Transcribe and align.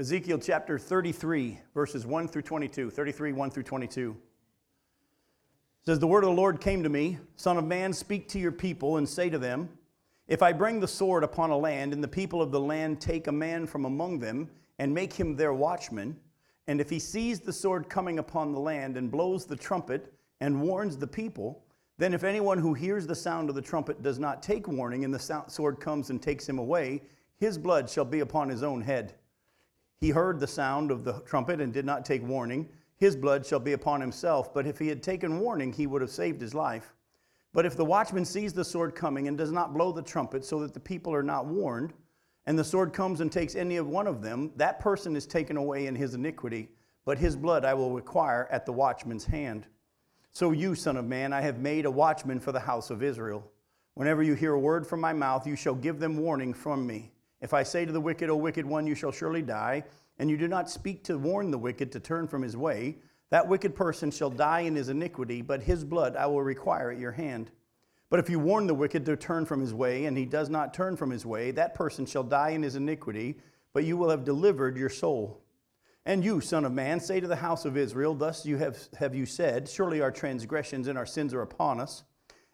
Ezekiel 0.00 0.38
chapter 0.38 0.78
33, 0.78 1.58
verses 1.74 2.06
1 2.06 2.26
through 2.26 2.40
22. 2.40 2.88
33, 2.88 3.34
1 3.34 3.50
through 3.50 3.62
22. 3.64 4.16
It 4.16 4.16
says, 5.84 5.98
The 5.98 6.06
word 6.06 6.24
of 6.24 6.30
the 6.30 6.36
Lord 6.36 6.58
came 6.58 6.82
to 6.82 6.88
me 6.88 7.18
Son 7.36 7.58
of 7.58 7.66
man, 7.66 7.92
speak 7.92 8.26
to 8.28 8.38
your 8.38 8.50
people 8.50 8.96
and 8.96 9.06
say 9.06 9.28
to 9.28 9.38
them, 9.38 9.68
If 10.26 10.42
I 10.42 10.54
bring 10.54 10.80
the 10.80 10.88
sword 10.88 11.22
upon 11.22 11.50
a 11.50 11.58
land, 11.58 11.92
and 11.92 12.02
the 12.02 12.08
people 12.08 12.40
of 12.40 12.50
the 12.50 12.58
land 12.58 12.98
take 12.98 13.26
a 13.26 13.32
man 13.32 13.66
from 13.66 13.84
among 13.84 14.20
them, 14.20 14.48
and 14.78 14.94
make 14.94 15.12
him 15.12 15.36
their 15.36 15.52
watchman, 15.52 16.16
and 16.66 16.80
if 16.80 16.88
he 16.88 16.98
sees 16.98 17.38
the 17.38 17.52
sword 17.52 17.90
coming 17.90 18.18
upon 18.18 18.52
the 18.52 18.58
land, 18.58 18.96
and 18.96 19.10
blows 19.10 19.44
the 19.44 19.54
trumpet, 19.54 20.14
and 20.40 20.62
warns 20.62 20.96
the 20.96 21.06
people, 21.06 21.62
then 21.98 22.14
if 22.14 22.24
anyone 22.24 22.56
who 22.56 22.72
hears 22.72 23.06
the 23.06 23.14
sound 23.14 23.50
of 23.50 23.54
the 23.54 23.60
trumpet 23.60 24.02
does 24.02 24.18
not 24.18 24.42
take 24.42 24.66
warning, 24.66 25.04
and 25.04 25.12
the 25.12 25.44
sword 25.46 25.78
comes 25.78 26.08
and 26.08 26.22
takes 26.22 26.48
him 26.48 26.58
away, 26.58 27.02
his 27.36 27.58
blood 27.58 27.90
shall 27.90 28.06
be 28.06 28.20
upon 28.20 28.48
his 28.48 28.62
own 28.62 28.80
head. 28.80 29.12
He 30.00 30.10
heard 30.10 30.40
the 30.40 30.46
sound 30.46 30.90
of 30.90 31.04
the 31.04 31.20
trumpet 31.26 31.60
and 31.60 31.72
did 31.72 31.84
not 31.84 32.04
take 32.04 32.26
warning. 32.26 32.68
His 32.96 33.14
blood 33.14 33.44
shall 33.44 33.60
be 33.60 33.74
upon 33.74 34.00
himself. 34.00 34.52
But 34.52 34.66
if 34.66 34.78
he 34.78 34.88
had 34.88 35.02
taken 35.02 35.40
warning, 35.40 35.72
he 35.72 35.86
would 35.86 36.00
have 36.00 36.10
saved 36.10 36.40
his 36.40 36.54
life. 36.54 36.94
But 37.52 37.66
if 37.66 37.76
the 37.76 37.84
watchman 37.84 38.24
sees 38.24 38.52
the 38.52 38.64
sword 38.64 38.94
coming 38.94 39.28
and 39.28 39.36
does 39.36 39.52
not 39.52 39.74
blow 39.74 39.92
the 39.92 40.02
trumpet 40.02 40.44
so 40.44 40.60
that 40.60 40.72
the 40.72 40.80
people 40.80 41.14
are 41.14 41.22
not 41.22 41.46
warned, 41.46 41.92
and 42.46 42.58
the 42.58 42.64
sword 42.64 42.92
comes 42.92 43.20
and 43.20 43.30
takes 43.30 43.54
any 43.54 43.76
of 43.76 43.88
one 43.88 44.06
of 44.06 44.22
them, 44.22 44.52
that 44.56 44.80
person 44.80 45.16
is 45.16 45.26
taken 45.26 45.56
away 45.56 45.86
in 45.86 45.94
his 45.94 46.14
iniquity, 46.14 46.70
but 47.04 47.18
his 47.18 47.36
blood 47.36 47.64
I 47.64 47.74
will 47.74 47.92
require 47.92 48.48
at 48.50 48.64
the 48.64 48.72
watchman's 48.72 49.26
hand. 49.26 49.66
So 50.30 50.52
you, 50.52 50.74
Son 50.74 50.96
of 50.96 51.04
Man, 51.04 51.32
I 51.32 51.40
have 51.42 51.58
made 51.58 51.84
a 51.84 51.90
watchman 51.90 52.40
for 52.40 52.52
the 52.52 52.60
house 52.60 52.90
of 52.90 53.02
Israel. 53.02 53.50
Whenever 53.94 54.22
you 54.22 54.34
hear 54.34 54.54
a 54.54 54.60
word 54.60 54.86
from 54.86 55.00
my 55.00 55.12
mouth, 55.12 55.46
you 55.46 55.56
shall 55.56 55.74
give 55.74 55.98
them 55.98 56.16
warning 56.16 56.54
from 56.54 56.86
me. 56.86 57.12
If 57.40 57.54
I 57.54 57.62
say 57.62 57.84
to 57.84 57.92
the 57.92 58.00
wicked, 58.00 58.28
O 58.28 58.36
wicked 58.36 58.66
one, 58.66 58.86
you 58.86 58.94
shall 58.94 59.12
surely 59.12 59.42
die, 59.42 59.84
and 60.18 60.28
you 60.28 60.36
do 60.36 60.48
not 60.48 60.70
speak 60.70 61.04
to 61.04 61.18
warn 61.18 61.50
the 61.50 61.58
wicked 61.58 61.90
to 61.92 62.00
turn 62.00 62.28
from 62.28 62.42
his 62.42 62.56
way, 62.56 62.98
that 63.30 63.48
wicked 63.48 63.74
person 63.74 64.10
shall 64.10 64.30
die 64.30 64.60
in 64.60 64.74
his 64.74 64.88
iniquity, 64.88 65.40
but 65.40 65.62
his 65.62 65.84
blood 65.84 66.16
I 66.16 66.26
will 66.26 66.42
require 66.42 66.90
at 66.90 66.98
your 66.98 67.12
hand. 67.12 67.50
But 68.10 68.18
if 68.18 68.28
you 68.28 68.40
warn 68.40 68.66
the 68.66 68.74
wicked 68.74 69.06
to 69.06 69.16
turn 69.16 69.46
from 69.46 69.60
his 69.60 69.72
way, 69.72 70.06
and 70.06 70.18
he 70.18 70.26
does 70.26 70.50
not 70.50 70.74
turn 70.74 70.96
from 70.96 71.10
his 71.10 71.24
way, 71.24 71.52
that 71.52 71.74
person 71.74 72.04
shall 72.04 72.24
die 72.24 72.50
in 72.50 72.62
his 72.62 72.74
iniquity, 72.74 73.38
but 73.72 73.84
you 73.84 73.96
will 73.96 74.10
have 74.10 74.24
delivered 74.24 74.76
your 74.76 74.88
soul. 74.88 75.40
And 76.04 76.24
you, 76.24 76.40
Son 76.40 76.64
of 76.64 76.72
Man, 76.72 76.98
say 76.98 77.20
to 77.20 77.28
the 77.28 77.36
house 77.36 77.64
of 77.64 77.76
Israel, 77.76 78.14
Thus 78.14 78.44
you 78.44 78.56
have, 78.56 78.78
have 78.98 79.14
you 79.14 79.26
said, 79.26 79.68
Surely 79.68 80.00
our 80.00 80.10
transgressions 80.10 80.88
and 80.88 80.98
our 80.98 81.06
sins 81.06 81.32
are 81.32 81.42
upon 81.42 81.78
us, 81.78 82.02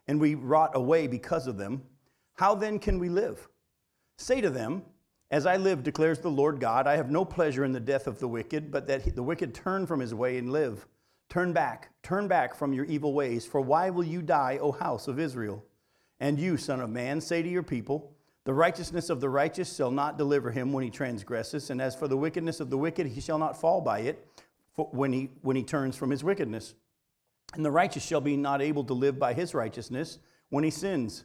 and 0.07 0.21
we 0.21 0.35
rot 0.35 0.71
away 0.75 1.07
because 1.07 1.47
of 1.47 1.57
them. 1.57 1.81
How 2.35 2.53
then 2.53 2.77
can 2.77 2.99
we 2.99 3.09
live? 3.09 3.47
Say 4.17 4.41
to 4.41 4.49
them, 4.49 4.83
As 5.31 5.45
I 5.45 5.57
live, 5.57 5.83
declares 5.83 6.19
the 6.19 6.29
Lord 6.29 6.59
God, 6.59 6.87
I 6.87 6.97
have 6.97 7.11
no 7.11 7.23
pleasure 7.23 7.63
in 7.63 7.71
the 7.71 7.79
death 7.79 8.07
of 8.07 8.19
the 8.19 8.27
wicked, 8.27 8.71
but 8.71 8.87
that 8.87 9.15
the 9.15 9.23
wicked 9.23 9.53
turn 9.53 9.85
from 9.85 9.99
his 9.99 10.13
way 10.13 10.37
and 10.37 10.51
live. 10.51 10.87
Turn 11.29 11.53
back, 11.53 11.89
turn 12.03 12.27
back 12.27 12.55
from 12.55 12.73
your 12.73 12.85
evil 12.85 13.13
ways, 13.13 13.45
for 13.45 13.61
why 13.61 13.89
will 13.89 14.03
you 14.03 14.21
die, 14.21 14.57
O 14.61 14.71
house 14.71 15.07
of 15.07 15.19
Israel? 15.19 15.63
And 16.19 16.39
you, 16.39 16.57
Son 16.57 16.79
of 16.79 16.89
Man, 16.89 17.21
say 17.21 17.41
to 17.41 17.49
your 17.49 17.63
people, 17.63 18.13
The 18.45 18.53
righteousness 18.53 19.09
of 19.09 19.21
the 19.21 19.29
righteous 19.29 19.75
shall 19.75 19.91
not 19.91 20.17
deliver 20.17 20.51
him 20.51 20.71
when 20.71 20.83
he 20.83 20.89
transgresses, 20.89 21.69
and 21.69 21.81
as 21.81 21.95
for 21.95 22.07
the 22.07 22.17
wickedness 22.17 22.59
of 22.59 22.69
the 22.69 22.77
wicked, 22.77 23.07
he 23.07 23.21
shall 23.21 23.37
not 23.37 23.59
fall 23.59 23.81
by 23.81 23.99
it 23.99 24.25
when 24.75 25.11
he, 25.11 25.29
when 25.41 25.55
he 25.55 25.63
turns 25.63 25.95
from 25.95 26.09
his 26.09 26.23
wickedness. 26.23 26.73
And 27.53 27.63
the 27.63 27.71
righteous 27.71 28.05
shall 28.05 28.21
be 28.21 28.37
not 28.37 28.61
able 28.61 28.83
to 28.85 28.93
live 28.93 29.19
by 29.19 29.33
his 29.33 29.53
righteousness 29.53 30.19
when 30.49 30.63
he 30.63 30.69
sins. 30.71 31.23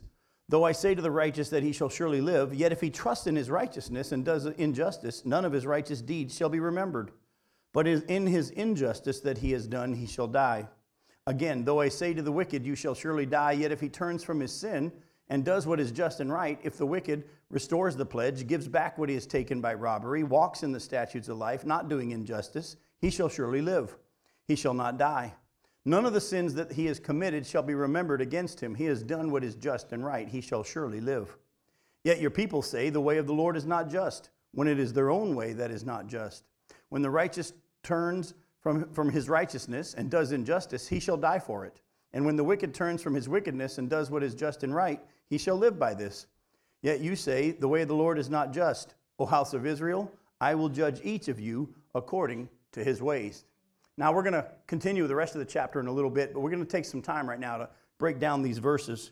Though 0.49 0.63
I 0.63 0.71
say 0.73 0.93
to 0.93 1.01
the 1.01 1.11
righteous 1.11 1.49
that 1.49 1.63
he 1.63 1.71
shall 1.71 1.89
surely 1.89 2.21
live, 2.21 2.53
yet 2.53 2.71
if 2.71 2.81
he 2.81 2.89
trusts 2.89 3.27
in 3.27 3.35
his 3.35 3.49
righteousness 3.49 4.11
and 4.11 4.25
does 4.25 4.45
injustice, 4.45 5.25
none 5.25 5.45
of 5.45 5.53
his 5.53 5.65
righteous 5.65 6.01
deeds 6.01 6.35
shall 6.35 6.49
be 6.49 6.59
remembered. 6.59 7.11
But 7.73 7.87
in 7.87 8.27
his 8.27 8.51
injustice 8.51 9.19
that 9.21 9.39
he 9.39 9.51
has 9.51 9.67
done, 9.67 9.93
he 9.93 10.05
shall 10.05 10.27
die. 10.27 10.67
Again, 11.25 11.63
though 11.63 11.79
I 11.79 11.89
say 11.89 12.13
to 12.13 12.21
the 12.21 12.31
wicked, 12.31 12.65
You 12.65 12.75
shall 12.75 12.93
surely 12.93 13.25
die, 13.25 13.53
yet 13.53 13.71
if 13.71 13.79
he 13.79 13.89
turns 13.89 14.23
from 14.23 14.39
his 14.39 14.51
sin 14.51 14.91
and 15.29 15.45
does 15.45 15.65
what 15.65 15.79
is 15.79 15.91
just 15.91 16.19
and 16.19 16.31
right, 16.31 16.59
if 16.63 16.77
the 16.77 16.85
wicked 16.85 17.23
restores 17.49 17.95
the 17.95 18.05
pledge, 18.05 18.45
gives 18.45 18.67
back 18.67 18.97
what 18.97 19.09
he 19.09 19.15
has 19.15 19.25
taken 19.25 19.61
by 19.61 19.73
robbery, 19.73 20.23
walks 20.23 20.63
in 20.63 20.71
the 20.71 20.79
statutes 20.79 21.29
of 21.29 21.37
life, 21.37 21.65
not 21.65 21.87
doing 21.87 22.11
injustice, 22.11 22.75
he 22.99 23.09
shall 23.09 23.29
surely 23.29 23.61
live. 23.61 23.95
He 24.47 24.55
shall 24.55 24.73
not 24.73 24.97
die. 24.97 25.33
None 25.85 26.05
of 26.05 26.13
the 26.13 26.21
sins 26.21 26.53
that 26.53 26.71
he 26.71 26.85
has 26.85 26.99
committed 26.99 27.45
shall 27.45 27.63
be 27.63 27.75
remembered 27.75 28.21
against 28.21 28.59
him. 28.61 28.75
He 28.75 28.85
has 28.85 29.03
done 29.03 29.31
what 29.31 29.43
is 29.43 29.55
just 29.55 29.91
and 29.91 30.05
right. 30.05 30.27
He 30.27 30.39
shall 30.39 30.63
surely 30.63 31.01
live. 31.01 31.37
Yet 32.03 32.21
your 32.21 32.31
people 32.31 32.61
say, 32.61 32.89
The 32.89 33.01
way 33.01 33.17
of 33.17 33.27
the 33.27 33.33
Lord 33.33 33.57
is 33.57 33.65
not 33.65 33.89
just, 33.89 34.29
when 34.53 34.67
it 34.67 34.79
is 34.79 34.93
their 34.93 35.11
own 35.11 35.35
way 35.35 35.53
that 35.53 35.71
is 35.71 35.83
not 35.83 36.07
just. 36.07 36.45
When 36.89 37.01
the 37.01 37.09
righteous 37.09 37.53
turns 37.81 38.33
from, 38.59 38.89
from 38.93 39.09
his 39.09 39.27
righteousness 39.27 39.93
and 39.93 40.09
does 40.09 40.31
injustice, 40.31 40.87
he 40.87 40.99
shall 40.99 41.17
die 41.17 41.39
for 41.39 41.65
it. 41.65 41.81
And 42.13 42.25
when 42.25 42.35
the 42.37 42.43
wicked 42.43 42.73
turns 42.73 43.01
from 43.01 43.15
his 43.15 43.27
wickedness 43.27 43.77
and 43.77 43.89
does 43.89 44.09
what 44.09 44.23
is 44.23 44.35
just 44.35 44.63
and 44.63 44.73
right, 44.73 45.01
he 45.29 45.37
shall 45.37 45.57
live 45.57 45.77
by 45.77 45.93
this. 45.93 46.27
Yet 46.81 47.01
you 47.01 47.15
say, 47.15 47.51
The 47.51 47.67
way 47.67 47.81
of 47.81 47.87
the 47.89 47.95
Lord 47.95 48.17
is 48.17 48.29
not 48.29 48.53
just. 48.53 48.95
O 49.19 49.25
house 49.25 49.53
of 49.53 49.65
Israel, 49.65 50.11
I 50.39 50.55
will 50.55 50.69
judge 50.69 51.01
each 51.03 51.27
of 51.27 51.39
you 51.39 51.73
according 51.93 52.49
to 52.71 52.83
his 52.83 53.01
ways. 53.01 53.45
Now, 53.97 54.11
we're 54.11 54.23
going 54.23 54.33
to 54.33 54.47
continue 54.65 55.05
the 55.07 55.15
rest 55.15 55.35
of 55.35 55.39
the 55.39 55.45
chapter 55.45 55.79
in 55.79 55.87
a 55.87 55.91
little 55.91 56.09
bit, 56.09 56.33
but 56.33 56.39
we're 56.39 56.49
going 56.49 56.65
to 56.65 56.71
take 56.71 56.85
some 56.85 57.01
time 57.01 57.29
right 57.29 57.39
now 57.39 57.57
to 57.57 57.69
break 57.99 58.19
down 58.19 58.41
these 58.41 58.57
verses. 58.57 59.11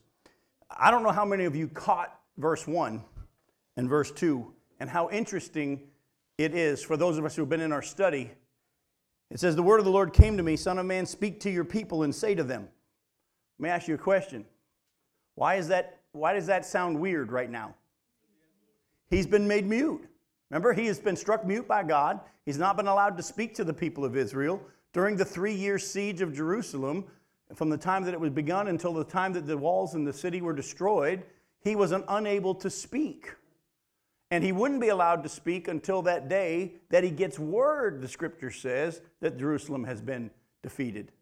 I 0.69 0.89
don't 0.89 1.03
know 1.03 1.11
how 1.11 1.25
many 1.25 1.45
of 1.45 1.55
you 1.55 1.67
caught 1.67 2.19
verse 2.37 2.65
1 2.65 3.03
and 3.77 3.89
verse 3.89 4.11
2 4.11 4.51
and 4.79 4.89
how 4.89 5.09
interesting 5.09 5.81
it 6.37 6.55
is 6.55 6.81
for 6.81 6.97
those 6.97 7.17
of 7.17 7.25
us 7.25 7.35
who 7.35 7.43
have 7.43 7.49
been 7.49 7.61
in 7.61 7.71
our 7.71 7.83
study. 7.83 8.31
It 9.29 9.39
says, 9.39 9.55
The 9.55 9.63
word 9.63 9.79
of 9.79 9.85
the 9.85 9.91
Lord 9.91 10.13
came 10.13 10.37
to 10.37 10.43
me, 10.43 10.57
Son 10.57 10.79
of 10.79 10.85
man, 10.85 11.05
speak 11.05 11.39
to 11.41 11.51
your 11.51 11.63
people 11.63 12.03
and 12.03 12.13
say 12.13 12.33
to 12.33 12.43
them. 12.43 12.67
Let 13.59 13.63
me 13.63 13.69
ask 13.69 13.87
you 13.87 13.95
a 13.95 13.99
question. 13.99 14.45
Why, 15.35 15.55
is 15.55 15.67
that, 15.67 16.01
why 16.11 16.33
does 16.33 16.47
that 16.47 16.65
sound 16.65 16.99
weird 16.99 17.31
right 17.31 17.49
now? 17.49 17.75
He's 19.09 19.27
been 19.27 19.47
made 19.47 19.67
mute. 19.67 20.07
Remember, 20.51 20.73
he 20.73 20.85
has 20.87 20.99
been 20.99 21.15
struck 21.15 21.45
mute 21.45 21.65
by 21.65 21.81
God. 21.81 22.19
He's 22.45 22.57
not 22.57 22.75
been 22.75 22.87
allowed 22.87 23.15
to 23.15 23.23
speak 23.23 23.55
to 23.55 23.63
the 23.63 23.73
people 23.73 24.03
of 24.03 24.17
Israel. 24.17 24.61
During 24.91 25.15
the 25.15 25.23
three 25.23 25.53
year 25.53 25.79
siege 25.79 26.19
of 26.19 26.33
Jerusalem, 26.33 27.05
from 27.55 27.69
the 27.69 27.77
time 27.77 28.03
that 28.03 28.13
it 28.13 28.19
was 28.19 28.31
begun 28.31 28.67
until 28.67 28.93
the 28.93 29.05
time 29.05 29.31
that 29.33 29.47
the 29.47 29.57
walls 29.57 29.95
in 29.95 30.03
the 30.03 30.11
city 30.11 30.41
were 30.41 30.53
destroyed, 30.53 31.23
he 31.61 31.77
was 31.77 31.93
unable 31.93 32.53
to 32.55 32.69
speak. 32.69 33.33
And 34.29 34.43
he 34.43 34.51
wouldn't 34.51 34.81
be 34.81 34.89
allowed 34.89 35.23
to 35.23 35.29
speak 35.29 35.69
until 35.69 36.01
that 36.01 36.27
day 36.27 36.73
that 36.89 37.03
he 37.03 37.11
gets 37.11 37.39
word, 37.39 38.01
the 38.01 38.07
scripture 38.07 38.51
says, 38.51 39.01
that 39.21 39.37
Jerusalem 39.37 39.85
has 39.85 40.01
been 40.01 40.31
defeated. 40.63 41.13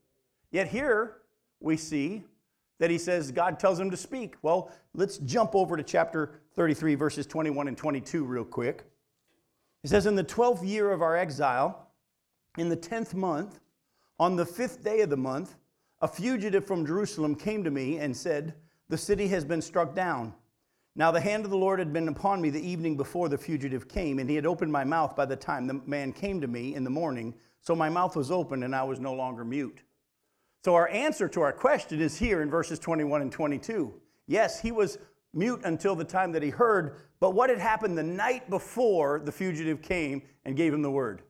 Yet 0.52 0.68
here 0.68 1.18
we 1.60 1.78
see 1.78 2.24
that 2.80 2.90
he 2.90 2.98
says 2.98 3.32
God 3.32 3.60
tells 3.60 3.80
him 3.80 3.92
to 3.92 3.98
speak. 3.98 4.36
Well, 4.42 4.72
let's 4.96 5.18
jump 5.20 5.54
over 5.54 5.78
to 5.78 5.84
chapter 5.84 6.42
33, 6.56 6.96
verses 6.96 7.28
21 7.28 7.68
and 7.68 7.78
22, 7.78 8.24
real 8.24 8.46
quick. 8.46 8.86
It 9.84 9.90
says, 9.90 10.06
In 10.06 10.16
the 10.16 10.24
12th 10.24 10.68
year 10.68 10.92
of 10.92 11.02
our 11.02 11.16
exile, 11.16 11.88
in 12.58 12.70
the 12.70 12.78
10th 12.78 13.14
month, 13.14 13.60
on 14.20 14.36
the 14.36 14.46
fifth 14.46 14.84
day 14.84 15.02
of 15.02 15.10
the 15.10 15.18
month, 15.18 15.56
a 16.02 16.08
fugitive 16.08 16.66
from 16.66 16.86
Jerusalem 16.86 17.36
came 17.36 17.64
to 17.64 17.72
me 17.72 17.98
and 17.98 18.16
said, 18.16 18.56
The 18.90 18.98
city 18.98 19.28
has 19.30 19.46
been 19.46 19.62
struck 19.62 19.96
down. 19.96 20.34
Now 20.96 21.12
the 21.12 21.22
hand 21.22 21.46
of 21.46 21.52
the 21.52 21.58
Lord 21.58 21.80
had 21.80 21.94
been 21.94 22.08
upon 22.08 22.42
me 22.42 22.50
the 22.50 22.68
evening 22.68 22.98
before 22.98 23.30
the 23.30 23.38
fugitive 23.38 23.88
came, 23.88 24.20
and 24.20 24.30
he 24.30 24.36
had 24.36 24.46
opened 24.46 24.72
my 24.72 24.84
mouth 24.84 25.16
by 25.16 25.26
the 25.26 25.36
time 25.36 25.68
the 25.68 25.82
man 25.86 26.12
came 26.12 26.42
to 26.42 26.48
me 26.48 26.76
in 26.76 26.84
the 26.84 26.90
morning. 26.90 27.34
So 27.62 27.76
my 27.76 27.90
mouth 27.90 28.16
was 28.16 28.32
open, 28.32 28.64
and 28.64 28.76
I 28.76 28.84
was 28.84 29.00
no 29.00 29.14
longer 29.14 29.46
mute. 29.46 29.82
So 30.66 30.76
our 30.76 30.90
answer 30.90 31.30
to 31.30 31.42
our 31.42 31.54
question 31.54 32.02
is 32.02 32.18
here 32.18 32.42
in 32.42 32.50
verses 32.50 32.80
21 32.80 33.22
and 33.22 33.32
22. 33.32 33.94
Yes, 34.28 34.60
he 34.60 34.72
was 34.72 34.98
mute 35.34 35.62
until 35.64 35.96
the 35.96 36.04
time 36.04 36.32
that 36.32 36.44
he 36.44 36.50
heard. 36.50 36.96
But 37.20 37.32
what 37.32 37.50
had 37.50 37.60
happened 37.60 37.98
the 37.98 38.04
night 38.04 38.50
before 38.50 39.20
the 39.20 39.32
fugitive 39.32 39.82
came 39.82 40.22
and 40.46 40.56
gave 40.56 40.74
him 40.74 40.82
the 40.82 40.92
word? 40.92 41.22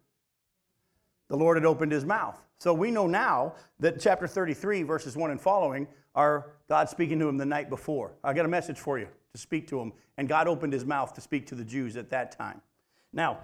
The 1.28 1.38
Lord 1.38 1.58
had 1.58 1.66
opened 1.66 1.92
his 1.92 2.06
mouth. 2.06 2.42
So 2.58 2.74
we 2.74 2.92
know 2.92 3.08
now 3.08 3.56
that 3.80 4.00
chapter 4.00 4.28
33, 4.28 4.84
verses 4.84 5.16
1 5.16 5.32
and 5.32 5.40
following, 5.40 5.88
are 6.16 6.52
God 6.68 6.90
speaking 6.90 7.20
to 7.20 7.30
him 7.30 7.38
the 7.38 7.46
night 7.46 7.70
before. 7.70 8.12
I 8.24 8.34
got 8.34 8.46
a 8.46 8.50
message 8.50 8.80
for 8.80 9.00
you 9.00 9.08
to 9.34 9.38
speak 9.40 9.68
to 9.70 9.80
him. 9.80 9.94
And 10.18 10.28
God 10.28 10.48
opened 10.48 10.74
his 10.74 10.86
mouth 10.86 11.14
to 11.14 11.22
speak 11.22 11.48
to 11.48 11.56
the 11.56 11.64
Jews 11.64 11.96
at 11.96 12.10
that 12.10 12.32
time. 12.32 12.62
Now, 13.14 13.40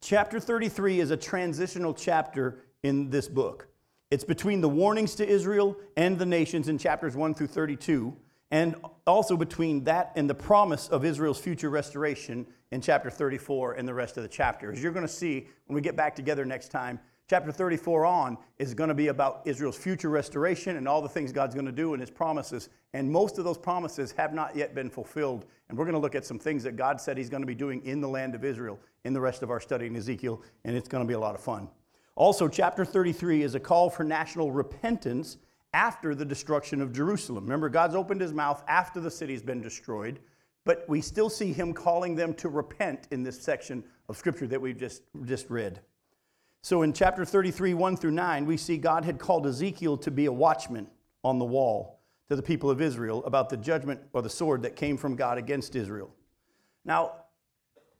chapter 0.00 0.40
33 0.40 1.00
is 1.00 1.10
a 1.10 1.16
transitional 1.16 1.94
chapter 1.94 2.64
in 2.82 3.10
this 3.10 3.28
book. 3.28 3.68
It's 4.10 4.24
between 4.24 4.60
the 4.60 4.68
warnings 4.68 5.14
to 5.16 5.28
Israel 5.28 5.76
and 5.96 6.18
the 6.18 6.26
nations 6.26 6.68
in 6.68 6.78
chapters 6.78 7.14
1 7.14 7.34
through 7.34 7.46
32 7.46 8.16
and 8.50 8.74
also 9.06 9.36
between 9.36 9.84
that 9.84 10.12
and 10.16 10.28
the 10.28 10.34
promise 10.34 10.88
of 10.88 11.04
Israel's 11.04 11.38
future 11.38 11.70
restoration 11.70 12.46
in 12.70 12.80
chapter 12.80 13.10
34 13.10 13.74
and 13.74 13.86
the 13.86 13.94
rest 13.94 14.16
of 14.16 14.22
the 14.22 14.28
chapter. 14.28 14.72
As 14.72 14.82
you're 14.82 14.92
going 14.92 15.06
to 15.06 15.12
see 15.12 15.48
when 15.66 15.74
we 15.74 15.80
get 15.80 15.96
back 15.96 16.14
together 16.16 16.44
next 16.44 16.68
time, 16.68 16.98
Chapter 17.30 17.52
34 17.52 18.06
on 18.06 18.36
is 18.58 18.74
going 18.74 18.88
to 18.88 18.94
be 18.94 19.06
about 19.06 19.42
Israel's 19.44 19.76
future 19.76 20.08
restoration 20.08 20.78
and 20.78 20.88
all 20.88 21.00
the 21.00 21.08
things 21.08 21.30
God's 21.30 21.54
going 21.54 21.64
to 21.64 21.70
do 21.70 21.94
and 21.94 22.00
his 22.00 22.10
promises. 22.10 22.70
And 22.92 23.08
most 23.08 23.38
of 23.38 23.44
those 23.44 23.56
promises 23.56 24.10
have 24.10 24.34
not 24.34 24.56
yet 24.56 24.74
been 24.74 24.90
fulfilled. 24.90 25.46
And 25.68 25.78
we're 25.78 25.84
going 25.84 25.94
to 25.94 26.00
look 26.00 26.16
at 26.16 26.26
some 26.26 26.40
things 26.40 26.64
that 26.64 26.74
God 26.74 27.00
said 27.00 27.16
he's 27.16 27.30
going 27.30 27.44
to 27.44 27.46
be 27.46 27.54
doing 27.54 27.86
in 27.86 28.00
the 28.00 28.08
land 28.08 28.34
of 28.34 28.44
Israel 28.44 28.80
in 29.04 29.12
the 29.12 29.20
rest 29.20 29.44
of 29.44 29.50
our 29.52 29.60
study 29.60 29.86
in 29.86 29.94
Ezekiel, 29.94 30.42
and 30.64 30.76
it's 30.76 30.88
going 30.88 31.04
to 31.04 31.06
be 31.06 31.14
a 31.14 31.20
lot 31.20 31.36
of 31.36 31.40
fun. 31.40 31.68
Also, 32.16 32.48
chapter 32.48 32.84
33 32.84 33.44
is 33.44 33.54
a 33.54 33.60
call 33.60 33.90
for 33.90 34.02
national 34.02 34.50
repentance 34.50 35.36
after 35.72 36.14
the 36.14 36.24
destruction 36.24 36.80
of 36.80 36.92
Jerusalem. 36.92 37.44
Remember, 37.44 37.68
God's 37.68 37.94
opened 37.94 38.20
his 38.20 38.32
mouth 38.32 38.62
after 38.66 39.00
the 39.00 39.10
city's 39.10 39.42
been 39.42 39.60
destroyed, 39.60 40.18
but 40.64 40.84
we 40.88 41.00
still 41.00 41.30
see 41.30 41.52
him 41.52 41.72
calling 41.72 42.16
them 42.16 42.34
to 42.34 42.48
repent 42.48 43.06
in 43.10 43.22
this 43.22 43.40
section 43.40 43.84
of 44.08 44.16
scripture 44.16 44.46
that 44.48 44.60
we've 44.60 44.78
just, 44.78 45.02
just 45.24 45.48
read. 45.48 45.80
So 46.62 46.82
in 46.82 46.92
chapter 46.92 47.24
33, 47.24 47.74
1 47.74 47.96
through 47.96 48.10
9, 48.10 48.44
we 48.44 48.56
see 48.56 48.76
God 48.76 49.04
had 49.04 49.18
called 49.18 49.46
Ezekiel 49.46 49.96
to 49.98 50.10
be 50.10 50.26
a 50.26 50.32
watchman 50.32 50.88
on 51.24 51.38
the 51.38 51.44
wall 51.44 52.00
to 52.28 52.36
the 52.36 52.42
people 52.42 52.70
of 52.70 52.80
Israel 52.80 53.24
about 53.24 53.48
the 53.48 53.56
judgment 53.56 54.00
or 54.12 54.22
the 54.22 54.30
sword 54.30 54.62
that 54.62 54.76
came 54.76 54.96
from 54.96 55.16
God 55.16 55.38
against 55.38 55.74
Israel. 55.74 56.14
Now, 56.84 57.12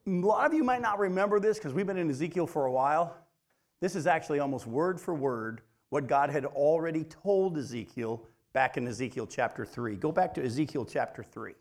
a 0.06 0.10
lot 0.10 0.46
of 0.46 0.54
you 0.54 0.64
might 0.64 0.82
not 0.82 0.98
remember 0.98 1.40
this 1.40 1.58
because 1.58 1.72
we've 1.72 1.86
been 1.86 1.96
in 1.96 2.10
Ezekiel 2.10 2.46
for 2.46 2.66
a 2.66 2.72
while. 2.72 3.16
This 3.80 3.96
is 3.96 4.06
actually 4.06 4.40
almost 4.40 4.66
word 4.66 5.00
for 5.00 5.14
word 5.14 5.62
what 5.90 6.06
God 6.06 6.30
had 6.30 6.44
already 6.44 7.04
told 7.04 7.58
Ezekiel 7.58 8.26
back 8.52 8.76
in 8.76 8.86
Ezekiel 8.86 9.26
chapter 9.26 9.64
3. 9.64 9.96
Go 9.96 10.10
back 10.10 10.34
to 10.34 10.44
Ezekiel 10.44 10.84
chapter 10.84 11.22
3. 11.22 11.52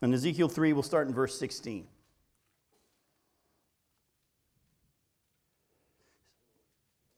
In 0.00 0.14
Ezekiel 0.14 0.48
3, 0.48 0.72
we'll 0.74 0.82
start 0.84 1.08
in 1.08 1.14
verse 1.14 1.36
16. 1.38 1.86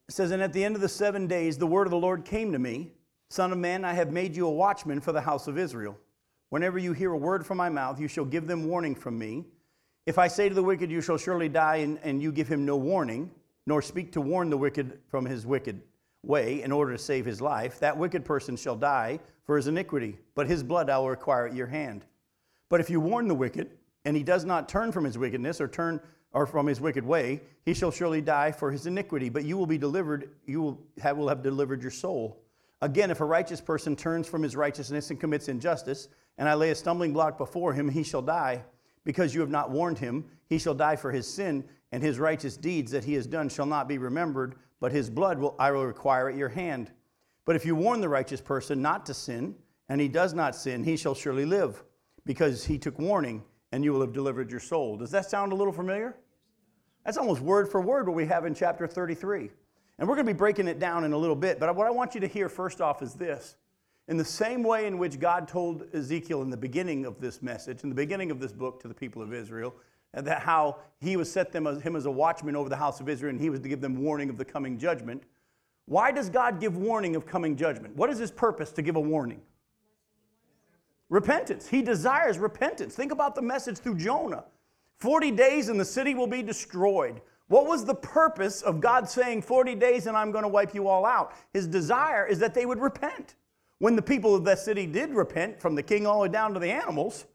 It 0.09 0.13
says, 0.13 0.31
And 0.31 0.43
at 0.43 0.53
the 0.53 0.65
end 0.65 0.77
of 0.77 0.81
the 0.81 0.89
seven 0.89 1.27
days, 1.27 1.59
the 1.59 1.67
word 1.67 1.87
of 1.87 1.91
the 1.91 1.99
Lord 1.99 2.25
came 2.25 2.53
to 2.53 2.59
me 2.59 2.93
Son 3.31 3.53
of 3.53 3.59
man, 3.59 3.85
I 3.85 3.93
have 3.93 4.11
made 4.11 4.35
you 4.35 4.45
a 4.49 4.51
watchman 4.51 5.01
for 5.01 5.13
the 5.13 5.21
house 5.21 5.47
of 5.47 5.57
Israel. 5.57 5.97
Whenever 6.51 6.79
you 6.79 6.93
hear 6.93 7.13
a 7.13 7.17
word 7.17 7.47
from 7.47 7.59
my 7.59 7.69
mouth, 7.69 8.01
you 8.01 8.09
shall 8.09 8.25
give 8.25 8.47
them 8.47 8.67
warning 8.67 8.95
from 8.95 9.19
me. 9.19 9.45
If 10.07 10.19
I 10.19 10.29
say 10.29 10.49
to 10.49 10.55
the 10.55 10.63
wicked, 10.63 10.91
You 10.91 11.01
shall 11.01 11.17
surely 11.17 11.49
die, 11.49 11.77
and, 11.77 11.99
and 12.03 12.21
you 12.21 12.33
give 12.33 12.49
him 12.49 12.65
no 12.67 12.77
warning, 12.77 13.31
nor 13.67 13.81
speak 13.81 14.13
to 14.13 14.21
warn 14.21 14.51
the 14.51 14.57
wicked 14.57 14.99
from 15.09 15.25
his 15.25 15.47
wicked 15.47 15.81
way 16.23 16.63
in 16.63 16.73
order 16.73 16.93
to 16.93 16.99
save 16.99 17.25
his 17.25 17.41
life, 17.41 17.79
that 17.81 17.97
wicked 17.97 18.25
person 18.25 18.57
shall 18.57 18.77
die 18.77 19.21
for 19.45 19.57
his 19.57 19.69
iniquity, 19.69 20.19
but 20.35 20.47
his 20.47 20.63
blood 20.63 20.91
I 20.91 20.99
will 20.99 21.09
require 21.09 21.47
at 21.47 21.55
your 21.55 21.67
hand. 21.67 22.05
But 22.69 22.81
if 22.81 22.91
you 22.91 23.01
warn 23.01 23.29
the 23.29 23.35
wicked, 23.35 23.71
and 24.05 24.17
he 24.17 24.23
does 24.23 24.45
not 24.45 24.69
turn 24.69 24.93
from 24.93 25.05
his 25.05 25.19
wickedness 25.19 25.61
or 25.61 25.69
turn 25.69 26.01
or 26.33 26.47
from 26.47 26.67
his 26.67 26.81
wicked 26.81 27.05
way, 27.05 27.41
he 27.65 27.75
shall 27.75 27.91
surely 27.91 28.21
die 28.21 28.53
for 28.53 28.71
his 28.71 28.87
iniquity. 28.87 29.29
But 29.29 29.45
you 29.45 29.57
will 29.57 29.67
be 29.67 29.79
delivered, 29.79 30.31
you 30.47 30.63
will 30.63 30.79
have, 31.01 31.17
will 31.17 31.29
have 31.29 31.43
delivered 31.43 31.83
your 31.83 31.91
soul. 31.91 32.41
Again, 32.83 33.11
if 33.11 33.21
a 33.21 33.25
righteous 33.27 33.61
person 33.61 33.95
turns 33.95 34.27
from 34.27 34.43
his 34.43 34.57
righteousness 34.57 35.11
and 35.11 35.21
commits 35.21 35.49
injustice, 35.49 36.09
and 36.39 36.49
I 36.49 36.55
lay 36.55 36.71
a 36.71 36.75
stumbling 36.75 37.13
block 37.13 37.37
before 37.37 37.73
him, 37.75 37.89
he 37.89 38.03
shall 38.03 38.23
die. 38.23 38.65
Because 39.05 39.35
you 39.35 39.41
have 39.41 39.51
not 39.51 39.71
warned 39.71 39.99
him, 39.99 40.25
he 40.49 40.59
shall 40.59 40.75
die 40.75 40.97
for 40.97 41.13
his 41.13 41.27
sin, 41.27 41.65
and 41.93 42.03
his 42.03 42.19
righteous 42.19 42.57
deeds 42.57 42.91
that 42.93 43.05
he 43.05 43.15
has 43.15 43.27
done 43.27 43.49
shall 43.49 43.67
not 43.67 43.89
be 43.89 43.99
remembered, 43.99 44.57
but 44.81 44.93
his 44.93 45.11
blood 45.11 45.39
will 45.39 45.55
I 45.59 45.71
will 45.73 45.87
require 45.87 46.29
at 46.29 46.37
your 46.37 46.49
hand. 46.49 46.91
But 47.45 47.57
if 47.57 47.67
you 47.67 47.75
warn 47.75 48.01
the 48.01 48.09
righteous 48.09 48.41
person 48.41 48.81
not 48.81 49.05
to 49.07 49.15
sin, 49.15 49.55
and 49.89 50.01
he 50.01 50.09
does 50.09 50.33
not 50.35 50.55
sin, 50.55 50.85
he 50.85 50.97
shall 50.97 51.15
surely 51.15 51.45
live 51.45 51.83
because 52.25 52.65
he 52.65 52.79
took 52.79 52.99
warning 52.99 53.43
and 53.73 53.85
you 53.85 53.93
will 53.93 54.01
have 54.01 54.13
delivered 54.13 54.51
your 54.51 54.61
soul. 54.61 54.97
Does 54.97 55.11
that 55.11 55.29
sound 55.29 55.53
a 55.53 55.57
little 55.57 55.73
familiar? 55.73 56.17
That's 57.05 57.17
almost 57.17 57.41
word 57.41 57.69
for 57.69 57.81
word 57.81 58.07
what 58.07 58.17
we 58.17 58.27
have 58.27 58.45
in 58.45 58.55
chapter 58.55 58.87
33. 58.87 59.51
And 60.01 60.09
we're 60.09 60.17
going 60.17 60.27
to 60.27 60.33
be 60.33 60.39
breaking 60.39 60.67
it 60.67 60.79
down 60.79 61.05
in 61.05 61.13
a 61.13 61.17
little 61.17 61.37
bit, 61.37 61.61
but 61.61 61.77
what 61.77 61.87
I 61.87 61.91
want 61.91 62.15
you 62.15 62.21
to 62.23 62.27
hear 62.27 62.49
first 62.49 62.81
off 62.81 63.03
is 63.03 63.13
this. 63.13 63.57
In 64.09 64.17
the 64.17 64.25
same 64.25 64.63
way 64.63 64.87
in 64.87 64.97
which 64.97 65.21
God 65.21 65.47
told 65.47 65.85
Ezekiel 65.95 66.41
in 66.41 66.49
the 66.49 66.57
beginning 66.57 67.05
of 67.05 67.21
this 67.21 67.43
message, 67.43 67.83
in 67.85 67.91
the 67.91 67.95
beginning 67.95 68.31
of 68.31 68.41
this 68.41 68.51
book 68.51 68.81
to 68.81 68.89
the 68.89 68.95
people 68.95 69.21
of 69.21 69.35
Israel, 69.35 69.75
and 70.15 70.27
that 70.27 70.41
how 70.41 70.79
he 71.01 71.17
was 71.17 71.31
set 71.31 71.53
them 71.53 71.67
as, 71.67 71.83
him 71.83 71.97
as 71.97 72.07
a 72.07 72.11
watchman 72.11 72.57
over 72.57 72.71
the 72.71 72.77
house 72.77 72.99
of 72.99 73.09
Israel 73.11 73.31
and 73.31 73.41
he 73.41 73.51
was 73.51 73.61
to 73.61 73.69
give 73.69 73.83
them 73.83 74.03
warning 74.03 74.31
of 74.31 74.39
the 74.39 74.45
coming 74.45 74.79
judgment. 74.79 75.23
Why 75.85 76.11
does 76.11 76.31
God 76.31 76.61
give 76.61 76.77
warning 76.77 77.15
of 77.15 77.27
coming 77.27 77.55
judgment? 77.55 77.95
What 77.95 78.11
is 78.11 78.19
his 78.19 78.31
purpose 78.31 78.73
to 78.73 78.83
give 78.83 78.97
a 78.97 79.01
warning? 79.01 79.43
Repentance. 81.11 81.69
He 81.69 81.83
desires 81.83 82.39
repentance. 82.39 82.95
Think 82.95 83.13
about 83.13 83.35
the 83.35 83.43
message 83.43 83.79
through 83.79 83.97
Jonah 83.97 84.45
40 84.99 85.31
days 85.33 85.69
and 85.69 85.79
the 85.79 85.85
city 85.85 86.15
will 86.15 86.27
be 86.27 86.43
destroyed. 86.43 87.21
What 87.51 87.67
was 87.67 87.85
the 87.85 87.97
purpose 87.97 88.63
of 88.63 88.81
God 88.81 89.09
saying 89.09 89.43
40 89.43 89.75
days 89.75 90.07
and 90.07 90.17
I'm 90.17 90.31
going 90.31 90.45
to 90.45 90.49
wipe 90.49 90.73
you 90.73 90.87
all 90.87 91.05
out? 91.05 91.33
His 91.53 91.67
desire 91.67 92.25
is 92.25 92.39
that 92.39 92.55
they 92.55 92.65
would 92.65 92.81
repent. 92.81 93.35
When 93.79 93.97
the 93.97 94.03
people 94.03 94.37
of 94.37 94.45
that 94.45 94.61
city 94.61 94.87
did 94.87 95.11
repent, 95.11 95.61
from 95.61 95.75
the 95.75 95.83
king 95.83 96.07
all 96.07 96.19
the 96.21 96.29
way 96.29 96.33
down 96.33 96.55
to 96.55 96.61
the 96.61 96.71
animals, 96.71 97.27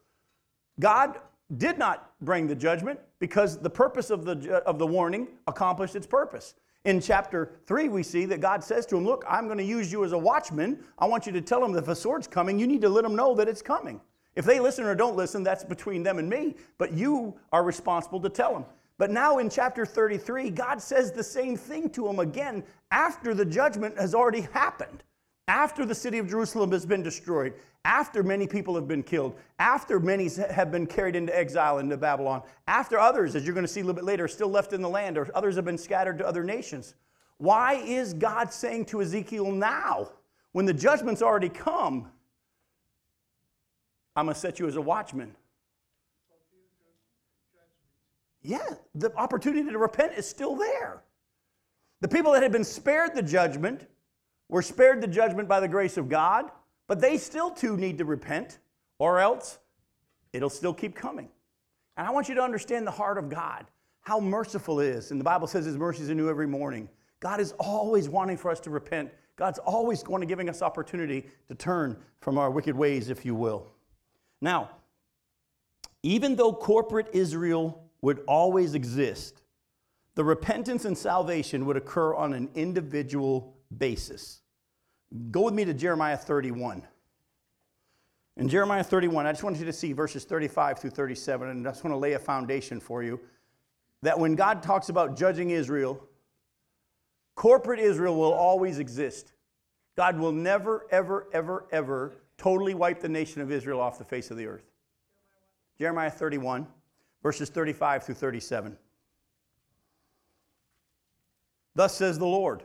God 0.79 1.19
did 1.57 1.77
not 1.77 2.13
bring 2.21 2.47
the 2.47 2.55
judgment 2.55 2.97
because 3.19 3.57
the 3.57 3.69
purpose 3.69 4.09
of 4.09 4.23
the, 4.23 4.63
of 4.65 4.79
the 4.79 4.87
warning 4.87 5.27
accomplished 5.47 5.97
its 5.97 6.07
purpose. 6.07 6.55
In 6.85 7.01
chapter 7.01 7.51
3, 7.65 7.89
we 7.89 8.01
see 8.01 8.23
that 8.27 8.39
God 8.39 8.63
says 8.63 8.85
to 8.85 8.95
him, 8.95 9.03
Look, 9.03 9.25
I'm 9.27 9.47
going 9.47 9.57
to 9.57 9.65
use 9.65 9.91
you 9.91 10.05
as 10.05 10.13
a 10.13 10.17
watchman. 10.17 10.79
I 10.97 11.07
want 11.07 11.25
you 11.25 11.33
to 11.33 11.41
tell 11.41 11.59
them 11.59 11.73
that 11.73 11.83
if 11.83 11.89
a 11.89 11.95
sword's 11.95 12.27
coming, 12.27 12.57
you 12.57 12.67
need 12.67 12.79
to 12.83 12.89
let 12.89 13.03
them 13.03 13.17
know 13.17 13.35
that 13.35 13.49
it's 13.49 13.61
coming. 13.61 13.99
If 14.37 14.45
they 14.45 14.61
listen 14.61 14.85
or 14.85 14.95
don't 14.95 15.17
listen, 15.17 15.43
that's 15.43 15.65
between 15.65 16.03
them 16.03 16.19
and 16.19 16.29
me, 16.29 16.55
but 16.77 16.93
you 16.93 17.37
are 17.51 17.65
responsible 17.65 18.21
to 18.21 18.29
tell 18.29 18.53
them. 18.53 18.65
But 18.97 19.11
now 19.11 19.39
in 19.39 19.49
chapter 19.49 19.85
33, 19.85 20.49
God 20.51 20.81
says 20.81 21.11
the 21.11 21.23
same 21.23 21.57
thing 21.57 21.89
to 21.91 22.07
him 22.07 22.19
again 22.19 22.63
after 22.91 23.33
the 23.33 23.45
judgment 23.45 23.97
has 23.97 24.15
already 24.15 24.41
happened 24.41 25.03
after 25.47 25.85
the 25.85 25.95
city 25.95 26.17
of 26.17 26.27
Jerusalem 26.27 26.71
has 26.71 26.85
been 26.85 27.03
destroyed, 27.03 27.53
after 27.83 28.23
many 28.23 28.47
people 28.47 28.73
have 28.75 28.87
been 28.87 29.03
killed, 29.03 29.35
after 29.59 29.99
many 29.99 30.29
have 30.49 30.71
been 30.71 30.87
carried 30.87 31.15
into 31.15 31.37
exile 31.37 31.77
into 31.77 31.97
Babylon, 31.97 32.41
after 32.67 32.97
others, 32.97 33.35
as 33.35 33.45
you're 33.45 33.53
going 33.53 33.65
to 33.65 33.71
see 33.71 33.81
a 33.81 33.83
little 33.83 33.95
bit 33.95 34.05
later, 34.05 34.25
are 34.25 34.29
still 34.29 34.49
left 34.49 34.73
in 34.73 34.81
the 34.81 34.89
land, 34.89 35.17
or 35.17 35.29
others 35.35 35.55
have 35.55 35.65
been 35.65 35.77
scattered 35.77 36.17
to 36.17 36.27
other 36.27 36.43
nations. 36.43 36.95
Why 37.37 37.75
is 37.75 38.13
God 38.13 38.51
saying 38.51 38.85
to 38.85 39.01
Ezekiel 39.01 39.51
now, 39.51 40.09
when 40.53 40.65
the 40.65 40.73
judgment's 40.73 41.21
already 41.21 41.49
come, 41.49 42.09
I'm 44.15 44.25
going 44.25 44.33
to 44.33 44.39
set 44.39 44.57
you 44.57 44.67
as 44.67 44.77
a 44.77 44.81
watchman? 44.81 45.35
Yeah, 48.45 48.75
the 48.93 49.13
opportunity 49.15 49.71
to 49.71 49.77
repent 49.77 50.13
is 50.13 50.29
still 50.29 50.55
there. 50.55 51.01
The 52.01 52.07
people 52.07 52.31
that 52.33 52.43
had 52.43 52.51
been 52.51 52.63
spared 52.63 53.15
the 53.15 53.23
judgment 53.23 53.87
were 54.49 54.61
spared 54.61 55.01
the 55.01 55.07
judgment 55.07 55.49
by 55.49 55.59
the 55.59 55.67
grace 55.67 55.97
of 55.97 56.09
God, 56.09 56.51
but 56.87 57.01
they 57.01 57.17
still 57.17 57.49
too 57.49 57.75
need 57.75 57.97
to 57.97 58.05
repent, 58.05 58.59
or 58.99 59.19
else 59.19 59.57
it'll 60.31 60.51
still 60.51 60.73
keep 60.73 60.93
coming. 60.93 61.27
And 61.97 62.05
I 62.05 62.11
want 62.11 62.29
you 62.29 62.35
to 62.35 62.41
understand 62.41 62.85
the 62.85 62.91
heart 62.91 63.17
of 63.17 63.29
God, 63.29 63.65
how 64.01 64.19
merciful 64.19 64.79
it 64.79 64.89
is. 64.89 65.09
And 65.09 65.19
the 65.19 65.23
Bible 65.23 65.47
says 65.47 65.65
His 65.65 65.77
mercies 65.77 66.11
are 66.11 66.15
new 66.15 66.29
every 66.29 66.47
morning. 66.47 66.87
God 67.21 67.39
is 67.39 67.53
always 67.53 68.09
wanting 68.09 68.37
for 68.37 68.51
us 68.51 68.59
to 68.61 68.69
repent. 68.69 69.09
God's 69.37 69.57
always 69.59 70.03
going 70.03 70.21
to 70.21 70.27
giving 70.27 70.49
us 70.49 70.61
opportunity 70.61 71.25
to 71.47 71.55
turn 71.55 71.97
from 72.21 72.37
our 72.37 72.51
wicked 72.51 72.75
ways, 72.75 73.09
if 73.09 73.25
you 73.25 73.33
will. 73.33 73.65
Now, 74.39 74.69
even 76.03 76.35
though 76.35 76.53
corporate 76.53 77.07
Israel 77.13 77.84
would 78.01 78.23
always 78.27 78.75
exist, 78.75 79.41
the 80.15 80.23
repentance 80.23 80.85
and 80.85 80.97
salvation 80.97 81.65
would 81.65 81.77
occur 81.77 82.15
on 82.15 82.33
an 82.33 82.49
individual 82.55 83.57
basis. 83.77 84.41
Go 85.31 85.41
with 85.41 85.53
me 85.53 85.65
to 85.65 85.73
Jeremiah 85.73 86.17
31. 86.17 86.83
In 88.37 88.49
Jeremiah 88.49 88.83
31, 88.83 89.25
I 89.25 89.31
just 89.31 89.43
want 89.43 89.57
you 89.57 89.65
to 89.65 89.73
see 89.73 89.93
verses 89.93 90.25
35 90.25 90.79
through 90.79 90.89
37, 90.89 91.49
and 91.49 91.67
I 91.67 91.71
just 91.71 91.83
want 91.83 91.93
to 91.93 91.97
lay 91.97 92.13
a 92.13 92.19
foundation 92.19 92.79
for 92.79 93.01
you 93.01 93.19
that 94.01 94.19
when 94.19 94.35
God 94.35 94.61
talks 94.61 94.89
about 94.89 95.17
judging 95.17 95.49
Israel, 95.51 96.07
corporate 97.35 97.79
Israel 97.79 98.15
will 98.15 98.33
always 98.33 98.77
exist. 98.77 99.33
God 99.95 100.19
will 100.19 100.33
never, 100.33 100.85
ever, 100.91 101.27
ever, 101.31 101.65
ever 101.71 102.13
totally 102.37 102.73
wipe 102.73 102.99
the 102.99 103.09
nation 103.09 103.41
of 103.41 103.51
Israel 103.51 103.79
off 103.79 103.97
the 103.97 104.03
face 104.03 104.29
of 104.31 104.37
the 104.37 104.45
earth. 104.47 104.69
Jeremiah 105.79 106.11
31, 106.11 106.67
verses 107.25 107.49
35 107.49 108.03
through 108.03 108.13
37. 108.13 108.77
Thus 111.73 111.97
says 111.97 112.19
the 112.19 112.25
Lord 112.27 112.61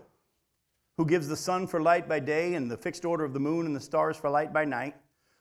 who 0.99 1.07
gives 1.07 1.29
the 1.29 1.37
sun 1.37 1.67
for 1.67 1.81
light 1.81 2.07
by 2.07 2.19
day 2.19 2.53
and 2.53 2.71
the 2.71 2.77
fixed 2.77 3.07
order 3.07 3.25
of 3.25 3.33
the 3.33 3.41
moon 3.41 3.65
and 3.65 3.75
the 3.75 3.81
stars 3.81 4.19
for 4.19 4.29
light 4.29 4.53
by 4.53 4.67
night, 4.67 4.95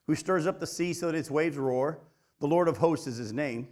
who 0.07 0.15
stirs 0.15 0.47
up 0.47 0.61
the 0.61 0.65
sea 0.65 0.93
so 0.93 1.07
that 1.07 1.17
its 1.17 1.29
waves 1.29 1.57
roar. 1.57 1.99
The 2.39 2.47
Lord 2.47 2.69
of 2.69 2.77
hosts 2.77 3.07
is 3.07 3.17
his 3.17 3.33
name. 3.33 3.67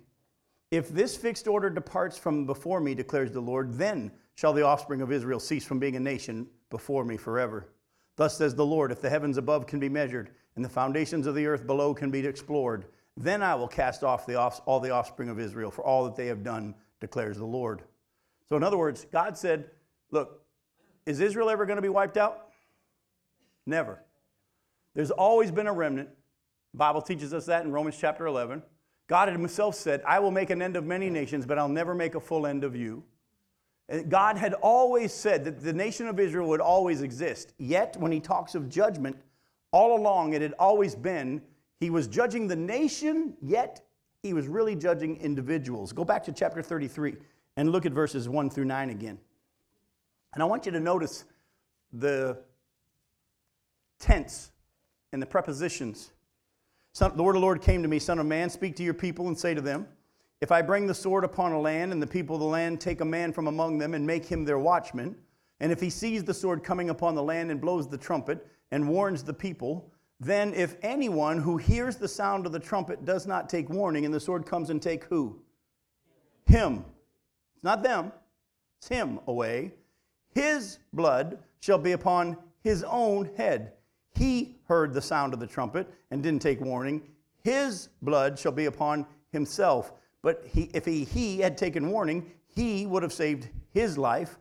If 0.70 0.89
this 0.89 1.16
fixed 1.16 1.48
order 1.48 1.70
departs 1.70 2.18
from 2.18 2.46
before 2.46 2.82
me, 2.82 2.94
declares 2.94 3.32
the 3.32 3.39
Lord, 3.39 3.74
then 3.75 4.12
shall 4.36 4.51
the 4.51 4.66
offspring 4.66 5.00
of 5.00 5.13
Israel 5.13 5.39
cease 5.39 5.63
from 5.63 5.80
being 5.80 5.96
a 5.96 6.01
nation 6.01 6.46
before 6.70 7.06
me 7.06 7.16
forever. 7.16 7.70
Thus 8.18 8.38
says 8.38 8.54
the 8.54 8.66
Lord, 8.66 8.92
if 8.92 9.00
the 9.00 9.10
heavens 9.10 9.38
above 9.38 9.66
can 9.66 9.80
be 9.80 9.88
measured 9.88 10.32
and 10.58 10.66
the 10.66 10.70
foundations 10.70 11.25
of 11.25 11.36
the 11.36 11.46
earth 11.46 11.66
below 11.66 11.94
can 11.94 12.12
be 12.12 12.20
explored, 12.27 12.88
then 13.18 13.42
I 13.42 13.56
will 13.56 13.68
cast 13.68 14.04
off 14.04 14.28
the 14.28 14.36
off, 14.36 14.62
all 14.66 14.80
the 14.80 14.92
offspring 14.92 15.30
of 15.30 15.40
Israel 15.40 15.72
for 15.72 15.84
all 15.84 16.06
that 16.06 16.16
they 16.16 16.28
have 16.28 16.44
done, 16.44 16.76
declares 17.00 17.38
the 17.38 17.46
Lord. 17.46 17.82
So, 18.48 18.56
in 18.56 18.64
other 18.64 18.78
words, 18.78 19.06
God 19.12 19.38
said, 19.38 19.72
Look, 20.12 20.42
is 21.06 21.20
Israel 21.20 21.50
ever 21.50 21.66
going 21.66 21.78
to 21.78 21.82
be 21.82 21.90
wiped 21.90 22.18
out? 22.18 22.50
Never. 23.66 24.02
There's 24.94 25.12
always 25.12 25.52
been 25.52 25.68
a 25.68 25.74
remnant. 25.74 26.10
The 26.74 26.78
Bible 26.78 27.02
teaches 27.02 27.34
us 27.34 27.46
that 27.48 27.66
in 27.66 27.72
Romans 27.72 27.98
chapter 28.00 28.26
11. 28.28 28.62
God 29.08 29.30
himself 29.30 29.76
said, 29.76 30.02
I 30.06 30.20
will 30.20 30.32
make 30.32 30.50
an 30.50 30.62
end 30.62 30.76
of 30.76 30.86
many 30.86 31.10
nations, 31.10 31.46
but 31.46 31.58
I'll 31.58 31.70
never 31.70 31.96
make 31.96 32.16
a 32.16 32.20
full 32.20 32.46
end 32.46 32.64
of 32.64 32.76
you. 32.76 33.04
God 34.10 34.38
had 34.38 34.54
always 34.54 35.14
said 35.14 35.46
that 35.46 35.62
the 35.62 35.72
nation 35.72 36.08
of 36.08 36.20
Israel 36.20 36.50
would 36.50 36.60
always 36.60 37.02
exist. 37.02 37.54
Yet, 37.58 37.96
when 37.98 38.12
he 38.12 38.20
talks 38.20 38.54
of 38.54 38.70
judgment, 38.70 39.18
all 39.72 39.98
along 39.98 40.34
it 40.34 40.42
had 40.42 40.54
always 40.60 40.94
been 40.94 41.42
he 41.80 41.90
was 41.90 42.08
judging 42.08 42.48
the 42.48 42.56
nation, 42.56 43.36
yet 43.42 43.82
he 44.24 44.34
was 44.34 44.48
really 44.48 44.76
judging 44.76 45.18
individuals. 45.18 45.94
Go 45.94 46.04
back 46.04 46.24
to 46.26 46.32
chapter 46.32 46.62
33 46.62 47.16
and 47.56 47.72
look 47.72 47.86
at 47.86 47.92
verses 47.92 48.28
1 48.28 48.50
through 48.50 48.66
9 48.66 48.90
again. 48.90 49.20
And 50.34 50.44
I 50.44 50.46
want 50.46 50.66
you 50.66 50.72
to 50.72 50.80
notice 50.80 51.26
the 51.94 52.40
tense 54.00 54.52
and 55.14 55.22
the 55.22 55.26
prepositions. 55.26 56.12
the 57.00 57.24
word 57.24 57.36
of 57.36 57.42
the 57.42 57.46
Lord 57.46 57.62
came 57.62 57.82
to 57.82 57.88
me, 57.88 58.00
Son 58.00 58.20
of 58.20 58.26
man, 58.26 58.50
speak 58.50 58.76
to 58.78 58.84
your 58.84 58.94
people 58.94 59.28
and 59.28 59.38
say 59.38 59.54
to 59.54 59.62
them, 59.62 59.88
if 60.40 60.52
I 60.52 60.62
bring 60.62 60.86
the 60.86 60.94
sword 60.94 61.24
upon 61.24 61.52
a 61.52 61.60
land, 61.60 61.92
and 61.92 62.02
the 62.02 62.08
people 62.08 62.36
of 62.36 62.42
the 62.42 62.48
land 62.48 62.80
take 62.80 63.02
a 63.02 63.06
man 63.06 63.34
from 63.34 63.48
among 63.48 63.80
them 63.80 63.96
and 63.96 64.06
make 64.06 64.24
him 64.24 64.46
their 64.46 64.60
watchman, 64.60 65.16
and 65.60 65.72
if 65.72 65.80
he 65.80 65.90
sees 65.90 66.24
the 66.24 66.34
sword 66.34 66.64
coming 66.64 66.92
upon 66.92 67.16
the 67.16 67.24
land 67.24 67.50
and 67.50 67.60
blows 67.60 67.88
the 67.88 67.98
trumpet 67.98 68.46
and 68.72 68.88
warns 68.88 69.24
the 69.24 69.34
people, 69.34 69.92
then 70.20 70.54
if 70.54 70.76
anyone 70.82 71.40
who 71.40 71.58
hears 71.58 71.98
the 71.98 72.08
sound 72.08 72.46
of 72.46 72.52
the 72.52 72.60
trumpet 72.60 73.06
does 73.06 73.28
not 73.28 73.50
take 73.50 73.70
warning, 73.70 74.06
and 74.06 74.14
the 74.14 74.20
sword 74.20 74.46
comes 74.46 74.70
and 74.70 74.82
take 74.82 75.04
who? 75.06 75.40
Him. 76.46 76.86
It's 77.56 77.64
not 77.64 77.84
them, 77.84 78.12
it's 78.80 78.88
him 78.88 79.20
away. 79.28 79.74
His 80.34 80.80
blood 80.94 81.40
shall 81.60 81.78
be 81.78 81.92
upon 81.92 82.38
his 82.64 82.84
own 82.84 83.30
head. 83.38 83.74
He 84.16 84.56
heard 84.68 84.94
the 84.94 85.02
sound 85.02 85.34
of 85.34 85.40
the 85.40 85.48
trumpet 85.48 85.88
and 86.12 86.24
didn't 86.24 86.42
take 86.42 86.62
warning. 86.62 87.02
His 87.44 87.90
blood 88.02 88.38
shall 88.38 88.52
be 88.52 88.66
upon 88.66 89.06
himself. 89.32 89.94
But 90.22 90.44
he, 90.46 90.70
if 90.74 90.86
he, 90.86 91.04
he 91.04 91.40
had 91.40 91.58
taken 91.58 91.90
warning, 91.90 92.32
he 92.48 92.86
would 92.86 93.04
have 93.04 93.14
saved 93.14 93.50
his 93.74 93.98
life. 93.98 94.38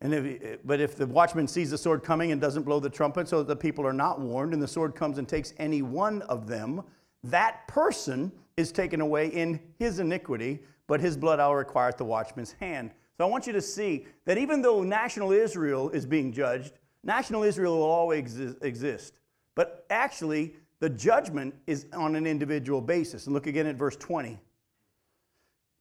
And 0.00 0.14
if, 0.14 0.42
eh, 0.42 0.56
but 0.64 0.80
if 0.80 0.96
the 0.96 1.06
watchman 1.06 1.48
sees 1.48 1.70
the 1.70 1.78
sword 1.78 2.02
coming 2.02 2.32
and 2.32 2.40
doesn't 2.40 2.62
blow 2.62 2.80
the 2.80 2.90
trumpet 2.90 3.28
so 3.28 3.38
that 3.38 3.48
the 3.48 3.56
people 3.56 3.86
are 3.86 3.92
not 3.92 4.20
warned, 4.20 4.52
and 4.52 4.62
the 4.62 4.68
sword 4.68 4.94
comes 4.94 5.18
and 5.18 5.28
takes 5.28 5.54
any 5.58 5.82
one 5.82 6.22
of 6.22 6.46
them, 6.46 6.82
that 7.24 7.66
person 7.66 8.30
is 8.56 8.72
taken 8.72 9.00
away 9.00 9.28
in 9.28 9.60
his 9.78 9.98
iniquity, 9.98 10.60
but 10.86 11.00
his 11.00 11.16
blood 11.16 11.40
I'll 11.40 11.54
require 11.54 11.88
at 11.88 11.98
the 11.98 12.04
watchman's 12.04 12.52
hand. 12.52 12.92
So 13.16 13.24
I 13.24 13.28
want 13.28 13.46
you 13.46 13.52
to 13.52 13.60
see 13.60 14.06
that 14.26 14.38
even 14.38 14.62
though 14.62 14.82
national 14.82 15.32
Israel 15.32 15.90
is 15.90 16.06
being 16.06 16.32
judged, 16.32 16.78
national 17.02 17.42
Israel 17.42 17.78
will 17.78 17.84
always 17.84 18.38
exist. 18.62 19.18
But 19.56 19.84
actually, 19.90 20.54
the 20.78 20.88
judgment 20.88 21.54
is 21.66 21.86
on 21.92 22.14
an 22.14 22.26
individual 22.26 22.80
basis. 22.80 23.26
And 23.26 23.34
look 23.34 23.48
again 23.48 23.66
at 23.66 23.74
verse 23.74 23.96
20. 23.96 24.38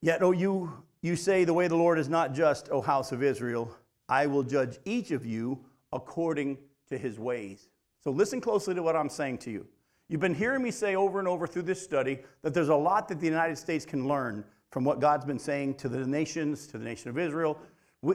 Yet, 0.01 0.23
O 0.23 0.31
you, 0.31 0.83
you 1.01 1.15
say, 1.15 1.43
the 1.43 1.53
way 1.53 1.65
of 1.65 1.69
the 1.69 1.77
Lord 1.77 1.99
is 1.99 2.09
not 2.09 2.33
just, 2.33 2.69
O 2.69 2.81
house 2.81 3.11
of 3.11 3.21
Israel. 3.21 3.75
I 4.09 4.27
will 4.27 4.43
judge 4.43 4.77
each 4.85 5.11
of 5.11 5.25
you 5.25 5.59
according 5.91 6.57
to 6.89 6.97
his 6.97 7.19
ways. 7.19 7.69
So 8.03 8.11
listen 8.11 8.39
closely 8.39 8.75
to 8.75 8.83
what 8.83 8.95
I'm 8.95 9.09
saying 9.09 9.39
to 9.39 9.51
you. 9.51 9.67
You've 10.09 10.21
been 10.21 10.35
hearing 10.35 10.63
me 10.63 10.71
say 10.71 10.95
over 10.95 11.19
and 11.19 11.27
over 11.27 11.45
through 11.45 11.63
this 11.63 11.81
study 11.81 12.19
that 12.41 12.53
there's 12.53 12.69
a 12.69 12.75
lot 12.75 13.09
that 13.09 13.19
the 13.19 13.25
United 13.25 13.57
States 13.57 13.85
can 13.85 14.07
learn 14.07 14.45
from 14.71 14.85
what 14.85 14.99
God's 14.99 15.25
been 15.25 15.39
saying 15.39 15.75
to 15.75 15.89
the 15.89 16.05
nations, 16.05 16.67
to 16.67 16.77
the 16.77 16.85
nation 16.85 17.09
of 17.09 17.17
Israel. 17.17 17.59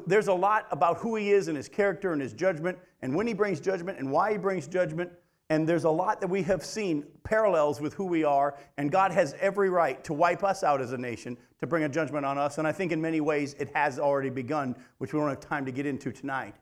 There's 0.07 0.29
a 0.29 0.35
lot 0.35 0.67
about 0.71 0.99
who 0.99 1.17
he 1.17 1.33
is 1.33 1.49
and 1.49 1.57
his 1.57 1.69
character 1.69 2.13
and 2.13 2.23
his 2.23 2.33
judgment, 2.33 2.79
and 3.03 3.15
when 3.15 3.27
he 3.27 3.35
brings 3.35 3.61
judgment 3.61 3.99
and 3.99 4.11
why 4.11 4.33
he 4.33 4.39
brings 4.39 4.67
judgment. 4.67 5.11
And 5.53 5.69
there's 5.69 5.85
a 5.85 5.91
lot 5.91 6.23
that 6.23 6.29
we 6.29 6.43
have 6.45 6.65
seen 6.65 7.05
parallels 7.25 7.79
with 7.79 7.93
who 7.93 8.07
we 8.07 8.25
are, 8.25 8.57
and 8.79 8.91
God 8.91 9.13
has 9.13 9.37
every 9.39 9.69
right 9.69 10.03
to 10.05 10.15
wipe 10.15 10.43
us 10.43 10.65
out 10.65 10.81
as 10.81 10.95
a 10.95 10.97
nation, 10.97 11.37
to 11.61 11.67
bring 11.67 11.85
a 11.85 11.91
judgment 11.91 12.25
on 12.25 12.39
us. 12.39 12.57
And 12.57 12.67
I 12.67 12.73
think 12.73 12.91
in 12.91 13.03
many 13.03 13.21
ways 13.21 13.55
it 13.59 13.71
has 13.75 13.99
already 13.99 14.31
begun, 14.31 14.75
which 14.97 15.13
we 15.13 15.21
don't 15.21 15.29
have 15.29 15.41
time 15.41 15.67
to 15.67 15.71
get 15.71 15.85
into 15.85 16.11
tonight. 16.11 16.55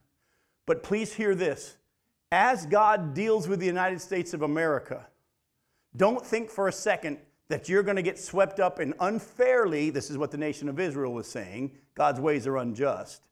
But 0.66 0.82
please 0.82 1.12
hear 1.12 1.37
this 1.37 1.76
as 2.32 2.66
God 2.66 3.14
deals 3.14 3.47
with 3.47 3.61
the 3.61 3.66
United 3.66 4.00
States 4.00 4.35
of 4.35 4.42
America, 4.42 5.06
don't 5.97 6.26
think 6.26 6.50
for 6.50 6.66
a 6.66 6.73
second 6.73 7.18
that 7.49 7.68
you're 7.68 7.85
going 7.85 7.94
to 7.94 8.02
get 8.02 8.18
swept 8.18 8.59
up 8.59 8.80
in 8.80 8.92
unfairly, 8.99 9.90
this 9.90 10.11
is 10.11 10.18
what 10.18 10.32
the 10.32 10.37
nation 10.37 10.68
of 10.68 10.80
Israel 10.80 11.12
was 11.12 11.28
saying, 11.28 11.78
God's 11.94 12.18
ways 12.18 12.44
are 12.44 12.56
unjust. 12.56 13.23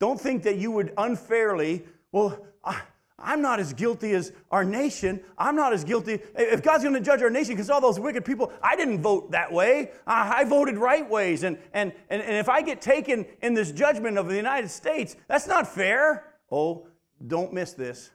Don't 0.00 0.20
think 0.20 0.42
that 0.42 0.56
you 0.56 0.72
would 0.72 0.92
unfairly, 0.98 1.84
well, 2.10 2.44
I, 2.64 2.80
I'm 3.18 3.42
not 3.42 3.58
as 3.58 3.72
guilty 3.72 4.12
as 4.12 4.32
our 4.50 4.64
nation. 4.64 5.20
I'm 5.36 5.56
not 5.56 5.72
as 5.72 5.82
guilty. 5.82 6.20
If 6.36 6.62
God's 6.62 6.84
going 6.84 6.94
to 6.94 7.00
judge 7.00 7.20
our 7.20 7.30
nation 7.30 7.54
because 7.54 7.68
all 7.68 7.80
those 7.80 7.98
wicked 7.98 8.24
people, 8.24 8.52
I 8.62 8.76
didn't 8.76 9.02
vote 9.02 9.32
that 9.32 9.52
way. 9.52 9.90
I 10.06 10.44
voted 10.44 10.78
right 10.78 11.08
ways. 11.08 11.42
And, 11.42 11.58
and, 11.72 11.92
and, 12.10 12.22
and 12.22 12.36
if 12.36 12.48
I 12.48 12.62
get 12.62 12.80
taken 12.80 13.26
in 13.42 13.54
this 13.54 13.72
judgment 13.72 14.18
of 14.18 14.28
the 14.28 14.36
United 14.36 14.70
States, 14.70 15.16
that's 15.26 15.48
not 15.48 15.66
fair. 15.66 16.34
Oh, 16.52 16.86
don't 17.26 17.52
miss 17.52 17.72
this. 17.72 18.10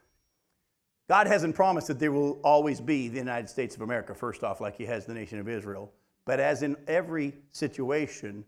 God 1.09 1.27
hasn't 1.27 1.53
promised 1.53 1.87
that 1.87 1.99
there 1.99 2.13
will 2.13 2.39
always 2.43 2.79
be 2.79 3.09
the 3.09 3.17
United 3.17 3.49
States 3.49 3.75
of 3.75 3.81
America, 3.81 4.15
first 4.15 4.41
off, 4.43 4.61
like 4.61 4.77
He 4.77 4.85
has 4.85 5.05
the 5.05 5.13
nation 5.13 5.37
of 5.37 5.49
Israel. 5.49 5.91
But 6.25 6.39
as 6.39 6.63
in 6.63 6.77
every 6.87 7.33
situation, 7.51 8.45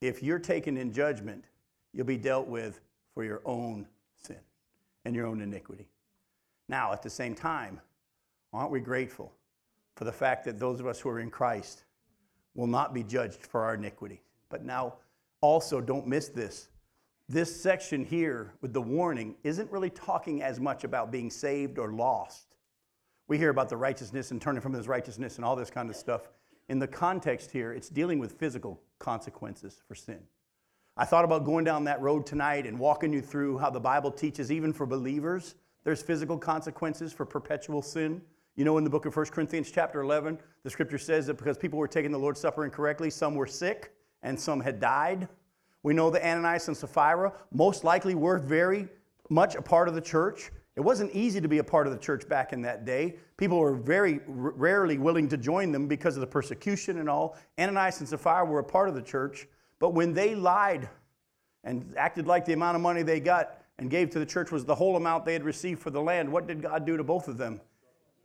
if 0.00 0.20
you're 0.20 0.40
taken 0.40 0.76
in 0.76 0.92
judgment, 0.92 1.44
you'll 1.92 2.06
be 2.06 2.16
dealt 2.16 2.48
with 2.48 2.80
for 3.14 3.22
your 3.22 3.40
own 3.44 3.86
sin 4.20 4.40
and 5.04 5.14
your 5.14 5.26
own 5.26 5.40
iniquity. 5.40 5.86
Now, 6.72 6.90
at 6.90 7.02
the 7.02 7.10
same 7.10 7.34
time, 7.34 7.82
aren't 8.54 8.70
we 8.70 8.80
grateful 8.80 9.30
for 9.94 10.04
the 10.04 10.12
fact 10.12 10.42
that 10.46 10.58
those 10.58 10.80
of 10.80 10.86
us 10.86 10.98
who 10.98 11.10
are 11.10 11.20
in 11.20 11.28
Christ 11.28 11.84
will 12.54 12.66
not 12.66 12.94
be 12.94 13.02
judged 13.02 13.42
for 13.42 13.62
our 13.62 13.74
iniquity? 13.74 14.22
But 14.48 14.64
now, 14.64 14.94
also, 15.42 15.82
don't 15.82 16.06
miss 16.06 16.30
this. 16.30 16.70
This 17.28 17.54
section 17.54 18.06
here 18.06 18.54
with 18.62 18.72
the 18.72 18.80
warning 18.80 19.34
isn't 19.44 19.70
really 19.70 19.90
talking 19.90 20.42
as 20.42 20.60
much 20.60 20.82
about 20.82 21.12
being 21.12 21.28
saved 21.28 21.78
or 21.78 21.92
lost. 21.92 22.56
We 23.28 23.36
hear 23.36 23.50
about 23.50 23.68
the 23.68 23.76
righteousness 23.76 24.30
and 24.30 24.40
turning 24.40 24.62
from 24.62 24.72
this 24.72 24.86
righteousness 24.86 25.36
and 25.36 25.44
all 25.44 25.56
this 25.56 25.70
kind 25.70 25.90
of 25.90 25.96
stuff. 25.96 26.22
In 26.70 26.78
the 26.78 26.88
context 26.88 27.50
here, 27.50 27.74
it's 27.74 27.90
dealing 27.90 28.18
with 28.18 28.38
physical 28.38 28.80
consequences 28.98 29.82
for 29.86 29.94
sin. 29.94 30.20
I 30.96 31.04
thought 31.04 31.26
about 31.26 31.44
going 31.44 31.66
down 31.66 31.84
that 31.84 32.00
road 32.00 32.24
tonight 32.24 32.64
and 32.66 32.78
walking 32.78 33.12
you 33.12 33.20
through 33.20 33.58
how 33.58 33.68
the 33.68 33.78
Bible 33.78 34.10
teaches, 34.10 34.50
even 34.50 34.72
for 34.72 34.86
believers, 34.86 35.54
there's 35.84 36.02
physical 36.02 36.38
consequences 36.38 37.12
for 37.12 37.24
perpetual 37.24 37.82
sin. 37.82 38.22
You 38.56 38.64
know, 38.64 38.78
in 38.78 38.84
the 38.84 38.90
book 38.90 39.06
of 39.06 39.16
1 39.16 39.26
Corinthians, 39.26 39.70
chapter 39.70 40.02
11, 40.02 40.38
the 40.62 40.70
scripture 40.70 40.98
says 40.98 41.26
that 41.26 41.38
because 41.38 41.56
people 41.56 41.78
were 41.78 41.88
taking 41.88 42.12
the 42.12 42.18
Lord's 42.18 42.40
Supper 42.40 42.64
incorrectly, 42.64 43.10
some 43.10 43.34
were 43.34 43.46
sick 43.46 43.92
and 44.22 44.38
some 44.38 44.60
had 44.60 44.78
died. 44.78 45.28
We 45.82 45.94
know 45.94 46.10
that 46.10 46.24
Ananias 46.24 46.68
and 46.68 46.76
Sapphira 46.76 47.32
most 47.50 47.82
likely 47.82 48.14
were 48.14 48.38
very 48.38 48.88
much 49.30 49.54
a 49.54 49.62
part 49.62 49.88
of 49.88 49.94
the 49.94 50.00
church. 50.00 50.52
It 50.76 50.80
wasn't 50.80 51.12
easy 51.12 51.40
to 51.40 51.48
be 51.48 51.58
a 51.58 51.64
part 51.64 51.86
of 51.86 51.92
the 51.92 51.98
church 51.98 52.28
back 52.28 52.52
in 52.52 52.62
that 52.62 52.84
day. 52.84 53.16
People 53.36 53.58
were 53.58 53.74
very 53.74 54.20
rarely 54.26 54.98
willing 54.98 55.28
to 55.28 55.36
join 55.36 55.72
them 55.72 55.88
because 55.88 56.16
of 56.16 56.20
the 56.20 56.26
persecution 56.26 56.98
and 56.98 57.08
all. 57.08 57.36
Ananias 57.58 58.00
and 58.00 58.08
Sapphira 58.08 58.44
were 58.44 58.60
a 58.60 58.64
part 58.64 58.88
of 58.88 58.94
the 58.94 59.02
church, 59.02 59.48
but 59.78 59.94
when 59.94 60.14
they 60.14 60.34
lied 60.34 60.88
and 61.64 61.94
acted 61.96 62.26
like 62.26 62.44
the 62.44 62.52
amount 62.52 62.76
of 62.76 62.82
money 62.82 63.02
they 63.02 63.20
got 63.20 63.61
and 63.82 63.90
gave 63.90 64.10
to 64.10 64.20
the 64.20 64.26
church 64.26 64.52
was 64.52 64.64
the 64.64 64.76
whole 64.76 64.96
amount 64.96 65.24
they 65.24 65.32
had 65.32 65.42
received 65.42 65.80
for 65.80 65.90
the 65.90 66.00
land, 66.00 66.30
what 66.30 66.46
did 66.46 66.62
God 66.62 66.86
do 66.86 66.96
to 66.96 67.02
both 67.02 67.26
of 67.26 67.36
them? 67.36 67.60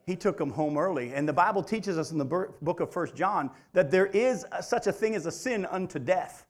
He 0.05 0.15
took 0.15 0.37
them 0.37 0.51
home 0.51 0.77
early. 0.77 1.13
And 1.15 1.27
the 1.27 1.33
Bible 1.33 1.63
teaches 1.63 1.97
us 1.97 2.11
in 2.11 2.19
the 2.19 2.25
book 2.61 2.79
of 2.79 2.93
First 2.93 3.15
John 3.15 3.49
that 3.73 3.89
there 3.89 4.05
is 4.05 4.45
such 4.61 4.85
a 4.85 4.91
thing 4.91 5.15
as 5.15 5.25
a 5.25 5.31
sin 5.31 5.65
unto 5.65 5.97
death. 5.97 6.45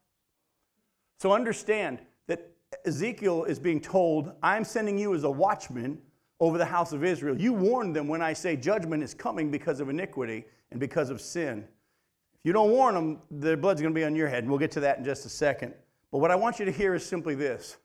So 1.19 1.31
understand 1.31 1.99
that 2.27 2.51
Ezekiel 2.85 3.45
is 3.45 3.59
being 3.59 3.79
told, 3.79 4.33
I'm 4.43 4.65
sending 4.65 4.99
you 4.99 5.15
as 5.15 5.23
a 5.23 5.31
watchman 5.31 5.99
over 6.41 6.57
the 6.57 6.65
house 6.65 6.91
of 6.91 7.05
Israel. 7.05 7.39
You 7.39 7.53
warn 7.53 7.93
them 7.93 8.09
when 8.09 8.21
I 8.21 8.33
say 8.33 8.57
judgment 8.57 9.01
is 9.03 9.13
coming 9.13 9.49
because 9.49 9.79
of 9.79 9.87
iniquity 9.87 10.43
and 10.71 10.81
because 10.81 11.09
of 11.09 11.21
sin. 11.21 11.59
If 11.59 12.41
you 12.43 12.51
don't 12.51 12.71
warn 12.71 12.93
them, 12.93 13.21
their 13.31 13.55
blood's 13.55 13.81
going 13.81 13.93
to 13.93 13.97
be 13.97 14.03
on 14.03 14.17
your 14.17 14.27
head, 14.27 14.43
and 14.43 14.49
we'll 14.49 14.59
get 14.59 14.71
to 14.71 14.81
that 14.81 14.97
in 14.97 15.05
just 15.05 15.25
a 15.25 15.29
second. 15.29 15.73
But 16.11 16.17
what 16.19 16.29
I 16.29 16.35
want 16.35 16.59
you 16.59 16.65
to 16.65 16.71
hear 16.71 16.93
is 16.93 17.05
simply 17.05 17.33
this 17.33 17.77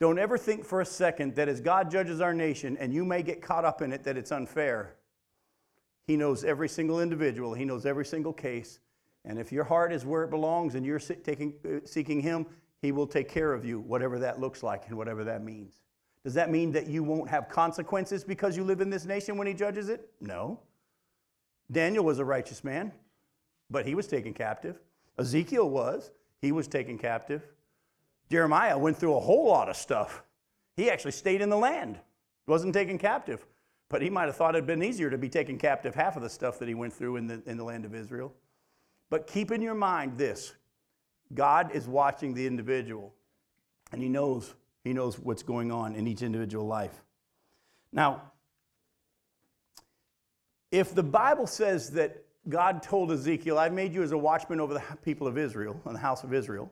Don't 0.00 0.18
ever 0.18 0.36
think 0.36 0.64
for 0.64 0.80
a 0.80 0.84
second 0.86 1.36
that 1.36 1.48
as 1.48 1.60
God 1.60 1.90
judges 1.90 2.20
our 2.20 2.34
nation, 2.34 2.76
and 2.78 2.92
you 2.92 3.04
may 3.04 3.22
get 3.22 3.40
caught 3.40 3.64
up 3.64 3.80
in 3.80 3.92
it, 3.92 4.04
that 4.04 4.16
it's 4.16 4.32
unfair. 4.32 4.96
He 6.06 6.16
knows 6.16 6.44
every 6.44 6.68
single 6.68 7.00
individual, 7.00 7.54
He 7.54 7.64
knows 7.64 7.86
every 7.86 8.04
single 8.04 8.32
case. 8.32 8.80
And 9.24 9.38
if 9.38 9.50
your 9.50 9.64
heart 9.64 9.92
is 9.92 10.04
where 10.04 10.24
it 10.24 10.30
belongs 10.30 10.74
and 10.74 10.84
you're 10.84 10.98
taking, 10.98 11.54
uh, 11.64 11.86
seeking 11.86 12.20
Him, 12.20 12.46
He 12.82 12.92
will 12.92 13.06
take 13.06 13.28
care 13.28 13.52
of 13.54 13.64
you, 13.64 13.80
whatever 13.80 14.18
that 14.18 14.40
looks 14.40 14.62
like 14.62 14.88
and 14.88 14.96
whatever 14.96 15.24
that 15.24 15.42
means. 15.42 15.80
Does 16.24 16.34
that 16.34 16.50
mean 16.50 16.72
that 16.72 16.86
you 16.86 17.04
won't 17.04 17.28
have 17.28 17.48
consequences 17.48 18.24
because 18.24 18.56
you 18.56 18.64
live 18.64 18.80
in 18.80 18.88
this 18.88 19.04
nation 19.04 19.36
when 19.36 19.46
he 19.46 19.52
judges 19.52 19.90
it? 19.90 20.10
No. 20.20 20.58
Daniel 21.70 22.02
was 22.02 22.18
a 22.18 22.24
righteous 22.24 22.64
man, 22.64 22.92
but 23.70 23.86
he 23.86 23.94
was 23.94 24.06
taken 24.06 24.32
captive. 24.32 24.80
Ezekiel 25.18 25.68
was, 25.68 26.10
he 26.40 26.50
was 26.50 26.66
taken 26.66 26.96
captive. 26.98 27.42
Jeremiah 28.30 28.76
went 28.78 28.96
through 28.96 29.16
a 29.16 29.20
whole 29.20 29.48
lot 29.48 29.68
of 29.68 29.76
stuff. 29.76 30.22
He 30.76 30.90
actually 30.90 31.12
stayed 31.12 31.40
in 31.40 31.50
the 31.50 31.56
land, 31.56 31.98
wasn't 32.46 32.74
taken 32.74 32.98
captive. 32.98 33.46
But 33.88 34.02
he 34.02 34.10
might 34.10 34.26
have 34.26 34.36
thought 34.36 34.54
it 34.54 34.58
had 34.58 34.66
been 34.66 34.82
easier 34.82 35.10
to 35.10 35.18
be 35.18 35.28
taken 35.28 35.58
captive 35.58 35.94
half 35.94 36.16
of 36.16 36.22
the 36.22 36.28
stuff 36.28 36.58
that 36.58 36.68
he 36.68 36.74
went 36.74 36.92
through 36.92 37.16
in 37.16 37.26
the, 37.26 37.42
in 37.46 37.56
the 37.56 37.64
land 37.64 37.84
of 37.84 37.94
Israel. 37.94 38.34
But 39.10 39.26
keep 39.26 39.52
in 39.52 39.62
your 39.62 39.74
mind 39.74 40.18
this 40.18 40.54
God 41.32 41.70
is 41.72 41.86
watching 41.86 42.34
the 42.34 42.46
individual, 42.46 43.14
and 43.92 44.02
he 44.02 44.08
knows 44.08 44.54
he 44.82 44.92
knows 44.92 45.18
what's 45.18 45.42
going 45.42 45.72
on 45.72 45.94
in 45.94 46.06
each 46.06 46.22
individual 46.22 46.66
life. 46.66 47.04
Now, 47.92 48.32
if 50.70 50.94
the 50.94 51.02
Bible 51.02 51.46
says 51.46 51.90
that 51.92 52.24
God 52.48 52.82
told 52.82 53.12
Ezekiel, 53.12 53.58
I've 53.58 53.72
made 53.72 53.94
you 53.94 54.02
as 54.02 54.12
a 54.12 54.18
watchman 54.18 54.60
over 54.60 54.74
the 54.74 54.82
people 55.02 55.26
of 55.26 55.38
Israel, 55.38 55.80
and 55.86 55.94
the 55.94 56.00
house 56.00 56.24
of 56.24 56.34
Israel, 56.34 56.70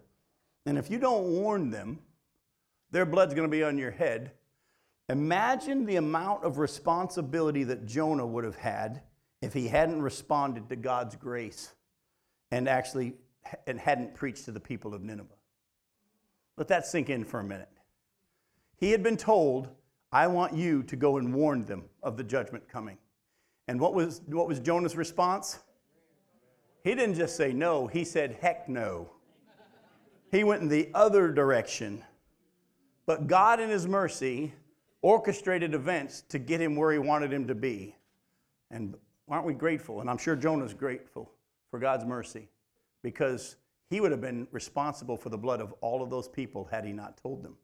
and 0.67 0.79
if 0.79 0.91
you 0.91 0.99
don't 0.99 1.25
warn 1.25 1.71
them, 1.71 1.99
their 2.91 3.07
blood's 3.07 3.35
going 3.35 3.49
to 3.49 3.51
be 3.51 3.65
on 3.65 3.79
your 3.79 3.91
head. 3.91 4.33
Imagine 5.09 5.85
the 5.85 5.97
amount 5.97 6.45
of 6.45 6.59
responsibility 6.59 7.65
that 7.65 7.87
Jonah 7.87 8.27
would 8.27 8.45
have 8.45 8.57
had 8.57 9.03
if 9.41 9.53
he 9.53 9.69
hadn't 9.69 10.01
responded 10.01 10.69
to 10.69 10.77
God's 10.77 11.17
grace 11.17 11.73
and 12.51 12.69
actually 12.69 13.15
and 13.67 13.81
hadn't 13.81 14.15
preached 14.15 14.45
to 14.45 14.53
the 14.53 14.61
people 14.61 14.95
of 14.95 15.03
Nineveh. 15.03 15.35
Let 16.57 16.69
that 16.69 16.87
sink 16.87 17.11
in 17.11 17.25
for 17.25 17.41
a 17.41 17.45
minute. 17.45 17.69
He 18.77 18.93
had 18.93 19.03
been 19.03 19.17
told, 19.17 19.69
I 20.13 20.27
want 20.27 20.55
you 20.55 20.83
to 20.85 20.97
go 20.97 21.17
and 21.17 21.35
warn 21.35 21.65
them 21.65 21.85
of 22.03 22.17
the 22.17 22.25
judgment 22.25 22.69
coming. 22.69 22.99
And 23.69 23.81
what 23.81 23.95
was, 23.95 24.21
what 24.27 24.47
was 24.47 24.61
Jonah's 24.61 24.97
response? 24.97 25.59
He 26.85 26.95
didn't 26.95 27.15
just 27.15 27.37
say 27.37 27.53
no, 27.53 27.87
he 27.87 28.05
said, 28.05 28.39
heck 28.41 28.69
no. 28.69 29.11
He 30.33 30.43
went 30.43 30.63
in 30.63 30.69
the 30.69 30.91
other 30.95 31.31
direction. 31.31 32.03
But 33.07 33.29
God, 33.29 33.61
in 33.61 33.69
His 33.69 33.87
mercy, 33.87 34.53
orchestrated 35.03 35.75
events 35.75 36.23
to 36.31 36.39
get 36.39 36.61
him 36.61 36.75
where 36.75 36.91
He 36.91 36.99
wanted 36.99 37.33
him 37.33 37.47
to 37.47 37.55
be. 37.55 37.95
And 38.71 38.97
aren't 39.29 39.45
we 39.45 39.53
grateful? 39.53 40.01
And 40.01 40.11
I'm 40.11 40.19
sure 40.19 40.35
Jonah's 40.35 40.75
grateful 40.75 41.31
for 41.71 41.79
God's 41.79 42.05
mercy 42.05 42.49
because 43.03 43.57
he 43.91 44.01
would 44.01 44.11
have 44.11 44.23
been 44.23 44.49
responsible 44.53 45.19
for 45.19 45.29
the 45.29 45.37
blood 45.37 45.61
of 45.61 45.75
all 45.83 46.03
of 46.03 46.09
those 46.09 46.27
people 46.27 46.67
had 46.71 46.85
he 46.85 46.93
not 46.93 47.19
told 47.19 47.43
them. 47.43 47.57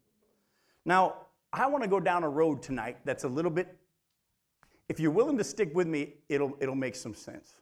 Now, 0.85 1.15
I 1.51 1.65
want 1.65 1.83
to 1.83 1.89
go 1.89 1.99
down 1.99 2.23
a 2.23 2.29
road 2.29 2.61
tonight 2.61 2.97
that's 3.03 3.23
a 3.23 3.27
little 3.27 3.49
bit, 3.49 3.75
if 4.89 4.99
you're 4.99 5.11
willing 5.11 5.37
to 5.39 5.43
stick 5.43 5.71
with 5.73 5.87
me, 5.87 6.13
it'll, 6.27 6.55
it'll 6.59 6.75
make 6.75 6.95
some 6.95 7.15
sense. 7.15 7.55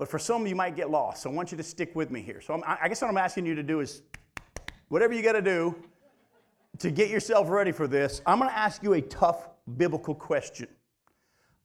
But 0.00 0.08
for 0.08 0.18
some, 0.18 0.46
you 0.46 0.56
might 0.56 0.76
get 0.76 0.90
lost. 0.90 1.22
So 1.22 1.30
I 1.30 1.34
want 1.34 1.52
you 1.52 1.58
to 1.58 1.62
stick 1.62 1.94
with 1.94 2.10
me 2.10 2.22
here. 2.22 2.40
So 2.40 2.54
I'm, 2.54 2.62
i 2.66 2.88
guess 2.88 3.02
what 3.02 3.10
I'm 3.10 3.18
asking 3.18 3.44
you 3.44 3.54
to 3.54 3.62
do 3.62 3.80
is 3.80 4.00
whatever 4.88 5.12
you 5.12 5.22
got 5.22 5.32
to 5.32 5.42
do 5.42 5.76
to 6.78 6.90
get 6.90 7.10
yourself 7.10 7.50
ready 7.50 7.70
for 7.70 7.86
this, 7.86 8.22
I'm 8.24 8.38
going 8.38 8.50
to 8.50 8.56
ask 8.56 8.82
you 8.82 8.94
a 8.94 9.02
tough 9.02 9.50
biblical 9.76 10.14
question. 10.14 10.68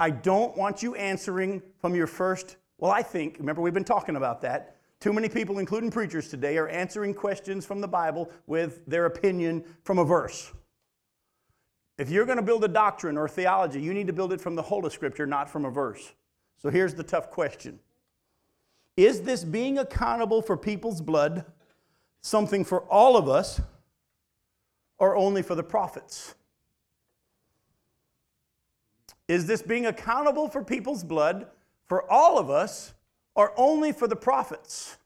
I 0.02 0.10
don't 0.10 0.58
want 0.58 0.84
you 0.84 0.96
answering 0.96 1.62
from 1.80 1.96
your 1.96 2.08
first, 2.08 2.58
well, 2.78 2.92
I 2.92 3.04
think, 3.04 3.38
remember 3.40 3.62
we've 3.62 3.74
been 3.74 3.86
talking 3.86 4.18
about 4.18 4.42
that. 4.42 4.76
Too 5.00 5.14
many 5.14 5.30
people, 5.30 5.60
including 5.60 5.90
preachers 5.90 6.28
today, 6.28 6.58
are 6.58 6.68
answering 6.68 7.14
questions 7.14 7.66
from 7.66 7.80
the 7.80 7.88
Bible 7.88 8.30
with 8.48 8.86
their 8.86 9.06
opinion 9.06 9.64
from 9.86 9.98
a 9.98 10.04
verse. 10.04 10.52
If 11.98 12.10
you're 12.10 12.26
going 12.26 12.40
to 12.40 12.44
build 12.44 12.66
a 12.66 12.68
doctrine 12.68 13.18
or 13.18 13.30
theology, 13.30 13.82
you 13.82 13.94
need 13.94 14.08
to 14.08 14.14
build 14.14 14.34
it 14.34 14.42
from 14.42 14.56
the 14.56 14.62
whole 14.62 14.86
of 14.86 14.92
Scripture, 14.92 15.26
not 15.26 15.50
from 15.50 15.64
a 15.64 15.72
verse. 15.72 16.12
So 16.58 16.70
here's 16.70 16.94
the 16.94 17.04
tough 17.04 17.30
question 17.30 17.80
Is 18.98 19.22
this 19.22 19.44
being 19.44 19.78
accountable 19.78 20.42
for 20.42 20.56
people's 20.58 21.02
blood 21.02 21.46
something 22.22 22.64
for 22.64 22.82
all 22.84 23.18
of 23.18 23.28
us 23.28 23.62
or 24.98 25.16
only 25.16 25.42
for 25.42 25.56
the 25.56 25.64
prophets? 25.64 26.36
Is 29.28 29.48
this 29.48 29.62
being 29.62 29.86
accountable 29.86 30.48
for 30.48 30.64
people's 30.64 31.04
blood 31.04 31.48
for 31.88 32.10
all 32.12 32.38
of 32.40 32.50
us 32.50 32.94
or 33.36 33.54
only 33.58 33.92
for 33.92 34.08
the 34.08 34.16
prophets. 34.16 34.98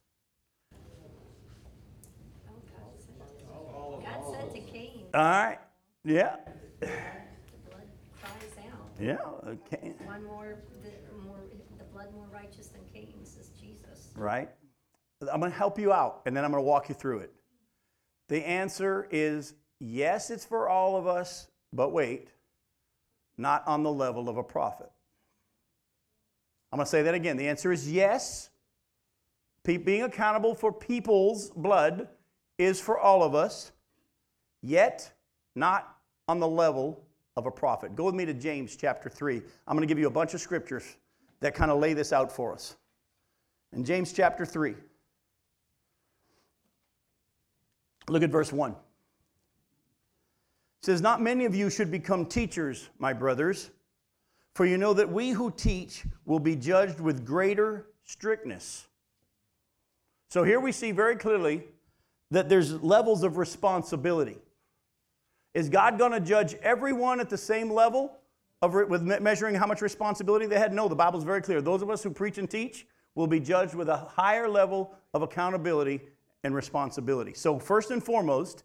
God 4.04 4.32
said 4.32 4.54
to 4.54 4.62
Cain, 4.62 5.04
All 5.14 5.22
right. 5.22 5.58
Yeah. 6.06 6.36
the 6.80 6.88
blood 7.68 7.88
cries 8.22 8.34
out. 8.60 8.88
Yeah. 9.00 9.18
Okay. 9.48 9.94
One 10.06 10.24
more, 10.24 10.24
the, 10.24 10.24
more, 10.24 10.58
the 10.79 10.79
blood 12.10 12.16
more 12.16 12.40
righteous 12.40 12.68
than 12.68 12.82
Cain's 12.94 13.38
is 13.38 13.50
Jesus. 13.60 14.10
Right. 14.16 14.50
I'm 15.32 15.40
going 15.40 15.52
to 15.52 15.58
help 15.58 15.78
you 15.78 15.92
out 15.92 16.22
and 16.26 16.36
then 16.36 16.44
I'm 16.44 16.52
going 16.52 16.64
to 16.64 16.68
walk 16.68 16.90
you 16.90 16.96
through 16.96 17.20
it. 17.20 17.34
The 18.30 18.48
answer 18.48 19.08
is 19.12 19.56
yes, 19.80 20.30
it's 20.30 20.46
for 20.46 20.70
all 20.70 20.96
of 20.96 21.08
us, 21.08 21.48
but 21.74 21.92
wait, 21.92 22.30
not 23.38 23.64
on 23.68 23.84
the 23.84 23.92
level 23.92 24.30
of 24.30 24.38
a 24.38 24.44
prophet. 24.44 24.90
I'm 26.72 26.78
going 26.78 26.86
to 26.86 26.90
say 26.90 27.02
that 27.02 27.16
again. 27.16 27.38
The 27.38 27.48
answer 27.48 27.72
is 27.72 27.92
yes. 27.92 28.50
being 29.64 30.04
accountable 30.04 30.54
for 30.54 30.72
people's 30.72 31.50
blood 31.50 32.08
is 32.58 32.80
for 32.80 33.00
all 33.00 33.24
of 33.24 33.34
us, 33.34 33.72
yet 34.62 35.12
not 35.56 35.98
on 36.28 36.40
the 36.40 36.48
level 36.48 37.04
of 37.36 37.46
a 37.46 37.52
prophet. 37.52 37.96
Go 37.96 38.04
with 38.04 38.16
me 38.16 38.26
to 38.26 38.34
James 38.34 38.76
chapter 38.76 39.10
3. 39.10 39.42
I'm 39.68 39.76
going 39.76 39.88
to 39.88 39.92
give 39.92 40.00
you 40.00 40.08
a 40.08 40.12
bunch 40.12 40.34
of 40.34 40.42
scriptures 40.42 40.98
that 41.42 41.56
kind 41.56 41.72
of 41.72 41.80
lay 41.80 41.94
this 41.94 42.12
out 42.12 42.32
for 42.32 42.54
us. 42.54 42.76
In 43.74 43.86
James 43.86 44.14
chapter 44.14 44.46
3, 44.46 44.76
look 48.08 48.24
at 48.24 48.30
verse 48.30 48.52
1. 48.52 48.72
It 48.72 48.78
says, 50.82 51.02
Not 51.02 51.22
many 51.22 51.46
of 51.46 51.56
you 51.56 51.70
should 51.70 51.92
become 51.92 52.26
teachers, 52.26 52.90
my 52.98 53.14
brothers 53.14 53.70
for 54.60 54.66
you 54.66 54.78
know 54.78 54.94
that 54.94 55.10
we 55.10 55.30
who 55.30 55.52
teach 55.52 56.04
will 56.26 56.38
be 56.38 56.54
judged 56.54 57.00
with 57.00 57.26
greater 57.26 57.86
strictness. 58.04 58.88
So 60.30 60.44
here 60.44 60.60
we 60.60 60.74
see 60.74 60.92
very 60.92 61.16
clearly 61.16 61.64
that 62.32 62.50
there's 62.50 62.84
levels 62.84 63.24
of 63.24 63.38
responsibility. 63.38 64.38
Is 65.54 65.70
God 65.70 65.98
going 65.98 66.12
to 66.12 66.20
judge 66.20 66.56
everyone 66.56 67.22
at 67.22 67.30
the 67.30 67.38
same 67.38 67.72
level 67.72 68.19
of 68.62 68.74
with 68.74 69.02
measuring 69.02 69.56
how 69.56 69.68
much 69.68 69.82
responsibility 69.82 70.46
they 70.46 70.60
had? 70.60 70.74
No, 70.74 70.88
the 70.88 70.96
Bible's 70.96 71.24
very 71.24 71.42
clear. 71.42 71.62
Those 71.62 71.82
of 71.82 71.90
us 71.90 72.04
who 72.04 72.12
preach 72.12 72.38
and 72.38 72.50
teach 72.50 72.86
will 73.16 73.28
be 73.28 73.40
judged 73.40 73.76
with 73.76 73.90
a 73.90 73.98
higher 73.98 74.48
level 74.48 74.94
of 75.14 75.22
accountability 75.22 76.02
and 76.44 76.54
responsibility. 76.56 77.34
So 77.34 77.60
first 77.60 77.92
and 77.92 78.04
foremost, 78.04 78.64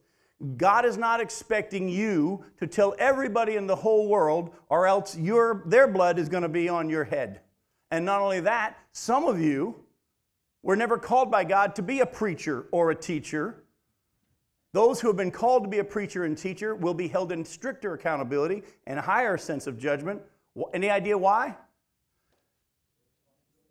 God 0.57 0.85
is 0.85 0.97
not 0.97 1.21
expecting 1.21 1.89
you 1.89 2.45
to 2.59 2.67
tell 2.67 2.95
everybody 2.99 3.57
in 3.57 3.67
the 3.67 3.77
whole 3.77 4.09
world, 4.09 4.51
or 4.69 4.87
else 4.87 5.17
your, 5.17 5.63
their 5.67 5.87
blood 5.87 6.19
is 6.19 6.29
going 6.29 6.43
to 6.43 6.49
be 6.49 6.69
on 6.69 6.91
your 6.91 7.05
head. 7.05 7.41
And 7.91 8.05
not 8.05 8.21
only 8.21 8.41
that, 8.41 8.77
some 8.93 9.25
of 9.25 9.41
you 9.41 9.77
were 10.63 10.77
never 10.77 10.99
called 10.99 11.31
by 11.31 11.45
God 11.45 11.75
to 11.77 11.83
be 11.83 12.01
a 12.01 12.07
preacher 12.07 12.67
or 12.73 12.91
a 12.91 12.95
teacher. 12.95 13.64
Those 14.75 15.01
who 15.01 15.07
have 15.07 15.17
been 15.17 15.31
called 15.31 15.63
to 15.63 15.69
be 15.69 15.79
a 15.79 15.85
preacher 15.85 16.25
and 16.25 16.37
teacher 16.37 16.75
will 16.75 16.95
be 16.95 17.07
held 17.07 17.31
in 17.31 17.45
stricter 17.45 17.95
accountability 17.95 18.65
and 18.89 18.99
a 18.99 19.03
higher 19.03 19.39
sense 19.39 19.69
of 19.69 19.79
judgment. 19.79 20.21
Any 20.75 20.91
idea 20.91 21.17
why? 21.17 21.57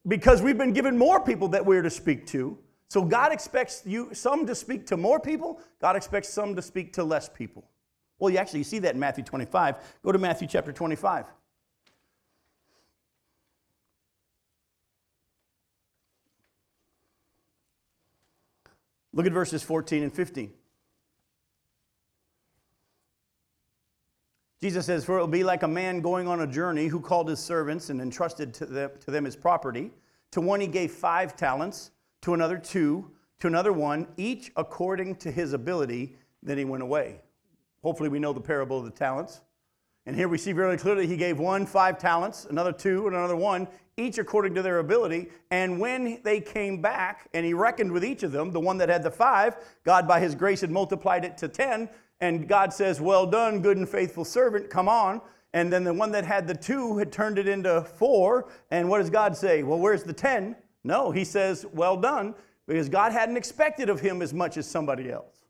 Because 0.08 0.42
we've 0.42 0.58
been 0.58 0.72
given 0.72 0.98
more 0.98 1.20
people 1.20 1.50
that 1.50 1.66
we're 1.66 1.82
to 1.82 1.90
speak 1.90 2.26
to. 2.28 2.58
So 2.88 3.04
God 3.04 3.34
expects 3.34 3.84
you 3.86 4.14
some 4.14 4.48
to 4.48 4.56
speak 4.56 4.86
to 4.88 4.96
more 4.96 5.20
people, 5.20 5.60
God 5.82 5.98
expects 5.98 6.30
some 6.30 6.56
to 6.56 6.62
speak 6.62 6.94
to 6.94 7.04
less 7.04 7.28
people. 7.28 7.66
Well, 8.18 8.30
you 8.30 8.38
actually 8.38 8.64
see 8.64 8.80
that 8.80 8.94
in 8.94 9.00
Matthew 9.02 9.26
25. 9.26 9.76
Go 10.04 10.14
to 10.14 10.18
Matthew 10.18 10.48
chapter 10.48 10.72
25. 10.72 11.26
Look 19.12 19.26
at 19.26 19.34
verses 19.34 19.64
14 19.64 20.04
and 20.04 20.14
15. 20.14 20.54
Jesus 24.64 24.86
says, 24.86 25.04
For 25.04 25.18
it 25.18 25.20
will 25.20 25.28
be 25.28 25.44
like 25.44 25.64
a 25.64 25.68
man 25.68 26.00
going 26.00 26.26
on 26.26 26.40
a 26.40 26.48
journey 26.48 26.88
who 26.88 27.02
called 27.02 27.28
his 27.28 27.40
servants 27.40 27.90
and 27.90 28.00
entrusted 28.00 28.54
to 28.54 28.66
them, 28.66 28.92
to 29.02 29.12
them 29.12 29.26
his 29.26 29.36
property. 29.36 29.92
To 30.32 30.40
one 30.40 30.62
he 30.62 30.68
gave 30.68 30.90
five 30.90 31.36
talents 31.36 31.92
to 32.22 32.34
another 32.34 32.58
two, 32.58 33.12
to 33.42 33.48
another 33.48 33.74
one, 33.74 34.08
each 34.16 34.54
according 34.56 35.18
to 35.18 35.32
his 35.32 35.52
ability. 35.52 36.16
Then 36.42 36.58
he 36.58 36.64
went 36.64 36.82
away. 36.82 37.20
Hopefully, 37.82 38.08
we 38.08 38.20
know 38.20 38.32
the 38.32 38.40
parable 38.40 38.80
of 38.80 38.86
the 38.86 38.92
talents. 38.92 39.42
And 40.06 40.16
here 40.16 40.30
we 40.30 40.38
see 40.38 40.54
very 40.54 40.78
clearly 40.78 41.08
he 41.08 41.18
gave 41.18 41.40
one 41.40 41.66
five 41.66 41.98
talents, 41.98 42.46
another 42.46 42.72
two, 42.72 43.06
and 43.08 43.18
another 43.18 43.36
one, 43.36 43.68
each 43.98 44.18
according 44.18 44.56
to 44.56 44.62
their 44.62 44.80
ability. 44.80 45.28
And 45.52 45.78
when 45.78 46.22
they 46.24 46.40
came 46.40 46.82
back 46.82 47.28
and 47.34 47.46
he 47.46 47.54
reckoned 47.54 47.92
with 47.92 48.06
each 48.06 48.24
of 48.24 48.32
them, 48.32 48.52
the 48.52 48.62
one 48.62 48.78
that 48.78 48.88
had 48.88 49.04
the 49.04 49.12
five, 49.12 49.58
God 49.84 50.08
by 50.08 50.22
his 50.22 50.36
grace 50.36 50.62
had 50.62 50.72
multiplied 50.72 51.26
it 51.26 51.38
to 51.40 51.50
ten. 51.50 51.90
And 52.24 52.48
God 52.48 52.72
says, 52.72 53.02
Well 53.02 53.26
done, 53.28 53.60
good 53.62 53.76
and 53.76 53.88
faithful 53.88 54.24
servant, 54.24 54.70
come 54.70 54.88
on. 54.88 55.20
And 55.52 55.72
then 55.72 55.84
the 55.84 55.94
one 55.94 56.10
that 56.14 56.24
had 56.24 56.48
the 56.48 56.56
two 56.56 56.98
had 56.98 57.12
turned 57.12 57.38
it 57.38 57.50
into 57.50 57.82
four. 57.82 58.50
And 58.72 58.88
what 58.88 59.00
does 59.00 59.10
God 59.10 59.36
say? 59.36 59.62
Well, 59.62 59.78
where's 59.78 60.04
the 60.04 60.14
10? 60.14 60.56
No, 60.86 61.12
he 61.12 61.26
says, 61.26 61.66
Well 61.74 61.98
done, 61.98 62.34
because 62.66 62.88
God 62.88 63.12
hadn't 63.12 63.36
expected 63.36 63.90
of 63.90 64.00
him 64.00 64.22
as 64.22 64.34
much 64.34 64.56
as 64.56 64.66
somebody 64.66 65.12
else. 65.12 65.43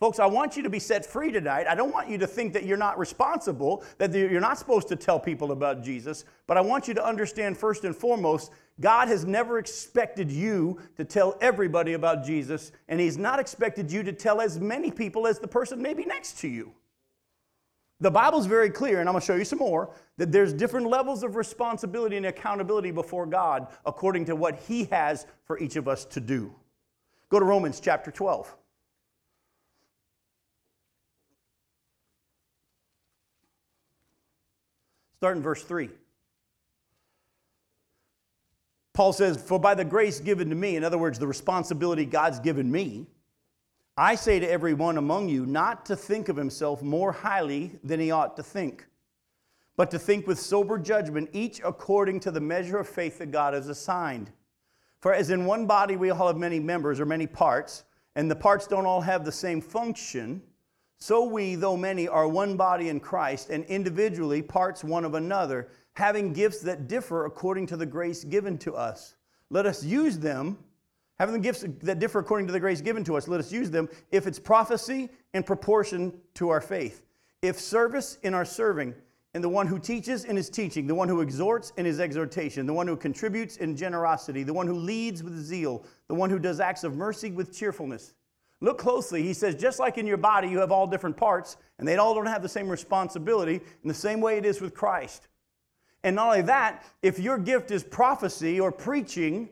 Folks, 0.00 0.18
I 0.18 0.24
want 0.24 0.56
you 0.56 0.62
to 0.62 0.70
be 0.70 0.78
set 0.78 1.04
free 1.04 1.30
tonight. 1.30 1.66
I 1.68 1.74
don't 1.74 1.92
want 1.92 2.08
you 2.08 2.16
to 2.16 2.26
think 2.26 2.54
that 2.54 2.64
you're 2.64 2.78
not 2.78 2.98
responsible, 2.98 3.84
that 3.98 4.14
you're 4.14 4.40
not 4.40 4.58
supposed 4.58 4.88
to 4.88 4.96
tell 4.96 5.20
people 5.20 5.52
about 5.52 5.82
Jesus, 5.82 6.24
but 6.46 6.56
I 6.56 6.62
want 6.62 6.88
you 6.88 6.94
to 6.94 7.06
understand 7.06 7.58
first 7.58 7.84
and 7.84 7.94
foremost, 7.94 8.50
God 8.80 9.08
has 9.08 9.26
never 9.26 9.58
expected 9.58 10.32
you 10.32 10.80
to 10.96 11.04
tell 11.04 11.36
everybody 11.42 11.92
about 11.92 12.24
Jesus, 12.24 12.72
and 12.88 12.98
He's 12.98 13.18
not 13.18 13.38
expected 13.38 13.92
you 13.92 14.02
to 14.02 14.12
tell 14.14 14.40
as 14.40 14.58
many 14.58 14.90
people 14.90 15.26
as 15.26 15.38
the 15.38 15.46
person 15.46 15.82
maybe 15.82 16.06
next 16.06 16.38
to 16.38 16.48
you. 16.48 16.72
The 18.00 18.10
Bible's 18.10 18.46
very 18.46 18.70
clear, 18.70 19.00
and 19.00 19.08
I'm 19.08 19.12
going 19.12 19.20
to 19.20 19.26
show 19.26 19.36
you 19.36 19.44
some 19.44 19.58
more, 19.58 19.90
that 20.16 20.32
there's 20.32 20.54
different 20.54 20.86
levels 20.86 21.22
of 21.22 21.36
responsibility 21.36 22.16
and 22.16 22.24
accountability 22.24 22.90
before 22.90 23.26
God 23.26 23.66
according 23.84 24.24
to 24.24 24.34
what 24.34 24.60
He 24.60 24.84
has 24.84 25.26
for 25.44 25.58
each 25.58 25.76
of 25.76 25.88
us 25.88 26.06
to 26.06 26.20
do. 26.20 26.54
Go 27.28 27.38
to 27.38 27.44
Romans 27.44 27.80
chapter 27.80 28.10
12. 28.10 28.56
Start 35.20 35.36
in 35.36 35.42
verse 35.42 35.62
3. 35.62 35.90
Paul 38.94 39.12
says, 39.12 39.36
For 39.36 39.60
by 39.60 39.74
the 39.74 39.84
grace 39.84 40.18
given 40.18 40.48
to 40.48 40.54
me, 40.54 40.76
in 40.76 40.82
other 40.82 40.96
words, 40.96 41.18
the 41.18 41.26
responsibility 41.26 42.06
God's 42.06 42.40
given 42.40 42.72
me, 42.72 43.06
I 43.98 44.14
say 44.14 44.40
to 44.40 44.50
everyone 44.50 44.96
among 44.96 45.28
you 45.28 45.44
not 45.44 45.84
to 45.84 45.94
think 45.94 46.30
of 46.30 46.36
himself 46.36 46.80
more 46.80 47.12
highly 47.12 47.78
than 47.84 48.00
he 48.00 48.10
ought 48.10 48.34
to 48.36 48.42
think, 48.42 48.86
but 49.76 49.90
to 49.90 49.98
think 49.98 50.26
with 50.26 50.40
sober 50.40 50.78
judgment, 50.78 51.28
each 51.34 51.60
according 51.62 52.20
to 52.20 52.30
the 52.30 52.40
measure 52.40 52.78
of 52.78 52.88
faith 52.88 53.18
that 53.18 53.30
God 53.30 53.52
has 53.52 53.68
assigned. 53.68 54.30
For 55.00 55.12
as 55.12 55.28
in 55.28 55.44
one 55.44 55.66
body 55.66 55.96
we 55.96 56.08
all 56.08 56.28
have 56.28 56.38
many 56.38 56.60
members 56.60 56.98
or 56.98 57.04
many 57.04 57.26
parts, 57.26 57.84
and 58.16 58.30
the 58.30 58.36
parts 58.36 58.66
don't 58.66 58.86
all 58.86 59.02
have 59.02 59.26
the 59.26 59.32
same 59.32 59.60
function, 59.60 60.40
so 61.00 61.24
we, 61.24 61.54
though 61.54 61.76
many, 61.76 62.06
are 62.06 62.28
one 62.28 62.56
body 62.56 62.88
in 62.90 63.00
Christ, 63.00 63.48
and 63.50 63.64
individually 63.64 64.42
parts 64.42 64.84
one 64.84 65.04
of 65.04 65.14
another, 65.14 65.68
having 65.94 66.32
gifts 66.32 66.60
that 66.60 66.88
differ 66.88 67.24
according 67.24 67.66
to 67.68 67.76
the 67.76 67.86
grace 67.86 68.22
given 68.22 68.58
to 68.58 68.74
us. 68.74 69.16
Let 69.48 69.66
us 69.66 69.82
use 69.82 70.18
them, 70.18 70.58
having 71.18 71.34
the 71.34 71.40
gifts 71.40 71.64
that 71.82 71.98
differ 71.98 72.18
according 72.18 72.46
to 72.48 72.52
the 72.52 72.60
grace 72.60 72.80
given 72.80 73.02
to 73.04 73.16
us, 73.16 73.28
let 73.28 73.40
us 73.40 73.50
use 73.50 73.70
them 73.70 73.88
if 74.10 74.26
it's 74.26 74.38
prophecy 74.38 75.08
in 75.34 75.42
proportion 75.42 76.12
to 76.34 76.50
our 76.50 76.60
faith, 76.60 77.02
if 77.42 77.58
service 77.58 78.18
in 78.22 78.34
our 78.34 78.44
serving, 78.44 78.94
and 79.32 79.42
the 79.44 79.48
one 79.48 79.66
who 79.66 79.78
teaches 79.78 80.24
in 80.24 80.36
his 80.36 80.50
teaching, 80.50 80.86
the 80.86 80.94
one 80.94 81.08
who 81.08 81.20
exhorts 81.20 81.72
in 81.76 81.86
his 81.86 82.00
exhortation, 82.00 82.66
the 82.66 82.72
one 82.72 82.86
who 82.86 82.96
contributes 82.96 83.56
in 83.58 83.76
generosity, 83.76 84.42
the 84.42 84.52
one 84.52 84.66
who 84.66 84.74
leads 84.74 85.22
with 85.22 85.38
zeal, 85.38 85.84
the 86.08 86.14
one 86.14 86.30
who 86.30 86.38
does 86.38 86.60
acts 86.60 86.84
of 86.84 86.96
mercy 86.96 87.30
with 87.30 87.56
cheerfulness. 87.56 88.14
Look 88.60 88.78
closely. 88.78 89.22
He 89.22 89.32
says, 89.32 89.54
just 89.54 89.78
like 89.78 89.96
in 89.96 90.06
your 90.06 90.18
body, 90.18 90.48
you 90.48 90.58
have 90.58 90.70
all 90.70 90.86
different 90.86 91.16
parts, 91.16 91.56
and 91.78 91.88
they 91.88 91.96
all 91.96 92.14
don't 92.14 92.26
have 92.26 92.42
the 92.42 92.48
same 92.48 92.68
responsibility, 92.68 93.54
in 93.54 93.88
the 93.88 93.94
same 93.94 94.20
way 94.20 94.36
it 94.36 94.44
is 94.44 94.60
with 94.60 94.74
Christ. 94.74 95.28
And 96.04 96.16
not 96.16 96.28
only 96.28 96.42
that, 96.42 96.84
if 97.02 97.18
your 97.18 97.38
gift 97.38 97.70
is 97.70 97.82
prophecy 97.82 98.60
or 98.60 98.70
preaching, 98.70 99.48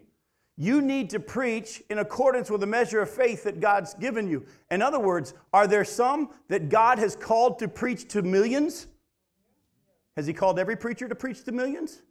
you 0.56 0.82
need 0.82 1.10
to 1.10 1.20
preach 1.20 1.82
in 1.88 1.98
accordance 1.98 2.50
with 2.50 2.60
the 2.60 2.66
measure 2.66 3.00
of 3.00 3.08
faith 3.08 3.44
that 3.44 3.60
God's 3.60 3.94
given 3.94 4.28
you. 4.28 4.44
In 4.70 4.82
other 4.82 4.98
words, 4.98 5.34
are 5.52 5.66
there 5.66 5.84
some 5.84 6.30
that 6.48 6.68
God 6.68 6.98
has 6.98 7.14
called 7.14 7.58
to 7.60 7.68
preach 7.68 8.08
to 8.08 8.22
millions? 8.22 8.88
Has 10.16 10.26
He 10.26 10.32
called 10.32 10.58
every 10.58 10.76
preacher 10.76 11.08
to 11.08 11.14
preach 11.14 11.44
to 11.44 11.52
millions? 11.52 12.02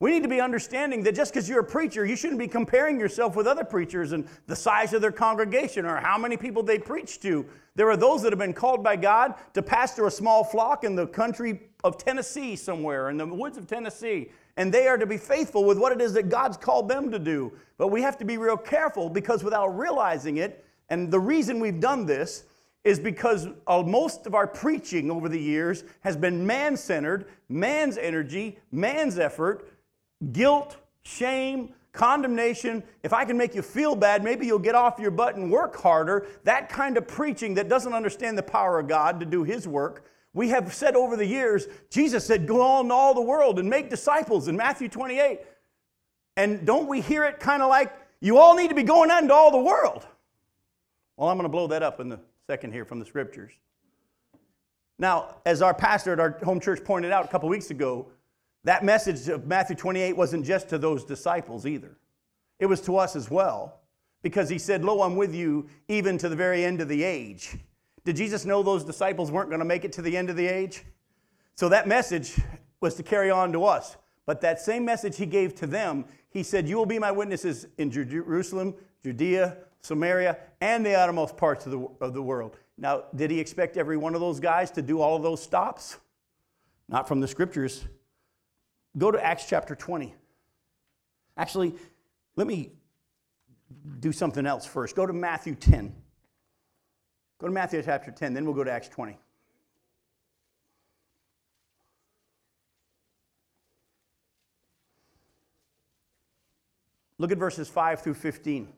We 0.00 0.10
need 0.10 0.24
to 0.24 0.28
be 0.28 0.40
understanding 0.40 1.04
that 1.04 1.14
just 1.14 1.32
because 1.32 1.48
you're 1.48 1.60
a 1.60 1.64
preacher, 1.64 2.04
you 2.04 2.16
shouldn't 2.16 2.40
be 2.40 2.48
comparing 2.48 2.98
yourself 2.98 3.36
with 3.36 3.46
other 3.46 3.64
preachers 3.64 4.12
and 4.12 4.26
the 4.46 4.56
size 4.56 4.92
of 4.92 5.00
their 5.00 5.12
congregation 5.12 5.86
or 5.86 5.96
how 5.96 6.18
many 6.18 6.36
people 6.36 6.62
they 6.62 6.78
preach 6.78 7.20
to. 7.20 7.46
There 7.76 7.88
are 7.88 7.96
those 7.96 8.22
that 8.22 8.32
have 8.32 8.38
been 8.38 8.54
called 8.54 8.82
by 8.82 8.96
God 8.96 9.34
to 9.54 9.62
pastor 9.62 10.06
a 10.06 10.10
small 10.10 10.42
flock 10.42 10.82
in 10.82 10.96
the 10.96 11.06
country 11.06 11.62
of 11.84 11.96
Tennessee 11.96 12.56
somewhere, 12.56 13.08
in 13.10 13.16
the 13.16 13.26
woods 13.26 13.56
of 13.56 13.68
Tennessee, 13.68 14.30
and 14.56 14.72
they 14.72 14.88
are 14.88 14.98
to 14.98 15.06
be 15.06 15.16
faithful 15.16 15.64
with 15.64 15.78
what 15.78 15.92
it 15.92 16.00
is 16.00 16.12
that 16.14 16.28
God's 16.28 16.56
called 16.56 16.88
them 16.88 17.10
to 17.10 17.18
do. 17.18 17.52
But 17.78 17.88
we 17.88 18.02
have 18.02 18.18
to 18.18 18.24
be 18.24 18.36
real 18.36 18.56
careful 18.56 19.08
because 19.08 19.44
without 19.44 19.78
realizing 19.78 20.38
it, 20.38 20.64
and 20.88 21.10
the 21.10 21.20
reason 21.20 21.60
we've 21.60 21.80
done 21.80 22.04
this 22.04 22.44
is 22.84 22.98
because 22.98 23.48
uh, 23.66 23.82
most 23.82 24.26
of 24.26 24.34
our 24.34 24.46
preaching 24.46 25.10
over 25.10 25.28
the 25.28 25.40
years 25.40 25.84
has 26.00 26.16
been 26.16 26.46
man 26.46 26.76
centered, 26.76 27.26
man's 27.48 27.96
energy, 27.96 28.58
man's 28.70 29.18
effort 29.18 29.73
guilt, 30.32 30.76
shame, 31.02 31.74
condemnation. 31.92 32.82
If 33.02 33.12
I 33.12 33.24
can 33.24 33.38
make 33.38 33.54
you 33.54 33.62
feel 33.62 33.94
bad, 33.94 34.22
maybe 34.22 34.46
you'll 34.46 34.58
get 34.58 34.74
off 34.74 34.98
your 34.98 35.10
butt 35.10 35.36
and 35.36 35.50
work 35.50 35.76
harder. 35.76 36.26
That 36.44 36.68
kind 36.68 36.98
of 36.98 37.08
preaching 37.08 37.54
that 37.54 37.68
doesn't 37.68 37.92
understand 37.92 38.36
the 38.36 38.42
power 38.42 38.78
of 38.78 38.88
God 38.88 39.20
to 39.20 39.26
do 39.26 39.44
His 39.44 39.66
work. 39.66 40.04
We 40.34 40.48
have 40.48 40.74
said 40.74 40.96
over 40.96 41.16
the 41.16 41.26
years, 41.26 41.68
Jesus 41.90 42.26
said, 42.26 42.46
Go 42.46 42.60
on 42.60 42.88
to 42.88 42.94
all 42.94 43.14
the 43.14 43.22
world 43.22 43.58
and 43.58 43.70
make 43.70 43.88
disciples 43.88 44.48
in 44.48 44.56
Matthew 44.56 44.88
28. 44.88 45.40
And 46.36 46.66
don't 46.66 46.88
we 46.88 47.00
hear 47.00 47.24
it 47.24 47.38
kind 47.38 47.62
of 47.62 47.68
like, 47.68 47.92
You 48.20 48.38
all 48.38 48.56
need 48.56 48.68
to 48.68 48.74
be 48.74 48.82
going 48.82 49.10
out 49.10 49.22
into 49.22 49.34
all 49.34 49.52
the 49.52 49.58
world? 49.58 50.04
Well, 51.16 51.28
I'm 51.28 51.36
going 51.36 51.44
to 51.44 51.48
blow 51.48 51.68
that 51.68 51.84
up 51.84 52.00
in 52.00 52.08
the 52.08 52.18
second 52.48 52.72
here 52.72 52.84
from 52.84 52.98
the 52.98 53.06
scriptures. 53.06 53.52
Now, 54.98 55.36
as 55.46 55.62
our 55.62 55.74
pastor 55.74 56.12
at 56.12 56.20
our 56.20 56.38
home 56.42 56.60
church 56.60 56.84
pointed 56.84 57.12
out 57.12 57.24
a 57.24 57.28
couple 57.28 57.48
weeks 57.48 57.70
ago, 57.70 58.08
that 58.64 58.84
message 58.84 59.28
of 59.28 59.46
Matthew 59.46 59.76
28 59.76 60.16
wasn't 60.16 60.44
just 60.44 60.68
to 60.70 60.78
those 60.78 61.04
disciples 61.04 61.66
either, 61.66 61.96
it 62.58 62.66
was 62.66 62.80
to 62.82 62.96
us 62.96 63.14
as 63.14 63.30
well, 63.30 63.80
because 64.22 64.48
he 64.48 64.58
said, 64.58 64.84
Lo, 64.84 65.02
I'm 65.02 65.16
with 65.16 65.34
you 65.34 65.68
even 65.88 66.18
to 66.18 66.28
the 66.28 66.36
very 66.36 66.64
end 66.64 66.80
of 66.80 66.88
the 66.88 67.04
age. 67.04 67.56
Did 68.04 68.16
Jesus 68.16 68.44
know 68.44 68.62
those 68.62 68.84
disciples 68.84 69.30
weren't 69.30 69.48
going 69.48 69.60
to 69.60 69.64
make 69.64 69.84
it 69.84 69.92
to 69.92 70.02
the 70.02 70.16
end 70.16 70.30
of 70.30 70.36
the 70.36 70.46
age? 70.46 70.84
So 71.54 71.68
that 71.68 71.86
message 71.86 72.38
was 72.80 72.94
to 72.96 73.02
carry 73.02 73.30
on 73.30 73.52
to 73.52 73.64
us. 73.64 73.96
But 74.26 74.40
that 74.40 74.60
same 74.60 74.84
message 74.84 75.16
he 75.16 75.26
gave 75.26 75.54
to 75.56 75.66
them, 75.66 76.06
he 76.30 76.42
said, 76.42 76.68
You 76.68 76.76
will 76.76 76.86
be 76.86 76.98
my 76.98 77.10
witnesses 77.10 77.66
in 77.78 77.90
Jerusalem, 77.90 78.74
Judea, 79.02 79.58
Samaria, 79.82 80.38
and 80.60 80.84
the 80.84 80.98
outermost 80.98 81.36
parts 81.36 81.66
of 81.66 81.72
the, 81.72 81.88
of 82.00 82.14
the 82.14 82.22
world. 82.22 82.56
Now, 82.78 83.04
did 83.14 83.30
he 83.30 83.38
expect 83.38 83.76
every 83.76 83.96
one 83.96 84.14
of 84.14 84.20
those 84.20 84.40
guys 84.40 84.70
to 84.72 84.82
do 84.82 85.00
all 85.00 85.16
of 85.16 85.22
those 85.22 85.42
stops? 85.42 85.98
Not 86.88 87.06
from 87.06 87.20
the 87.20 87.28
scriptures. 87.28 87.84
Go 88.96 89.10
to 89.10 89.24
Acts 89.24 89.46
chapter 89.48 89.74
20. 89.74 90.14
Actually, 91.36 91.74
let 92.36 92.46
me 92.46 92.72
do 94.00 94.12
something 94.12 94.46
else 94.46 94.64
first. 94.64 94.94
Go 94.94 95.06
to 95.06 95.12
Matthew 95.12 95.54
10. 95.54 95.94
Go 97.38 97.48
to 97.48 97.52
Matthew 97.52 97.82
chapter 97.82 98.10
10, 98.10 98.34
then 98.34 98.44
we'll 98.44 98.54
go 98.54 98.64
to 98.64 98.70
Acts 98.70 98.88
20. 98.88 99.18
Look 107.18 107.32
at 107.32 107.38
verses 107.38 107.68
5 107.68 108.00
through 108.00 108.14
15. 108.14 108.68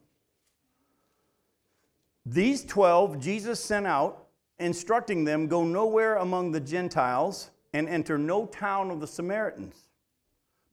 These 2.24 2.64
12 2.64 3.20
Jesus 3.20 3.62
sent 3.62 3.86
out, 3.86 4.26
instructing 4.58 5.24
them, 5.24 5.46
Go 5.46 5.64
nowhere 5.64 6.16
among 6.16 6.52
the 6.52 6.60
Gentiles 6.60 7.50
and 7.72 7.88
enter 7.88 8.18
no 8.18 8.46
town 8.46 8.90
of 8.90 9.00
the 9.00 9.06
Samaritans 9.06 9.86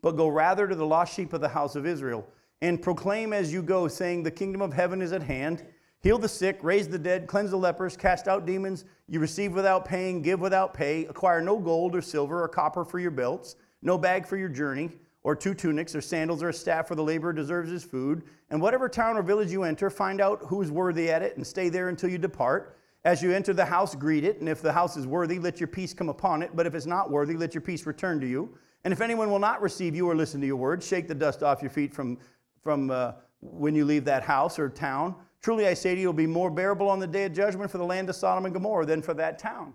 but 0.04 0.18
go 0.18 0.28
rather 0.28 0.68
to 0.68 0.76
the 0.76 0.86
lost 0.86 1.16
sheep 1.16 1.34
of 1.34 1.42
the 1.42 1.48
house 1.48 1.76
of 1.76 1.88
Israel, 1.88 2.28
and 2.62 2.82
proclaim 2.82 3.34
as 3.34 3.52
you 3.52 3.64
go, 3.64 3.88
saying, 3.88 4.22
The 4.22 4.30
kingdom 4.30 4.62
of 4.62 4.74
heaven 4.74 5.02
is 5.02 5.14
at 5.14 5.24
hand. 5.24 5.66
Heal 6.02 6.18
the 6.18 6.28
sick, 6.28 6.60
raise 6.62 6.90
the 6.90 7.00
dead, 7.00 7.26
cleanse 7.26 7.52
the 7.52 7.58
lepers, 7.58 7.96
cast 7.96 8.28
out 8.28 8.46
demons. 8.46 8.84
You 9.08 9.22
receive 9.22 9.54
without 9.54 9.86
paying, 9.86 10.22
give 10.22 10.42
without 10.42 10.74
pay. 10.74 11.06
Acquire 11.06 11.42
no 11.42 11.58
gold 11.58 11.96
or 11.96 12.02
silver 12.02 12.44
or 12.44 12.50
copper 12.50 12.84
for 12.84 13.00
your 13.00 13.12
belts, 13.12 13.56
no 13.82 13.98
bag 13.98 14.28
for 14.28 14.36
your 14.36 14.50
journey, 14.50 14.92
or 15.24 15.38
two 15.38 15.54
tunics, 15.54 15.96
or 15.96 16.02
sandals, 16.02 16.44
or 16.44 16.50
a 16.50 16.54
staff 16.54 16.90
for 16.90 16.96
the 16.96 17.04
laborer 17.04 17.32
deserves 17.32 17.72
his 17.72 17.86
food. 17.86 18.24
And 18.50 18.62
whatever 18.62 18.90
town 18.90 19.16
or 19.16 19.24
village 19.24 19.54
you 19.54 19.64
enter, 19.64 19.90
find 19.90 20.20
out 20.20 20.42
who 20.48 20.62
is 20.62 20.70
worthy 20.70 21.10
at 21.10 21.22
it, 21.22 21.38
and 21.38 21.48
stay 21.48 21.70
there 21.70 21.88
until 21.88 22.10
you 22.10 22.18
depart. 22.18 22.78
As 23.06 23.22
you 23.22 23.32
enter 23.32 23.54
the 23.54 23.64
house, 23.64 23.96
greet 23.96 24.26
it, 24.26 24.42
and 24.42 24.50
if 24.50 24.62
the 24.62 24.74
house 24.74 24.98
is 24.98 25.08
worthy, 25.08 25.40
let 25.40 25.62
your 25.62 25.68
peace 25.68 25.94
come 25.94 26.10
upon 26.10 26.44
it. 26.44 26.52
But 26.54 26.66
if 26.66 26.76
it's 26.76 26.86
not 26.86 27.10
worthy, 27.10 27.38
let 27.38 27.54
your 27.54 27.62
peace 27.62 27.86
return 27.86 28.20
to 28.20 28.28
you. 28.28 28.58
And 28.84 28.92
if 28.92 29.02
anyone 29.02 29.32
will 29.32 29.40
not 29.40 29.62
receive 29.62 29.96
you 29.96 30.10
or 30.10 30.16
listen 30.16 30.42
to 30.42 30.48
your 30.48 30.58
words, 30.58 30.86
shake 30.86 31.08
the 31.08 31.16
dust 31.16 31.42
off 31.42 31.62
your 31.62 31.72
feet 31.72 31.94
from, 31.94 32.18
from 32.62 32.92
uh, 32.92 33.14
when 33.40 33.76
you 33.76 33.86
leave 33.86 34.06
that 34.06 34.24
house 34.24 34.60
or 34.60 34.70
town. 34.70 35.16
Truly 35.42 35.68
I 35.68 35.74
say 35.74 35.96
to 35.96 36.02
you, 36.02 36.08
it 36.08 36.10
will 36.10 36.14
be 36.14 36.28
more 36.28 36.50
bearable 36.50 36.90
on 36.90 37.00
the 37.00 37.08
day 37.08 37.26
of 37.26 37.34
judgment 37.34 37.72
for 37.72 37.78
the 37.78 37.86
land 37.86 38.10
of 38.10 38.16
Sodom 38.16 38.46
and 38.46 38.54
Gomorrah 38.54 38.86
than 38.86 39.02
for 39.02 39.14
that 39.14 39.40
town. 39.40 39.74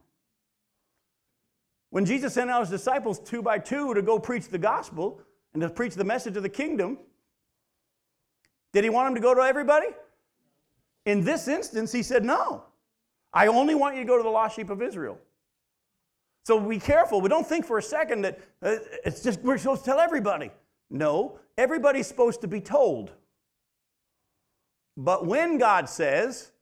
When 1.91 2.05
Jesus 2.05 2.35
sent 2.35 2.51
out 2.51 2.61
his 2.61 2.71
disciples 2.71 3.19
two 3.19 3.43
by 3.43 3.59
two 3.59 3.95
to 3.95 4.03
go 4.03 4.19
preach 4.19 4.49
the 4.49 4.59
gospel 4.59 5.21
and 5.55 5.63
to 5.63 5.71
preach 5.71 5.95
the 5.95 6.05
message 6.05 6.37
of 6.37 6.43
the 6.43 6.49
kingdom, 6.49 6.99
did 8.73 8.85
he 8.85 8.91
want 8.91 9.07
them 9.07 9.15
to 9.15 9.21
go 9.21 9.35
to 9.35 9.41
everybody? 9.41 9.89
In 11.07 11.25
this 11.25 11.49
instance, 11.49 11.91
he 11.93 12.03
said 12.03 12.25
no. 12.25 12.65
I 13.33 13.47
only 13.47 13.75
want 13.75 13.97
you 13.97 14.03
to 14.03 14.07
go 14.07 14.19
to 14.19 14.23
the 14.23 14.29
lost 14.29 14.57
sheep 14.57 14.69
of 14.69 14.83
Israel. 14.83 15.19
So 16.49 16.59
be 16.59 16.79
careful. 16.79 17.21
We 17.21 17.29
don't 17.29 17.47
think 17.47 17.67
for 17.67 17.77
a 17.77 17.83
second 17.83 18.23
that 18.23 18.39
uh, 18.63 18.77
it's 19.05 19.23
just 19.23 19.41
we're 19.41 19.59
supposed 19.59 19.85
to 19.85 19.91
tell 19.91 20.01
everybody. 20.01 20.51
No, 20.89 21.39
everybody's 21.59 22.07
supposed 22.07 22.41
to 22.41 22.49
be 22.49 22.59
told. 22.59 23.13
But 24.97 25.27
when 25.27 25.59
God 25.59 25.91
says, 25.91 26.53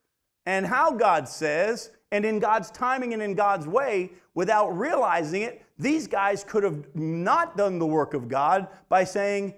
and 0.45 0.67
how 0.67 0.91
God 0.91 1.29
says, 1.29 1.93
and 2.11 2.25
in 2.25 2.41
God's 2.41 2.73
timing 2.73 3.13
and 3.13 3.23
in 3.23 3.35
God's 3.35 3.69
way, 3.69 4.11
without 4.35 4.77
realizing 4.77 5.43
it, 5.43 5.65
these 5.79 6.09
guys 6.09 6.43
could 6.43 6.65
have 6.65 6.93
not 6.97 7.57
done 7.57 7.79
the 7.79 7.87
work 7.87 8.13
of 8.13 8.27
God 8.27 8.67
by 8.89 9.05
saying, 9.05 9.55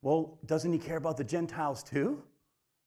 Well, 0.00 0.38
doesn't 0.46 0.72
He 0.72 0.78
care 0.78 0.96
about 0.96 1.18
the 1.18 1.24
Gentiles 1.24 1.82
too? 1.82 2.22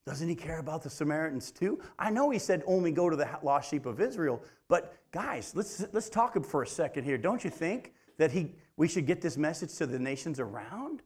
Doesn't 0.06 0.28
He 0.28 0.36
care 0.36 0.60
about 0.60 0.82
the 0.82 0.90
Samaritans 0.90 1.52
too? 1.52 1.80
I 2.00 2.10
know 2.10 2.30
He 2.30 2.40
said 2.40 2.64
only 2.66 2.92
go 2.92 3.10
to 3.10 3.16
the 3.16 3.30
lost 3.44 3.70
sheep 3.70 3.86
of 3.86 4.02
Israel, 4.02 4.44
but 4.68 4.96
guys, 5.12 5.54
let's, 5.56 5.86
let's 5.92 6.10
talk 6.10 6.44
for 6.46 6.64
a 6.64 6.68
second 6.68 7.04
here. 7.04 7.18
Don't 7.18 7.44
you 7.44 7.50
think 7.50 7.94
that 8.18 8.32
he, 8.32 8.56
we 8.78 8.88
should 8.88 9.06
get 9.06 9.22
this 9.22 9.38
message 9.38 9.76
to 9.76 9.86
the 9.86 10.00
nations 10.00 10.40
around? 10.40 11.02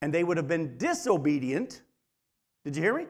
And 0.00 0.12
they 0.12 0.24
would 0.24 0.36
have 0.36 0.48
been 0.48 0.76
disobedient. 0.78 1.82
Did 2.64 2.76
you 2.76 2.82
hear 2.82 2.96
me? 2.96 3.06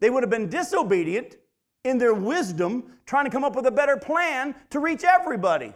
They 0.00 0.10
would 0.10 0.22
have 0.22 0.30
been 0.30 0.48
disobedient 0.48 1.36
in 1.84 1.98
their 1.98 2.14
wisdom, 2.14 2.92
trying 3.06 3.24
to 3.24 3.30
come 3.30 3.44
up 3.44 3.56
with 3.56 3.66
a 3.66 3.70
better 3.70 3.96
plan 3.96 4.54
to 4.70 4.80
reach 4.80 5.04
everybody. 5.04 5.72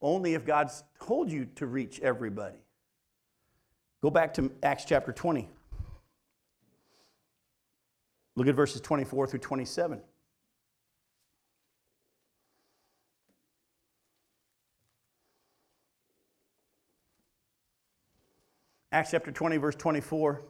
Only 0.00 0.34
if 0.34 0.44
God's 0.44 0.84
told 1.00 1.30
you 1.30 1.46
to 1.56 1.66
reach 1.66 2.00
everybody. 2.00 2.58
Go 4.02 4.10
back 4.10 4.34
to 4.34 4.50
Acts 4.62 4.84
chapter 4.84 5.12
20. 5.12 5.48
Look 8.36 8.46
at 8.48 8.54
verses 8.54 8.80
24 8.80 9.26
through 9.26 9.40
27. 9.40 10.00
Acts 18.92 19.10
chapter 19.10 19.32
20, 19.32 19.56
verse 19.56 19.74
24. 19.74 20.42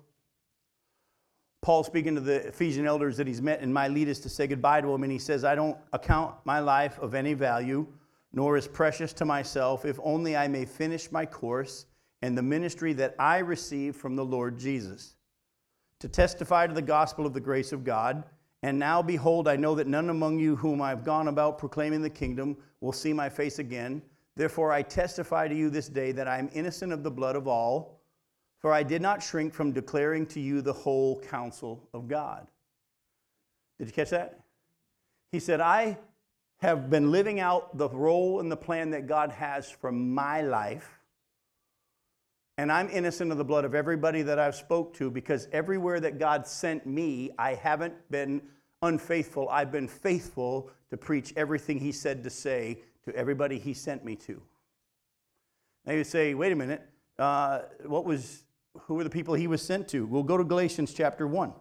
Paul 1.60 1.84
speaking 1.84 2.16
to 2.16 2.20
the 2.20 2.48
Ephesian 2.48 2.86
elders 2.86 3.16
that 3.16 3.28
he's 3.28 3.40
met 3.40 3.60
in 3.60 3.72
Miletus 3.72 4.18
to 4.20 4.28
say 4.28 4.48
goodbye 4.48 4.80
to 4.80 4.92
him, 4.92 5.04
and 5.04 5.12
he 5.12 5.18
says, 5.18 5.44
I 5.44 5.54
don't 5.54 5.78
account 5.92 6.34
my 6.44 6.58
life 6.58 6.98
of 6.98 7.14
any 7.14 7.34
value, 7.34 7.86
nor 8.32 8.56
is 8.56 8.66
precious 8.66 9.12
to 9.14 9.24
myself, 9.24 9.84
if 9.84 10.00
only 10.02 10.36
I 10.36 10.48
may 10.48 10.64
finish 10.64 11.12
my 11.12 11.24
course 11.24 11.86
and 12.20 12.36
the 12.36 12.42
ministry 12.42 12.92
that 12.94 13.14
I 13.18 13.38
received 13.38 13.96
from 13.96 14.16
the 14.16 14.24
Lord 14.24 14.58
Jesus, 14.58 15.14
to 16.02 16.08
testify 16.08 16.66
to 16.66 16.74
the 16.74 16.82
gospel 16.82 17.26
of 17.26 17.32
the 17.32 17.40
grace 17.40 17.72
of 17.72 17.82
God. 17.82 18.22
And 18.62 18.78
now, 18.78 19.02
behold, 19.02 19.48
I 19.48 19.56
know 19.56 19.74
that 19.74 19.86
none 19.86 20.10
among 20.10 20.38
you 20.38 20.54
whom 20.54 20.82
I've 20.82 21.04
gone 21.04 21.28
about 21.28 21.58
proclaiming 21.58 22.02
the 22.02 22.10
kingdom 22.10 22.56
will 22.80 22.92
see 22.92 23.12
my 23.12 23.28
face 23.28 23.58
again. 23.58 24.02
Therefore, 24.36 24.70
I 24.70 24.82
testify 24.82 25.48
to 25.48 25.54
you 25.54 25.70
this 25.70 25.88
day 25.88 26.12
that 26.12 26.28
I 26.28 26.38
am 26.38 26.50
innocent 26.52 26.92
of 26.92 27.02
the 27.02 27.10
blood 27.10 27.36
of 27.36 27.48
all 27.48 28.02
for 28.62 28.72
I 28.72 28.84
did 28.84 29.02
not 29.02 29.22
shrink 29.22 29.52
from 29.52 29.72
declaring 29.72 30.24
to 30.26 30.40
you 30.40 30.62
the 30.62 30.72
whole 30.72 31.20
counsel 31.20 31.88
of 31.92 32.06
God. 32.06 32.46
Did 33.78 33.88
you 33.88 33.92
catch 33.92 34.10
that? 34.10 34.38
He 35.32 35.40
said, 35.40 35.60
I 35.60 35.98
have 36.60 36.88
been 36.88 37.10
living 37.10 37.40
out 37.40 37.76
the 37.76 37.88
role 37.88 38.38
and 38.38 38.50
the 38.50 38.56
plan 38.56 38.90
that 38.90 39.08
God 39.08 39.32
has 39.32 39.68
for 39.68 39.90
my 39.90 40.42
life. 40.42 41.00
And 42.58 42.70
I'm 42.70 42.88
innocent 42.90 43.32
of 43.32 43.38
the 43.38 43.44
blood 43.44 43.64
of 43.64 43.74
everybody 43.74 44.22
that 44.22 44.38
I've 44.38 44.54
spoke 44.54 44.94
to 44.94 45.10
because 45.10 45.48
everywhere 45.52 46.00
that 46.00 46.18
God 46.18 46.46
sent 46.46 46.86
me, 46.86 47.30
I 47.38 47.54
haven't 47.54 47.94
been 48.10 48.42
unfaithful. 48.82 49.48
I've 49.48 49.72
been 49.72 49.88
faithful 49.88 50.70
to 50.90 50.96
preach 50.96 51.32
everything 51.36 51.78
he 51.78 51.92
said 51.92 52.22
to 52.24 52.30
say 52.30 52.80
to 53.04 53.14
everybody 53.16 53.58
he 53.58 53.72
sent 53.72 54.04
me 54.04 54.16
to. 54.16 54.42
Now 55.86 55.94
you 55.94 56.04
say, 56.04 56.34
wait 56.34 56.52
a 56.52 56.56
minute, 56.56 56.86
uh, 57.18 57.60
what 57.86 58.04
was 58.04 58.44
who 58.82 58.94
were 58.94 59.04
the 59.04 59.10
people 59.10 59.34
he 59.34 59.46
was 59.46 59.62
sent 59.62 59.88
to? 59.88 60.06
We'll 60.06 60.22
go 60.22 60.36
to 60.36 60.44
Galatians 60.44 60.94
chapter 60.94 61.26
1. 61.26 61.52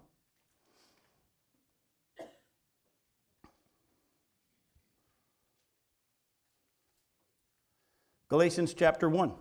Galatians 8.29 8.73
chapter 8.73 9.09
1. 9.09 9.33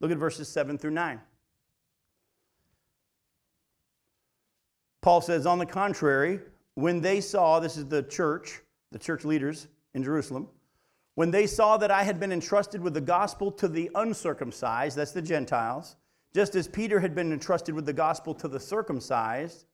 Look 0.00 0.10
at 0.10 0.18
verses 0.18 0.48
7 0.48 0.78
through 0.78 0.92
9. 0.92 1.20
Paul 5.00 5.20
says, 5.20 5.46
On 5.46 5.58
the 5.58 5.66
contrary, 5.66 6.40
when 6.74 7.00
they 7.00 7.20
saw, 7.20 7.60
this 7.60 7.76
is 7.76 7.86
the 7.86 8.02
church, 8.02 8.60
the 8.92 8.98
church 8.98 9.24
leaders 9.24 9.68
in 9.94 10.04
Jerusalem, 10.04 10.48
when 11.14 11.32
they 11.32 11.46
saw 11.46 11.76
that 11.78 11.90
I 11.90 12.04
had 12.04 12.20
been 12.20 12.30
entrusted 12.30 12.80
with 12.80 12.94
the 12.94 13.00
gospel 13.00 13.50
to 13.52 13.66
the 13.66 13.90
uncircumcised, 13.96 14.96
that's 14.96 15.10
the 15.10 15.22
Gentiles, 15.22 15.96
just 16.32 16.54
as 16.54 16.68
Peter 16.68 17.00
had 17.00 17.14
been 17.14 17.32
entrusted 17.32 17.74
with 17.74 17.86
the 17.86 17.92
gospel 17.92 18.34
to 18.34 18.46
the 18.46 18.60
circumcised, 18.60 19.64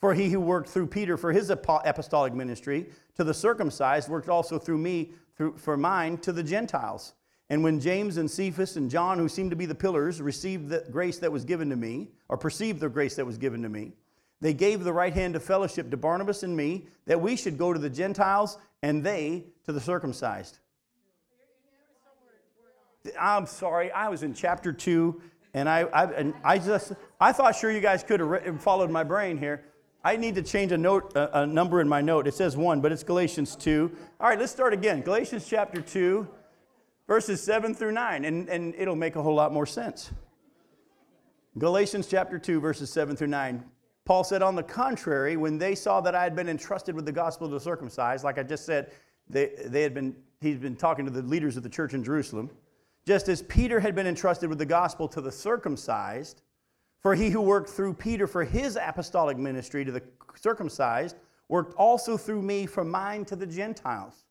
for 0.00 0.12
he 0.12 0.28
who 0.28 0.40
worked 0.40 0.68
through 0.68 0.88
Peter 0.88 1.16
for 1.16 1.32
his 1.32 1.48
apostolic 1.48 2.34
ministry 2.34 2.90
to 3.14 3.24
the 3.24 3.32
circumcised 3.32 4.08
worked 4.08 4.28
also 4.28 4.58
through 4.58 4.78
me 4.78 5.12
through, 5.36 5.56
for 5.56 5.76
mine 5.76 6.18
to 6.18 6.32
the 6.32 6.42
Gentiles. 6.42 7.14
And 7.52 7.62
when 7.62 7.80
James 7.80 8.16
and 8.16 8.30
Cephas 8.30 8.78
and 8.78 8.90
John, 8.90 9.18
who 9.18 9.28
seemed 9.28 9.50
to 9.50 9.56
be 9.56 9.66
the 9.66 9.74
pillars, 9.74 10.22
received 10.22 10.70
the 10.70 10.86
grace 10.90 11.18
that 11.18 11.30
was 11.30 11.44
given 11.44 11.68
to 11.68 11.76
me, 11.76 12.08
or 12.30 12.38
perceived 12.38 12.80
the 12.80 12.88
grace 12.88 13.16
that 13.16 13.26
was 13.26 13.36
given 13.36 13.60
to 13.60 13.68
me, 13.68 13.92
they 14.40 14.54
gave 14.54 14.82
the 14.82 14.92
right 14.92 15.12
hand 15.12 15.36
of 15.36 15.44
fellowship 15.44 15.90
to 15.90 15.98
Barnabas 15.98 16.44
and 16.44 16.56
me 16.56 16.86
that 17.04 17.20
we 17.20 17.36
should 17.36 17.58
go 17.58 17.74
to 17.74 17.78
the 17.78 17.90
Gentiles 17.90 18.56
and 18.80 19.04
they 19.04 19.44
to 19.66 19.72
the 19.72 19.82
circumcised. 19.82 20.60
I'm 23.20 23.44
sorry, 23.44 23.92
I 23.92 24.08
was 24.08 24.22
in 24.22 24.32
chapter 24.32 24.72
2 24.72 25.20
and 25.52 25.68
I, 25.68 25.80
I, 25.80 26.04
and 26.10 26.32
I 26.42 26.58
just, 26.58 26.92
I 27.20 27.32
thought 27.32 27.54
sure 27.54 27.70
you 27.70 27.80
guys 27.80 28.02
could 28.02 28.20
have 28.20 28.62
followed 28.62 28.90
my 28.90 29.04
brain 29.04 29.36
here. 29.36 29.62
I 30.02 30.16
need 30.16 30.36
to 30.36 30.42
change 30.42 30.72
a 30.72 30.78
note, 30.78 31.14
a, 31.14 31.42
a 31.42 31.46
number 31.46 31.82
in 31.82 31.88
my 31.88 32.00
note. 32.00 32.26
It 32.26 32.32
says 32.32 32.56
one, 32.56 32.80
but 32.80 32.92
it's 32.92 33.02
Galatians 33.02 33.56
2. 33.56 33.94
All 34.20 34.30
right, 34.30 34.38
let's 34.38 34.52
start 34.52 34.72
again. 34.72 35.02
Galatians 35.02 35.46
chapter 35.46 35.82
2, 35.82 36.26
verses 37.12 37.42
7 37.42 37.74
through 37.74 37.92
9, 37.92 38.24
and, 38.24 38.48
and 38.48 38.74
it'll 38.74 38.96
make 38.96 39.16
a 39.16 39.22
whole 39.22 39.34
lot 39.34 39.52
more 39.52 39.66
sense. 39.66 40.10
Galatians 41.58 42.06
chapter 42.06 42.38
2, 42.38 42.58
verses 42.58 42.90
7 42.90 43.14
through 43.14 43.26
9. 43.26 43.62
Paul 44.06 44.24
said, 44.24 44.40
On 44.40 44.54
the 44.54 44.62
contrary, 44.62 45.36
when 45.36 45.58
they 45.58 45.74
saw 45.74 46.00
that 46.00 46.14
I 46.14 46.22
had 46.22 46.34
been 46.34 46.48
entrusted 46.48 46.94
with 46.94 47.04
the 47.04 47.12
gospel 47.12 47.46
of 47.46 47.52
the 47.52 47.60
circumcised, 47.60 48.24
like 48.24 48.38
I 48.38 48.42
just 48.42 48.64
said, 48.64 48.92
they, 49.28 49.50
they 49.66 49.82
had 49.82 49.92
been, 49.92 50.16
he'd 50.40 50.62
been 50.62 50.74
talking 50.74 51.04
to 51.04 51.10
the 51.10 51.20
leaders 51.20 51.58
of 51.58 51.62
the 51.62 51.68
church 51.68 51.92
in 51.92 52.02
Jerusalem 52.02 52.48
just 53.04 53.28
as 53.28 53.42
Peter 53.42 53.78
had 53.78 53.94
been 53.94 54.06
entrusted 54.06 54.48
with 54.48 54.58
the 54.58 54.64
gospel 54.64 55.06
to 55.08 55.20
the 55.20 55.32
circumcised, 55.32 56.40
for 57.00 57.14
he 57.14 57.28
who 57.28 57.42
worked 57.42 57.68
through 57.68 57.92
Peter 57.92 58.26
for 58.26 58.42
his 58.42 58.78
apostolic 58.80 59.36
ministry 59.36 59.84
to 59.84 59.92
the 59.92 60.02
circumcised 60.36 61.16
worked 61.48 61.74
also 61.74 62.16
through 62.16 62.40
me 62.40 62.64
for 62.64 62.84
mine 62.84 63.26
to 63.26 63.36
the 63.36 63.46
Gentiles. 63.46 64.24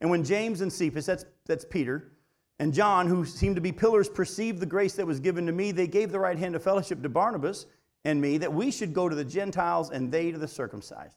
And 0.00 0.10
when 0.10 0.22
James 0.22 0.60
and 0.60 0.72
Cephas, 0.72 1.06
that's, 1.06 1.24
that's 1.46 1.64
Peter, 1.64 2.12
and 2.60 2.74
John, 2.74 3.06
who 3.06 3.24
seemed 3.24 3.56
to 3.56 3.62
be 3.62 3.72
pillars, 3.72 4.06
perceived 4.06 4.60
the 4.60 4.66
grace 4.66 4.92
that 4.92 5.06
was 5.06 5.18
given 5.18 5.46
to 5.46 5.52
me, 5.52 5.72
they 5.72 5.86
gave 5.86 6.12
the 6.12 6.20
right 6.20 6.38
hand 6.38 6.54
of 6.54 6.62
fellowship 6.62 7.02
to 7.02 7.08
Barnabas 7.08 7.64
and 8.04 8.20
me 8.20 8.36
that 8.36 8.52
we 8.52 8.70
should 8.70 8.92
go 8.92 9.08
to 9.08 9.16
the 9.16 9.24
Gentiles 9.24 9.88
and 9.88 10.12
they 10.12 10.30
to 10.30 10.36
the 10.36 10.46
circumcised. 10.46 11.16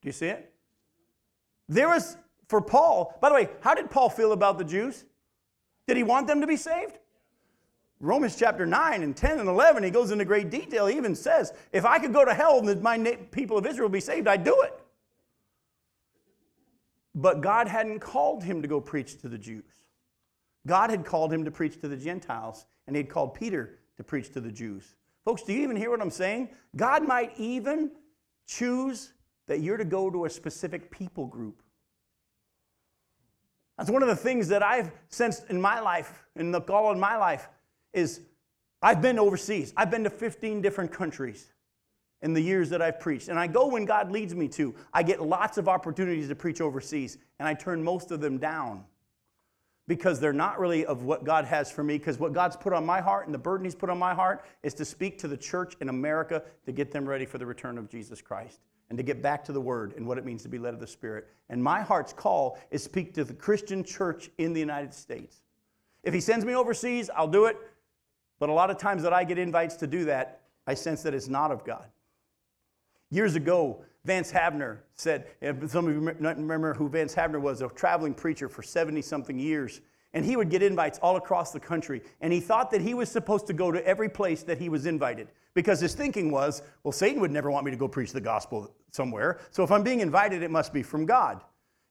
Do 0.00 0.08
you 0.08 0.12
see 0.12 0.28
it? 0.28 0.52
There 1.68 1.88
was, 1.88 2.16
for 2.46 2.60
Paul, 2.60 3.18
by 3.20 3.30
the 3.30 3.34
way, 3.34 3.48
how 3.62 3.74
did 3.74 3.90
Paul 3.90 4.08
feel 4.08 4.30
about 4.30 4.58
the 4.58 4.64
Jews? 4.64 5.04
Did 5.88 5.96
he 5.96 6.04
want 6.04 6.28
them 6.28 6.40
to 6.40 6.46
be 6.46 6.56
saved? 6.56 6.98
Romans 7.98 8.36
chapter 8.36 8.64
9 8.64 9.02
and 9.02 9.16
10 9.16 9.40
and 9.40 9.48
11, 9.48 9.82
he 9.82 9.90
goes 9.90 10.12
into 10.12 10.24
great 10.24 10.50
detail. 10.50 10.86
He 10.86 10.96
even 10.96 11.16
says, 11.16 11.52
if 11.72 11.84
I 11.84 11.98
could 11.98 12.12
go 12.12 12.24
to 12.24 12.32
hell 12.32 12.60
and 12.60 12.80
my 12.80 12.96
people 13.32 13.58
of 13.58 13.66
Israel 13.66 13.88
be 13.88 13.98
saved, 13.98 14.28
I'd 14.28 14.44
do 14.44 14.62
it. 14.62 14.72
But 17.12 17.40
God 17.40 17.66
hadn't 17.66 17.98
called 17.98 18.44
him 18.44 18.62
to 18.62 18.68
go 18.68 18.80
preach 18.80 19.20
to 19.22 19.28
the 19.28 19.38
Jews. 19.38 19.64
God 20.66 20.90
had 20.90 21.04
called 21.04 21.32
him 21.32 21.44
to 21.44 21.50
preach 21.50 21.80
to 21.80 21.88
the 21.88 21.96
Gentiles, 21.96 22.66
and 22.86 22.96
he 22.96 23.02
had 23.02 23.08
called 23.08 23.34
Peter 23.34 23.78
to 23.96 24.04
preach 24.04 24.32
to 24.32 24.40
the 24.40 24.50
Jews. 24.50 24.96
Folks, 25.24 25.42
do 25.42 25.52
you 25.52 25.62
even 25.62 25.76
hear 25.76 25.90
what 25.90 26.00
I'm 26.00 26.10
saying? 26.10 26.50
God 26.76 27.06
might 27.06 27.32
even 27.36 27.90
choose 28.46 29.12
that 29.48 29.60
you're 29.60 29.76
to 29.76 29.84
go 29.84 30.10
to 30.10 30.24
a 30.24 30.30
specific 30.30 30.90
people 30.90 31.26
group. 31.26 31.62
That's 33.78 33.90
one 33.90 34.02
of 34.02 34.08
the 34.08 34.16
things 34.16 34.48
that 34.48 34.62
I've 34.62 34.90
sensed 35.08 35.44
in 35.50 35.60
my 35.60 35.80
life, 35.80 36.24
in 36.36 36.50
the 36.50 36.60
call 36.60 36.92
in 36.92 37.00
my 37.00 37.16
life, 37.16 37.48
is 37.92 38.20
I've 38.82 39.02
been 39.02 39.18
overseas. 39.18 39.72
I've 39.76 39.90
been 39.90 40.04
to 40.04 40.10
15 40.10 40.62
different 40.62 40.92
countries 40.92 41.52
in 42.22 42.32
the 42.32 42.40
years 42.40 42.70
that 42.70 42.80
I've 42.80 42.98
preached. 42.98 43.28
And 43.28 43.38
I 43.38 43.46
go 43.46 43.68
when 43.68 43.84
God 43.84 44.10
leads 44.10 44.34
me 44.34 44.48
to. 44.48 44.74
I 44.92 45.02
get 45.02 45.20
lots 45.20 45.58
of 45.58 45.68
opportunities 45.68 46.28
to 46.28 46.34
preach 46.34 46.60
overseas, 46.60 47.18
and 47.38 47.46
I 47.46 47.54
turn 47.54 47.82
most 47.82 48.10
of 48.10 48.20
them 48.20 48.38
down 48.38 48.84
because 49.88 50.18
they're 50.18 50.32
not 50.32 50.58
really 50.58 50.84
of 50.84 51.04
what 51.04 51.24
God 51.24 51.44
has 51.44 51.70
for 51.70 51.84
me. 51.84 51.98
Because 51.98 52.18
what 52.18 52.32
God's 52.32 52.56
put 52.56 52.72
on 52.72 52.84
my 52.84 53.00
heart 53.00 53.26
and 53.26 53.34
the 53.34 53.38
burden 53.38 53.64
He's 53.64 53.74
put 53.74 53.90
on 53.90 53.98
my 53.98 54.14
heart 54.14 54.44
is 54.62 54.74
to 54.74 54.84
speak 54.84 55.18
to 55.18 55.28
the 55.28 55.36
church 55.36 55.76
in 55.80 55.88
America 55.88 56.42
to 56.64 56.72
get 56.72 56.90
them 56.90 57.08
ready 57.08 57.24
for 57.24 57.38
the 57.38 57.46
return 57.46 57.78
of 57.78 57.88
Jesus 57.88 58.20
Christ. 58.20 58.60
and 58.88 58.96
to 58.96 59.02
get 59.02 59.22
back 59.22 59.44
to 59.44 59.52
the 59.52 59.60
Word 59.60 59.94
and 59.96 60.06
what 60.06 60.18
it 60.18 60.24
means 60.24 60.42
to 60.42 60.48
be 60.48 60.58
led 60.58 60.74
of 60.74 60.80
the 60.80 60.86
Spirit. 60.86 61.28
And 61.48 61.62
my 61.62 61.82
heart's 61.82 62.12
call 62.12 62.58
is 62.70 62.82
speak 62.82 63.14
to 63.14 63.24
the 63.24 63.34
Christian 63.34 63.82
church 63.82 64.30
in 64.38 64.52
the 64.52 64.60
United 64.60 64.94
States. 64.94 65.42
If 66.02 66.14
He 66.14 66.20
sends 66.20 66.44
me 66.44 66.54
overseas, 66.54 67.10
I'll 67.14 67.28
do 67.28 67.46
it. 67.46 67.56
But 68.38 68.48
a 68.48 68.52
lot 68.52 68.70
of 68.70 68.78
times 68.78 69.02
that 69.02 69.12
I 69.12 69.24
get 69.24 69.38
invites 69.38 69.76
to 69.76 69.86
do 69.86 70.04
that, 70.04 70.42
I 70.66 70.74
sense 70.74 71.02
that 71.02 71.14
it's 71.14 71.28
not 71.28 71.50
of 71.50 71.64
God. 71.64 71.86
Years 73.10 73.34
ago, 73.34 73.84
Vance 74.06 74.30
Havner 74.30 74.78
said, 74.94 75.26
some 75.66 75.88
of 75.88 75.92
you 75.92 76.00
remember 76.00 76.72
who 76.74 76.88
Vance 76.88 77.14
Havner 77.14 77.40
was, 77.40 77.60
a 77.60 77.68
traveling 77.68 78.14
preacher 78.14 78.48
for 78.48 78.62
70 78.62 79.02
something 79.02 79.38
years. 79.38 79.80
And 80.14 80.24
he 80.24 80.36
would 80.36 80.48
get 80.48 80.62
invites 80.62 80.98
all 81.00 81.16
across 81.16 81.50
the 81.50 81.60
country. 81.60 82.00
And 82.20 82.32
he 82.32 82.40
thought 82.40 82.70
that 82.70 82.80
he 82.80 82.94
was 82.94 83.10
supposed 83.10 83.46
to 83.48 83.52
go 83.52 83.70
to 83.70 83.84
every 83.86 84.08
place 84.08 84.44
that 84.44 84.58
he 84.58 84.68
was 84.68 84.86
invited 84.86 85.28
because 85.52 85.80
his 85.80 85.94
thinking 85.94 86.30
was, 86.30 86.62
well, 86.84 86.92
Satan 86.92 87.20
would 87.20 87.32
never 87.32 87.50
want 87.50 87.64
me 87.66 87.72
to 87.72 87.76
go 87.76 87.88
preach 87.88 88.12
the 88.12 88.20
gospel 88.20 88.72
somewhere. 88.92 89.40
So 89.50 89.62
if 89.62 89.70
I'm 89.70 89.82
being 89.82 90.00
invited, 90.00 90.42
it 90.42 90.50
must 90.50 90.72
be 90.72 90.82
from 90.82 91.04
God. 91.04 91.42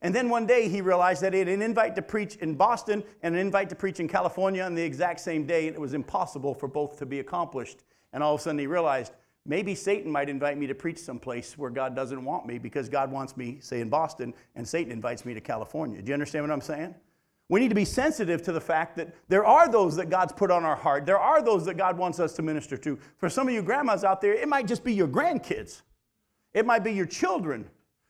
And 0.01 0.15
then 0.15 0.29
one 0.29 0.47
day 0.47 0.69
he 0.69 0.81
realized 0.81 1.21
that 1.21 1.33
he 1.33 1.39
had 1.39 1.49
an 1.49 1.61
invite 1.61 1.95
to 1.95 2.01
preach 2.01 2.37
in 2.37 2.55
Boston 2.55 3.03
and 3.21 3.35
an 3.35 3.41
invite 3.41 3.69
to 3.69 3.75
preach 3.75 3.99
in 3.99 4.07
California 4.07 4.63
on 4.63 4.73
the 4.73 4.81
exact 4.81 5.19
same 5.19 5.45
day, 5.45 5.67
and 5.67 5.75
it 5.75 5.79
was 5.79 5.93
impossible 5.93 6.53
for 6.53 6.67
both 6.67 6.97
to 6.99 7.05
be 7.05 7.19
accomplished. 7.19 7.83
And 8.13 8.23
all 8.23 8.35
of 8.35 8.39
a 8.39 8.43
sudden 8.43 8.59
he 8.59 8.67
realized 8.67 9.13
maybe 9.45 9.75
Satan 9.75 10.11
might 10.11 10.29
invite 10.29 10.57
me 10.57 10.67
to 10.67 10.75
preach 10.75 10.97
someplace 10.97 11.57
where 11.57 11.69
God 11.69 11.95
doesn't 11.95 12.23
want 12.23 12.45
me 12.45 12.57
because 12.57 12.89
God 12.89 13.11
wants 13.11 13.37
me, 13.37 13.57
say, 13.61 13.81
in 13.81 13.89
Boston, 13.89 14.33
and 14.55 14.67
Satan 14.67 14.91
invites 14.91 15.25
me 15.25 15.33
to 15.33 15.41
California. 15.41 16.01
Do 16.01 16.07
you 16.09 16.13
understand 16.13 16.43
what 16.43 16.51
I'm 16.51 16.61
saying? 16.61 16.95
We 17.47 17.59
need 17.59 17.69
to 17.69 17.75
be 17.75 17.85
sensitive 17.85 18.41
to 18.43 18.51
the 18.51 18.61
fact 18.61 18.95
that 18.97 19.13
there 19.27 19.45
are 19.45 19.69
those 19.69 19.95
that 19.97 20.09
God's 20.09 20.33
put 20.33 20.49
on 20.49 20.63
our 20.63 20.75
heart. 20.75 21.05
There 21.05 21.19
are 21.19 21.43
those 21.43 21.63
that 21.65 21.77
God 21.77 21.95
wants 21.95 22.19
us 22.19 22.33
to 22.33 22.41
minister 22.41 22.75
to. 22.77 22.97
For 23.17 23.29
some 23.29 23.47
of 23.47 23.53
you 23.53 23.61
grandmas 23.61 24.03
out 24.03 24.19
there, 24.19 24.33
it 24.33 24.47
might 24.47 24.67
just 24.67 24.83
be 24.83 24.93
your 24.93 25.07
grandkids, 25.07 25.83
it 26.53 26.65
might 26.65 26.83
be 26.83 26.91
your 26.91 27.05
children, 27.05 27.69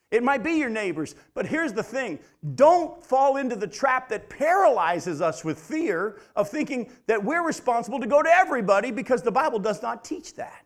it 0.10 0.24
might 0.24 0.42
be 0.42 0.54
your 0.54 0.70
neighbors. 0.70 1.16
But 1.34 1.46
here's 1.46 1.74
the 1.74 1.84
thing 1.84 2.20
don't 2.56 3.04
fall 3.04 3.36
into 3.36 3.58
the 3.58 3.68
trap 3.68 4.08
that 4.10 4.30
paralyzes 4.30 5.20
us 5.20 5.44
with 5.44 5.60
fear 5.60 6.22
of 6.38 6.48
thinking 6.48 6.90
that 7.08 7.22
we're 7.22 7.46
responsible 7.46 8.00
to 8.00 8.08
go 8.08 8.24
to 8.24 8.30
everybody 8.30 8.90
because 8.90 9.22
the 9.22 9.32
Bible 9.32 9.60
does 9.60 9.82
not 9.82 10.06
teach 10.06 10.34
that. 10.36 10.65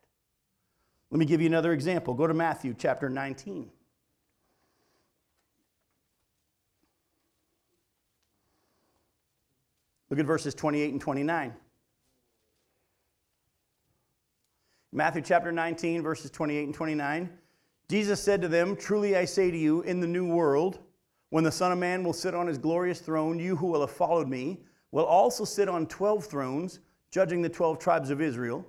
Let 1.12 1.20
me 1.20 1.26
give 1.26 1.42
you 1.42 1.48
another 1.48 1.74
example. 1.74 2.14
Go 2.14 2.28
to 2.28 2.34
Matthew 2.34 2.76
chapter 2.78 3.10
19. 3.10 3.70
Look 10.10 10.20
at 10.20 10.26
verses 10.26 10.56
28 10.56 10.92
and 10.92 11.02
29. 11.02 11.54
Matthew 14.92 15.22
chapter 15.22 15.52
19, 15.52 16.02
verses 16.02 16.32
28 16.32 16.64
and 16.66 16.74
29. 16.74 17.30
Jesus 17.90 18.22
said 18.22 18.42
to 18.42 18.48
them, 18.48 18.76
Truly 18.76 19.16
I 19.16 19.26
say 19.26 19.52
to 19.52 19.58
you, 19.58 19.82
in 19.82 20.00
the 20.00 20.08
new 20.08 20.28
world, 20.28 20.80
when 21.30 21.44
the 21.44 21.52
Son 21.52 21.72
of 21.72 21.78
Man 21.78 22.04
will 22.04 22.14
sit 22.14 22.34
on 22.34 22.48
his 22.48 22.58
glorious 22.58 23.00
throne, 23.00 23.38
you 23.38 23.56
who 23.56 23.68
will 23.68 23.82
have 23.82 23.92
followed 23.92 24.28
me 24.28 24.62
will 24.92 25.06
also 25.06 25.46
sit 25.46 25.70
on 25.70 25.86
12 25.86 26.26
thrones, 26.26 26.80
judging 27.12 27.44
the 27.44 27.50
12 27.50 27.78
tribes 27.78 28.10
of 28.10 28.20
Israel. 28.20 28.66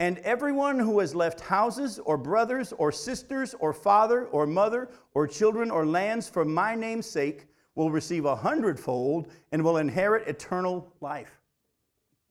And 0.00 0.18
everyone 0.18 0.78
who 0.78 1.00
has 1.00 1.14
left 1.14 1.40
houses 1.40 1.98
or 1.98 2.16
brothers 2.16 2.72
or 2.72 2.92
sisters 2.92 3.54
or 3.58 3.72
father 3.72 4.26
or 4.26 4.46
mother 4.46 4.88
or 5.14 5.26
children 5.26 5.70
or 5.70 5.84
lands 5.84 6.28
for 6.28 6.44
my 6.44 6.76
name's 6.76 7.06
sake 7.06 7.46
will 7.74 7.90
receive 7.90 8.24
a 8.24 8.36
hundredfold 8.36 9.28
and 9.50 9.62
will 9.62 9.78
inherit 9.78 10.28
eternal 10.28 10.92
life. 11.00 11.40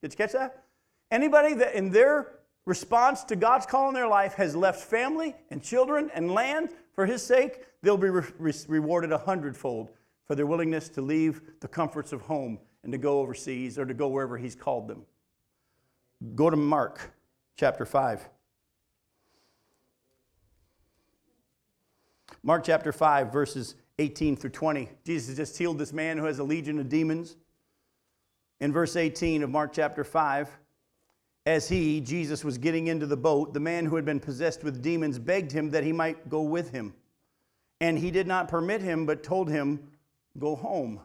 Did 0.02 0.14
you 0.14 0.18
catch 0.18 0.32
that? 0.32 0.64
Anybody 1.12 1.54
that 1.56 1.74
in 1.74 1.90
their 1.90 2.40
response 2.66 3.24
to 3.26 3.36
God's 3.36 3.66
call 3.66 3.90
in 3.90 3.94
their 3.94 4.08
life 4.08 4.34
has 4.36 4.56
left 4.56 4.82
family 4.82 5.36
and 5.50 5.62
children 5.62 6.10
and 6.14 6.32
land 6.32 6.70
for 6.94 7.06
His 7.06 7.22
sake, 7.22 7.66
they'll 7.82 7.98
be 7.98 8.10
re- 8.10 8.24
re- 8.40 8.54
rewarded 8.68 9.12
a 9.12 9.18
hundredfold 9.18 9.90
for 10.26 10.36
their 10.36 10.46
willingness 10.46 10.88
to 10.90 11.02
leave 11.02 11.42
the 11.60 11.68
comforts 11.68 12.14
of 12.14 12.22
home 12.22 12.60
and 12.84 12.92
to 12.92 12.98
go 12.98 13.20
overseas 13.20 13.78
or 13.78 13.86
to 13.86 13.94
go 13.94 14.08
wherever 14.08 14.38
He's 14.38 14.56
called 14.56 14.88
them. 14.88 15.04
Go 16.36 16.50
to 16.50 16.58
Mark 16.58 17.14
chapter 17.58 17.86
5. 17.86 18.30
Mark 22.44 22.64
chapter 22.64 22.92
5, 22.94 23.34
verses 23.34 23.76
18 24.00 24.38
through 24.38 24.52
20. 24.52 24.90
Jesus 25.04 25.36
just 25.36 25.58
healed 25.58 25.80
this 25.80 25.92
man 25.92 26.18
who 26.18 26.26
has 26.26 26.40
a 26.40 26.44
legion 26.44 26.80
of 26.80 26.88
demons. 26.88 27.36
In 28.62 28.72
verse 28.72 28.96
18 28.96 29.44
of 29.44 29.50
Mark 29.50 29.74
chapter 29.74 30.04
5, 30.04 30.50
as 31.46 31.68
he, 31.68 32.00
Jesus, 32.00 32.44
was 32.46 32.58
getting 32.58 32.88
into 32.88 33.06
the 33.06 33.18
boat, 33.18 33.54
the 33.54 33.60
man 33.60 33.86
who 33.86 33.96
had 33.96 34.06
been 34.06 34.20
possessed 34.20 34.64
with 34.64 34.82
demons 34.82 35.18
begged 35.18 35.52
him 35.52 35.72
that 35.72 35.84
he 35.84 35.92
might 35.92 36.30
go 36.30 36.42
with 36.42 36.72
him. 36.72 36.94
And 37.82 37.98
he 37.98 38.12
did 38.12 38.28
not 38.28 38.48
permit 38.48 38.82
him, 38.82 39.06
but 39.06 39.24
told 39.24 39.50
him, 39.50 39.92
Go 40.38 40.56
home 40.56 41.02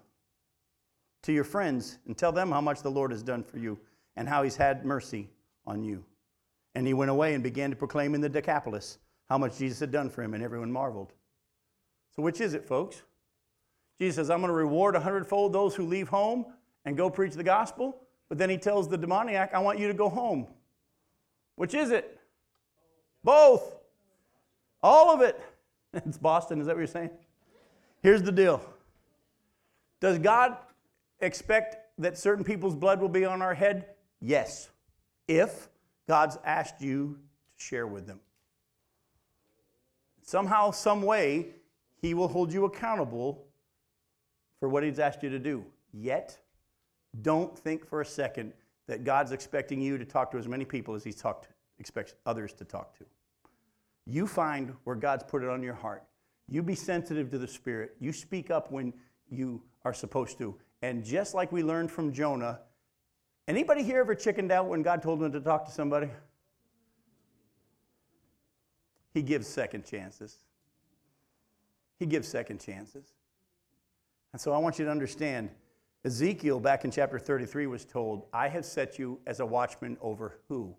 to 1.22 1.32
your 1.32 1.44
friends 1.44 1.98
and 2.06 2.16
tell 2.16 2.32
them 2.32 2.50
how 2.50 2.60
much 2.60 2.82
the 2.82 2.90
Lord 2.90 3.10
has 3.10 3.22
done 3.22 3.42
for 3.42 3.58
you 3.58 3.78
and 4.16 4.28
how 4.28 4.42
he's 4.42 4.56
had 4.56 4.84
mercy 4.84 5.30
on 5.66 5.82
you. 5.82 6.04
And 6.74 6.86
he 6.86 6.94
went 6.94 7.10
away 7.10 7.34
and 7.34 7.42
began 7.42 7.70
to 7.70 7.76
proclaim 7.76 8.14
in 8.14 8.20
the 8.20 8.28
Decapolis 8.28 8.98
how 9.28 9.38
much 9.38 9.58
Jesus 9.58 9.80
had 9.80 9.90
done 9.90 10.10
for 10.10 10.22
him, 10.22 10.34
and 10.34 10.42
everyone 10.42 10.70
marveled. 10.72 11.12
So, 12.14 12.22
which 12.22 12.40
is 12.40 12.54
it, 12.54 12.66
folks? 12.66 13.02
Jesus 13.98 14.16
says, 14.16 14.30
I'm 14.30 14.40
going 14.40 14.48
to 14.48 14.54
reward 14.54 14.96
a 14.96 15.00
hundredfold 15.00 15.52
those 15.52 15.74
who 15.74 15.86
leave 15.86 16.08
home 16.08 16.46
and 16.84 16.96
go 16.96 17.08
preach 17.08 17.34
the 17.34 17.44
gospel. 17.44 18.02
But 18.28 18.38
then 18.38 18.50
he 18.50 18.58
tells 18.58 18.88
the 18.88 18.98
demoniac, 18.98 19.54
I 19.54 19.58
want 19.58 19.78
you 19.78 19.88
to 19.88 19.94
go 19.94 20.08
home. 20.08 20.46
Which 21.56 21.74
is 21.74 21.90
it? 21.90 22.18
Both. 23.22 23.76
All 24.82 25.12
of 25.14 25.20
it. 25.20 25.40
It's 25.94 26.16
Boston, 26.16 26.58
is 26.58 26.66
that 26.66 26.74
what 26.74 26.80
you're 26.80 26.86
saying? 26.86 27.10
Here's 28.02 28.22
the 28.22 28.32
deal 28.32 28.62
Does 30.00 30.18
God 30.18 30.56
expect 31.20 31.76
that 31.98 32.16
certain 32.16 32.44
people's 32.44 32.74
blood 32.74 33.00
will 33.00 33.10
be 33.10 33.26
on 33.26 33.42
our 33.42 33.52
head? 33.52 33.86
Yes. 34.20 34.70
If 35.28 35.68
God's 36.08 36.38
asked 36.44 36.80
you 36.80 37.18
to 37.56 37.64
share 37.64 37.86
with 37.86 38.06
them. 38.06 38.20
Somehow, 40.22 40.70
some 40.70 41.02
way, 41.02 41.48
he 42.00 42.14
will 42.14 42.28
hold 42.28 42.52
you 42.52 42.64
accountable 42.64 43.46
for 44.58 44.68
what 44.68 44.82
He's 44.82 44.98
asked 44.98 45.22
you 45.22 45.30
to 45.30 45.38
do. 45.38 45.64
Yet, 45.92 46.38
don't 47.22 47.56
think 47.56 47.86
for 47.86 48.00
a 48.00 48.06
second 48.06 48.52
that 48.88 49.04
God's 49.04 49.32
expecting 49.32 49.80
you 49.80 49.98
to 49.98 50.04
talk 50.04 50.30
to 50.32 50.38
as 50.38 50.48
many 50.48 50.64
people 50.64 50.94
as 50.94 51.04
He 51.04 51.12
talked, 51.12 51.48
expects 51.78 52.14
others 52.26 52.52
to 52.54 52.64
talk 52.64 52.96
to. 52.98 53.04
You 54.06 54.26
find 54.26 54.74
where 54.84 54.96
God's 54.96 55.24
put 55.24 55.42
it 55.42 55.48
on 55.48 55.62
your 55.62 55.74
heart. 55.74 56.04
You 56.48 56.62
be 56.62 56.74
sensitive 56.74 57.30
to 57.30 57.38
the 57.38 57.46
Spirit. 57.46 57.96
You 58.00 58.12
speak 58.12 58.50
up 58.50 58.72
when 58.72 58.92
you 59.30 59.62
are 59.84 59.94
supposed 59.94 60.38
to. 60.38 60.56
And 60.82 61.04
just 61.04 61.34
like 61.34 61.52
we 61.52 61.62
learned 61.62 61.90
from 61.90 62.12
Jonah, 62.12 62.60
anybody 63.48 63.82
here 63.82 64.00
ever 64.00 64.14
chickened 64.14 64.52
out 64.52 64.66
when 64.66 64.82
God 64.82 65.02
told 65.02 65.20
them 65.20 65.32
to 65.32 65.40
talk 65.40 65.64
to 65.66 65.72
somebody? 65.72 66.08
He 69.14 69.22
gives 69.22 69.46
second 69.46 69.84
chances. 69.84 70.38
He 71.98 72.06
gives 72.06 72.26
second 72.26 72.60
chances. 72.60 73.12
And 74.32 74.40
so 74.40 74.52
I 74.52 74.58
want 74.58 74.78
you 74.78 74.84
to 74.86 74.90
understand 74.90 75.50
Ezekiel, 76.04 76.58
back 76.58 76.84
in 76.84 76.90
chapter 76.90 77.18
33, 77.18 77.66
was 77.66 77.84
told, 77.84 78.26
I 78.32 78.48
have 78.48 78.64
set 78.64 78.98
you 78.98 79.20
as 79.26 79.38
a 79.40 79.46
watchman 79.46 79.96
over 80.00 80.38
who? 80.48 80.74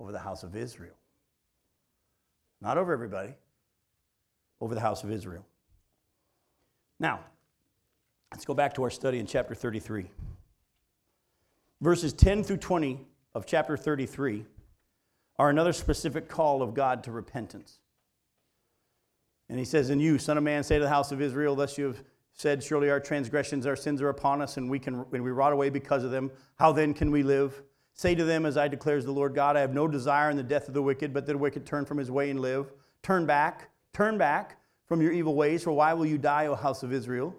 Over 0.00 0.10
the 0.10 0.18
house 0.18 0.42
of 0.42 0.56
Israel. 0.56 0.96
Not 2.60 2.76
over 2.76 2.92
everybody, 2.92 3.34
over 4.60 4.74
the 4.74 4.80
house 4.80 5.04
of 5.04 5.12
Israel. 5.12 5.46
Now, 6.98 7.20
let's 8.32 8.44
go 8.44 8.52
back 8.52 8.74
to 8.74 8.82
our 8.82 8.90
study 8.90 9.18
in 9.18 9.26
chapter 9.26 9.54
33. 9.54 10.10
Verses 11.80 12.12
10 12.12 12.44
through 12.44 12.58
20 12.58 13.00
of 13.34 13.46
chapter 13.46 13.76
33 13.76 14.44
are 15.38 15.48
another 15.48 15.72
specific 15.72 16.28
call 16.28 16.62
of 16.62 16.74
God 16.74 17.04
to 17.04 17.12
repentance. 17.12 17.78
And 19.48 19.58
he 19.58 19.64
says, 19.64 19.90
And 19.90 20.00
you, 20.00 20.18
Son 20.18 20.36
of 20.36 20.44
Man, 20.44 20.62
say 20.62 20.76
to 20.76 20.84
the 20.84 20.90
house 20.90 21.10
of 21.10 21.22
Israel, 21.22 21.56
Thus 21.56 21.78
you 21.78 21.86
have 21.86 22.02
said, 22.34 22.62
Surely 22.62 22.90
our 22.90 23.00
transgressions, 23.00 23.66
our 23.66 23.76
sins 23.76 24.02
are 24.02 24.10
upon 24.10 24.42
us, 24.42 24.58
and 24.58 24.68
we, 24.68 24.78
can, 24.78 25.04
and 25.12 25.24
we 25.24 25.30
rot 25.30 25.52
away 25.52 25.70
because 25.70 26.04
of 26.04 26.10
them. 26.10 26.30
How 26.56 26.70
then 26.70 26.92
can 26.92 27.10
we 27.10 27.22
live? 27.22 27.62
Say 27.94 28.14
to 28.14 28.24
them, 28.24 28.44
As 28.44 28.58
I 28.58 28.68
declares 28.68 29.04
the 29.06 29.12
Lord 29.12 29.34
God, 29.34 29.56
I 29.56 29.60
have 29.60 29.74
no 29.74 29.88
desire 29.88 30.30
in 30.30 30.36
the 30.36 30.42
death 30.42 30.68
of 30.68 30.74
the 30.74 30.82
wicked, 30.82 31.14
but 31.14 31.26
that 31.26 31.32
the 31.32 31.38
wicked 31.38 31.64
turn 31.64 31.86
from 31.86 31.98
his 31.98 32.10
way 32.10 32.30
and 32.30 32.40
live. 32.40 32.72
Turn 33.02 33.24
back, 33.24 33.70
turn 33.94 34.18
back 34.18 34.58
from 34.86 35.00
your 35.00 35.12
evil 35.12 35.34
ways, 35.34 35.64
for 35.64 35.72
why 35.72 35.94
will 35.94 36.06
you 36.06 36.18
die, 36.18 36.46
O 36.46 36.54
house 36.54 36.82
of 36.82 36.92
Israel? 36.92 37.34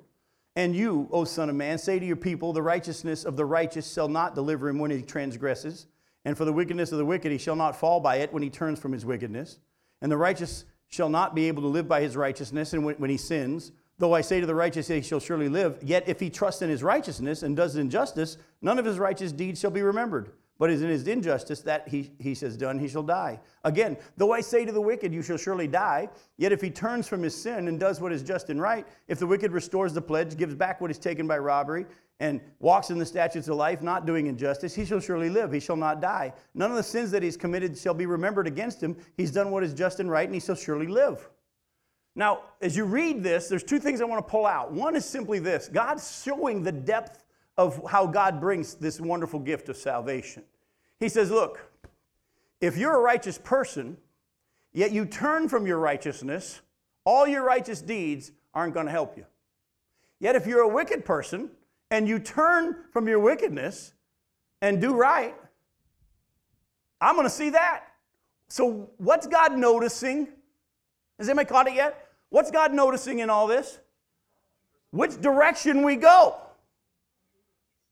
And 0.56 0.76
you, 0.76 1.08
O 1.12 1.24
Son 1.24 1.50
of 1.50 1.56
Man, 1.56 1.78
say 1.78 1.98
to 1.98 2.06
your 2.06 2.18
people, 2.18 2.52
The 2.52 2.62
righteousness 2.62 3.24
of 3.24 3.38
the 3.38 3.46
righteous 3.46 3.92
shall 3.92 4.10
not 4.10 4.36
deliver 4.36 4.68
him 4.68 4.80
when 4.80 4.92
he 4.92 5.02
transgresses, 5.02 5.88
and 6.26 6.38
for 6.38 6.46
the 6.46 6.54
wickedness 6.54 6.92
of 6.92 6.98
the 6.98 7.06
wicked 7.06 7.32
he 7.32 7.38
shall 7.38 7.56
not 7.56 7.76
fall 7.76 8.00
by 8.00 8.18
it 8.18 8.34
when 8.34 8.44
he 8.44 8.50
turns 8.50 8.80
from 8.80 8.92
his 8.92 9.06
wickedness. 9.06 9.60
And 10.02 10.12
the 10.12 10.18
righteous 10.18 10.66
shall 10.88 11.10
not 11.10 11.34
be 11.34 11.48
able 11.48 11.62
to 11.62 11.70
live 11.70 11.88
by 11.88 12.02
his 12.02 12.18
righteousness 12.18 12.74
and 12.74 12.84
when 12.84 13.10
he 13.10 13.18
sins. 13.18 13.72
Though 13.98 14.14
I 14.14 14.22
say 14.22 14.42
to 14.42 14.48
the 14.48 14.56
righteous, 14.56 14.88
he 14.88 15.02
shall 15.02 15.20
surely 15.20 15.48
live. 15.48 15.78
Yet 15.82 16.10
if 16.10 16.20
he 16.20 16.30
trusts 16.30 16.62
in 16.62 16.70
his 16.70 16.84
righteousness 16.84 17.44
and 17.44 17.56
does 17.56 17.76
injustice, 17.76 18.38
none 18.62 18.78
of 18.78 18.86
his 18.86 19.00
righteous 19.00 19.32
deeds 19.32 19.60
shall 19.60 19.72
be 19.72 19.84
remembered. 19.84 20.32
But 20.62 20.70
is 20.70 20.84
in 20.84 20.90
his 20.90 21.08
injustice 21.08 21.62
that 21.62 21.88
he, 21.88 22.12
he 22.20 22.36
says 22.36 22.56
done, 22.56 22.78
he 22.78 22.88
shall 22.88 23.02
die. 23.02 23.40
Again, 23.64 23.98
though 24.16 24.32
I 24.32 24.42
say 24.42 24.64
to 24.64 24.72
the 24.72 24.80
wicked, 24.80 25.12
you 25.12 25.24
shall 25.24 25.38
surely 25.38 25.66
die, 25.66 26.08
yet 26.38 26.52
if 26.52 26.62
he 26.62 26.70
turns 26.70 27.08
from 27.08 27.24
his 27.24 27.36
sin 27.36 27.68
and 27.68 27.80
does 27.80 28.00
what 28.00 28.12
is 28.12 28.22
just 28.22 28.52
and 28.52 28.62
right, 28.62 28.86
if 29.08 29.18
the 29.18 29.26
wicked 29.26 29.54
restores 29.54 29.92
the 29.92 30.04
pledge, 30.04 30.38
gives 30.38 30.54
back 30.54 30.80
what 30.80 30.92
is 30.92 31.00
taken 31.00 31.26
by 31.26 31.40
robbery, 31.40 31.88
and 32.20 32.40
walks 32.60 32.92
in 32.92 33.00
the 33.00 33.06
statutes 33.08 33.48
of 33.48 33.56
life, 33.56 33.82
not 33.82 34.06
doing 34.06 34.28
injustice, 34.28 34.76
he 34.76 34.86
shall 34.86 35.00
surely 35.00 35.32
live, 35.32 35.52
he 35.52 35.60
shall 35.60 35.76
not 35.76 36.00
die. 36.00 36.32
None 36.54 36.70
of 36.70 36.78
the 36.78 36.84
sins 36.84 37.10
that 37.10 37.24
he's 37.24 37.38
committed 37.38 37.76
shall 37.76 37.96
be 37.96 38.06
remembered 38.06 38.46
against 38.46 38.84
him. 38.84 38.96
He's 39.18 39.32
done 39.32 39.50
what 39.50 39.64
is 39.64 39.74
just 39.74 40.00
and 40.00 40.12
right, 40.12 40.28
and 40.28 40.36
he 40.36 40.40
shall 40.40 40.54
surely 40.54 40.86
live. 40.86 41.28
Now, 42.16 42.42
as 42.62 42.78
you 42.78 42.86
read 42.86 43.24
this, 43.24 43.48
there's 43.48 43.64
two 43.64 43.80
things 43.80 44.00
I 44.00 44.06
want 44.06 44.24
to 44.24 44.30
pull 44.30 44.46
out. 44.46 44.72
One 44.72 44.96
is 44.96 45.06
simply 45.06 45.40
this 45.40 45.70
God's 45.70 46.22
showing 46.24 46.62
the 46.62 46.72
depth 46.72 47.24
of 47.62 47.80
how 47.88 48.08
God 48.08 48.42
brings 48.42 48.74
this 48.74 49.00
wonderful 49.00 49.40
gift 49.40 49.70
of 49.70 49.78
salvation. 49.78 50.44
He 51.00 51.10
says, 51.10 51.30
Look, 51.30 51.72
if 52.60 52.76
you're 52.76 52.96
a 52.96 53.02
righteous 53.02 53.38
person, 53.38 53.98
yet 54.74 54.92
you 54.92 55.06
turn 55.06 55.48
from 55.48 55.68
your 55.68 55.78
righteousness, 55.78 56.62
all 57.06 57.28
your 57.28 57.44
righteous 57.44 57.82
deeds 57.82 58.32
aren't 58.54 58.74
going 58.74 58.88
to 58.88 58.92
help 58.92 59.16
you. 59.16 59.26
Yet 60.20 60.36
if 60.36 60.48
you're 60.48 60.62
a 60.62 60.68
wicked 60.68 61.06
person 61.06 61.52
and 61.92 62.08
you 62.08 62.18
turn 62.18 62.78
from 62.92 63.08
your 63.08 63.20
wickedness 63.20 63.94
and 64.62 64.82
do 64.82 64.96
right, 64.96 65.36
I'm 67.00 67.16
going 67.16 67.28
to 67.28 67.34
see 67.34 67.52
that. 67.52 67.84
So, 68.48 68.90
what's 68.98 69.28
God 69.28 69.58
noticing? 69.58 70.28
Has 71.20 71.30
anybody 71.30 71.48
caught 71.48 71.68
it 71.68 71.76
yet? 71.76 72.08
What's 72.30 72.50
God 72.50 72.74
noticing 72.74 73.20
in 73.20 73.30
all 73.30 73.48
this? 73.48 73.80
Which 74.92 75.22
direction 75.22 75.84
we 75.84 75.96
go? 75.96 76.38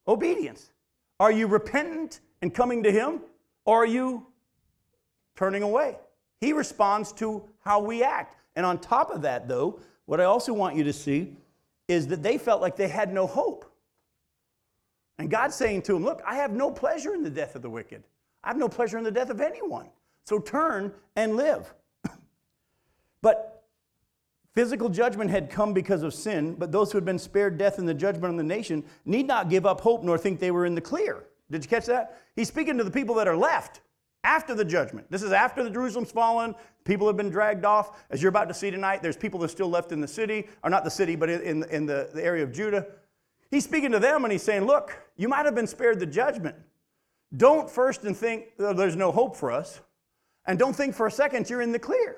Obedience. 0.08 0.72
Are 1.20 1.32
you 1.32 1.48
repentant 1.48 2.22
and 2.42 2.54
coming 2.54 2.84
to 2.84 2.92
Him, 2.92 3.20
or 3.66 3.84
are 3.84 3.88
you 3.88 4.26
turning 5.36 5.64
away? 5.64 5.98
He 6.40 6.54
responds 6.54 7.12
to 7.14 7.44
how 7.64 7.80
we 7.80 8.04
act. 8.04 8.36
And 8.56 8.66
on 8.66 8.80
top 8.80 9.12
of 9.12 9.22
that, 9.24 9.48
though, 9.48 9.80
what 10.06 10.20
I 10.20 10.24
also 10.24 10.54
want 10.54 10.76
you 10.76 10.84
to 10.86 10.94
see 10.94 11.36
is 11.88 12.08
that 12.08 12.24
they 12.24 12.38
felt 12.38 12.62
like 12.62 12.76
they 12.76 12.88
had 12.88 13.14
no 13.14 13.28
hope. 13.28 13.66
And 15.18 15.30
God's 15.30 15.56
saying 15.56 15.82
to 15.84 15.94
them, 15.94 16.04
Look, 16.04 16.22
I 16.26 16.36
have 16.36 16.52
no 16.52 16.72
pleasure 16.72 17.14
in 17.14 17.24
the 17.24 17.30
death 17.30 17.56
of 17.56 17.62
the 17.62 17.70
wicked. 17.70 18.04
I 18.44 18.48
have 18.48 18.58
no 18.58 18.70
pleasure 18.70 18.98
in 18.98 19.04
the 19.04 19.12
death 19.12 19.30
of 19.30 19.42
anyone. 19.42 19.88
So 20.26 20.40
turn 20.40 20.94
and 21.16 21.36
live. 21.36 21.74
but 23.22 23.59
physical 24.54 24.90
judgment 24.90 25.30
had 25.30 25.50
come 25.50 25.74
because 25.74 26.04
of 26.04 26.14
sin, 26.14 26.56
but 26.56 26.72
those 26.72 26.92
who 26.92 26.98
had 26.98 27.06
been 27.06 27.20
spared 27.20 27.58
death 27.58 27.80
in 27.80 27.86
the 27.86 27.94
judgment 27.94 28.26
on 28.26 28.38
the 28.38 28.44
nation 28.44 28.84
need 29.06 29.28
not 29.28 29.50
give 29.50 29.66
up 29.66 29.82
hope 29.82 30.04
nor 30.04 30.18
think 30.18 30.40
they 30.40 30.52
were 30.52 30.66
in 30.66 30.76
the 30.76 30.82
clear. 30.82 31.26
Did 31.52 31.64
you 31.64 31.70
catch 31.70 31.86
that? 31.88 32.22
He's 32.36 32.48
speaking 32.48 32.78
to 32.78 32.84
the 32.84 32.92
people 32.92 33.16
that 33.16 33.28
are 33.28 33.38
left 33.38 33.82
after 34.24 34.54
the 34.54 34.66
judgment. 34.66 35.10
This 35.10 35.24
is 35.24 35.32
after 35.32 35.64
the 35.64 35.70
Jerusalem's 35.70 36.12
fallen. 36.12 36.54
People 36.84 37.08
have 37.08 37.18
been 37.18 37.30
dragged 37.30 37.66
off. 37.66 38.04
As 38.10 38.22
you're 38.22 38.30
about 38.30 38.48
to 38.50 38.54
see 38.54 38.70
tonight, 38.70 39.02
there's 39.02 39.18
people 39.18 39.40
that 39.40 39.46
are 39.46 39.50
still 39.50 39.70
left 39.70 39.92
in 39.92 40.02
the 40.02 40.08
city, 40.08 40.48
or 40.64 40.70
not 40.70 40.84
the 40.84 40.92
city, 40.92 41.16
but 41.16 41.30
in, 41.30 41.64
in 41.66 41.86
the, 41.86 42.10
the 42.14 42.24
area 42.24 42.44
of 42.44 42.52
Judah. 42.52 42.86
He's 43.52 43.64
speaking 43.64 43.92
to 43.92 44.00
them 44.00 44.26
and 44.26 44.32
he's 44.32 44.44
saying, 44.44 44.66
Look, 44.66 44.98
you 45.18 45.28
might 45.28 45.46
have 45.46 45.56
been 45.56 45.68
spared 45.68 46.00
the 46.00 46.06
judgment. 46.06 46.56
Don't 47.36 47.70
first 47.70 48.04
and 48.04 48.16
think 48.16 48.46
oh, 48.60 48.74
there's 48.74 48.96
no 48.96 49.12
hope 49.12 49.36
for 49.36 49.52
us. 49.52 49.82
And 50.46 50.58
don't 50.58 50.76
think 50.76 50.96
for 50.96 51.08
a 51.08 51.12
second 51.12 51.50
you're 51.50 51.62
in 51.62 51.72
the 51.72 51.80
clear. 51.80 52.18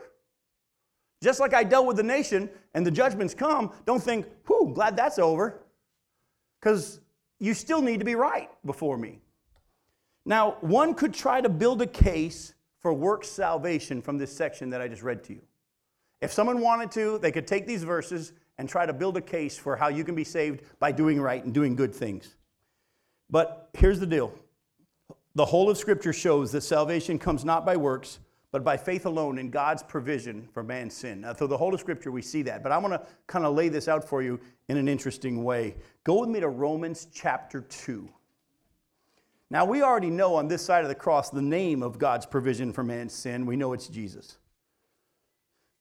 Just 1.22 1.40
like 1.40 1.54
I 1.54 1.64
dealt 1.64 1.86
with 1.86 1.98
the 1.98 2.04
nation 2.04 2.50
and 2.74 2.86
the 2.86 2.92
judgments 2.92 3.34
come, 3.34 3.72
don't 3.86 4.02
think, 4.02 4.26
whew, 4.48 4.72
glad 4.74 4.96
that's 4.96 5.20
over. 5.20 5.62
Because 6.60 7.00
you 7.40 7.54
still 7.54 7.82
need 7.82 8.00
to 8.00 8.06
be 8.06 8.16
right 8.16 8.50
before 8.66 8.98
me. 8.98 9.20
Now, 10.26 10.58
one 10.62 10.94
could 10.94 11.14
try 11.14 11.42
to 11.42 11.50
build 11.50 11.82
a 11.82 11.88
case 11.88 12.54
for 12.80 12.94
work 12.94 13.24
salvation 13.24 14.02
from 14.02 14.18
this 14.18 14.36
section 14.36 14.70
that 14.72 14.82
I 14.82 14.88
just 14.88 15.04
read 15.04 15.24
to 15.26 15.34
you. 15.34 15.42
If 16.22 16.32
someone 16.32 16.60
wanted 16.62 16.92
to, 16.92 17.18
they 17.20 17.32
could 17.32 17.48
take 17.48 17.66
these 17.66 17.84
verses 17.84 18.34
and 18.58 18.70
try 18.70 18.86
to 18.86 18.94
build 18.94 19.18
a 19.18 19.22
case 19.22 19.58
for 19.58 19.76
how 19.76 19.88
you 19.88 20.04
can 20.04 20.14
be 20.14 20.24
saved 20.24 20.62
by 20.80 20.92
doing 20.92 21.20
right 21.20 21.44
and 21.44 21.54
doing 21.54 21.76
good 21.76 21.94
things. 21.94 22.36
But 23.30 23.70
here's 23.74 24.00
the 24.00 24.06
deal 24.06 24.34
the 25.34 25.46
whole 25.46 25.70
of 25.70 25.78
Scripture 25.78 26.14
shows 26.14 26.52
that 26.52 26.62
salvation 26.62 27.18
comes 27.18 27.46
not 27.46 27.66
by 27.66 27.78
works, 27.78 28.20
but 28.52 28.64
by 28.64 28.76
faith 28.76 29.06
alone 29.06 29.38
in 29.38 29.50
God's 29.50 29.82
provision 29.82 30.48
for 30.54 30.62
man's 30.62 30.94
sin. 30.94 31.22
Now, 31.22 31.34
through 31.34 31.48
the 31.48 31.58
whole 31.58 31.74
of 31.74 31.80
Scripture, 31.80 32.12
we 32.12 32.22
see 32.22 32.42
that. 32.44 32.64
But 32.64 32.72
I 32.72 32.78
want 32.78 32.94
to 32.94 33.02
kind 33.28 33.46
of 33.46 33.56
lay 33.56 33.70
this 33.70 33.88
out 33.88 34.08
for 34.08 34.22
you 34.22 34.40
in 34.68 34.78
an 34.78 34.88
interesting 34.88 35.44
way. 35.44 35.76
Go 36.04 36.20
with 36.20 36.30
me 36.30 36.42
to 36.42 36.50
Romans 36.50 37.08
chapter 37.14 37.62
2. 37.62 38.10
Now, 39.50 39.66
we 39.66 39.82
already 39.82 40.10
know 40.10 40.36
on 40.36 40.48
this 40.48 40.62
side 40.64 40.84
of 40.84 40.90
the 40.90 40.96
cross 40.96 41.30
the 41.30 41.42
name 41.42 41.82
of 41.82 41.98
God's 41.98 42.26
provision 42.26 42.74
for 42.74 42.84
man's 42.84 43.14
sin. 43.14 43.46
We 43.46 43.56
know 43.56 43.74
it's 43.74 43.88
Jesus. 43.88 44.38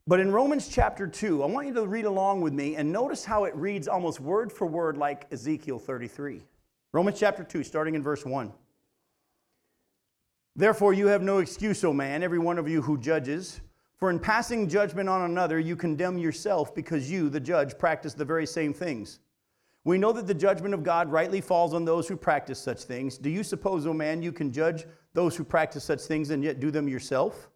But 0.06 0.18
in 0.18 0.32
Romans 0.32 0.68
chapter 0.68 1.06
2, 1.06 1.42
I 1.42 1.46
want 1.46 1.68
you 1.68 1.74
to 1.74 1.86
read 1.86 2.04
along 2.04 2.40
with 2.40 2.52
me 2.52 2.74
and 2.76 2.90
notice 2.90 3.24
how 3.24 3.44
it 3.44 3.54
reads 3.54 3.86
almost 3.86 4.18
word 4.18 4.52
for 4.52 4.66
word 4.66 4.96
like 4.96 5.26
Ezekiel 5.32 5.78
33. 5.78 6.42
Romans 6.92 7.18
chapter 7.18 7.44
2, 7.44 7.62
starting 7.62 7.94
in 7.94 8.02
verse 8.02 8.24
1. 8.24 8.52
Therefore, 10.61 10.92
you 10.92 11.06
have 11.06 11.22
no 11.22 11.38
excuse, 11.38 11.82
O 11.84 11.92
man, 11.94 12.22
every 12.22 12.38
one 12.38 12.58
of 12.58 12.68
you 12.68 12.82
who 12.82 12.98
judges. 12.98 13.62
For 13.96 14.11
in 14.11 14.18
passing 14.18 14.68
judgment 14.68 15.08
on 15.08 15.22
another, 15.22 15.58
you 15.58 15.74
condemn 15.74 16.18
yourself 16.18 16.74
because 16.74 17.11
you, 17.11 17.30
the 17.30 17.40
judge, 17.40 17.78
practice 17.78 18.12
the 18.12 18.26
very 18.26 18.46
same 18.46 18.74
things. 18.74 19.20
We 19.84 19.96
know 19.96 20.12
that 20.12 20.26
the 20.26 20.34
judgment 20.34 20.74
of 20.74 20.82
God 20.82 21.11
rightly 21.11 21.40
falls 21.40 21.72
on 21.72 21.86
those 21.86 22.06
who 22.06 22.14
practice 22.14 22.58
such 22.58 22.82
things. 22.82 23.16
Do 23.16 23.30
you 23.30 23.42
suppose, 23.42 23.86
O 23.86 23.94
man, 23.94 24.20
you 24.20 24.32
can 24.32 24.52
judge 24.52 24.84
those 25.14 25.34
who 25.34 25.44
practice 25.44 25.82
such 25.82 26.02
things 26.02 26.28
and 26.28 26.44
yet 26.44 26.61
do 26.61 26.70
them 26.70 26.88
yourself? 26.88 27.48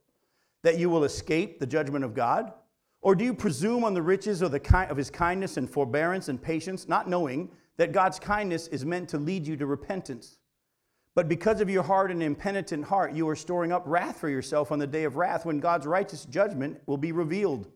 That 0.62 0.78
you 0.78 0.88
will 0.88 1.04
escape 1.04 1.60
the 1.60 1.66
judgment 1.66 2.06
of 2.06 2.14
God? 2.14 2.54
Or 3.02 3.14
do 3.14 3.22
you 3.22 3.34
presume 3.34 3.84
on 3.84 3.92
the 3.92 4.00
riches 4.00 4.40
of, 4.40 4.50
the 4.50 4.60
ki- 4.60 4.88
of 4.88 4.96
his 4.96 5.10
kindness 5.10 5.58
and 5.58 5.68
forbearance 5.68 6.30
and 6.30 6.40
patience, 6.40 6.88
not 6.88 7.06
knowing 7.06 7.50
that 7.76 7.92
God's 7.92 8.18
kindness 8.18 8.66
is 8.68 8.86
meant 8.86 9.10
to 9.10 9.18
lead 9.18 9.46
you 9.46 9.58
to 9.58 9.66
repentance? 9.66 10.38
But 11.14 11.28
because 11.28 11.60
of 11.60 11.70
your 11.70 11.84
hard 11.84 12.10
and 12.10 12.22
impenitent 12.22 12.84
heart, 12.84 13.14
you 13.14 13.28
are 13.28 13.36
storing 13.36 13.70
up 13.70 13.84
wrath 13.86 14.18
for 14.18 14.28
yourself 14.28 14.72
on 14.72 14.80
the 14.80 14.86
day 14.86 15.04
of 15.04 15.16
wrath 15.16 15.46
when 15.46 15.60
God's 15.60 15.86
righteous 15.86 16.24
judgment 16.24 16.80
will 16.86 16.96
be 16.96 17.12
revealed. 17.12 17.70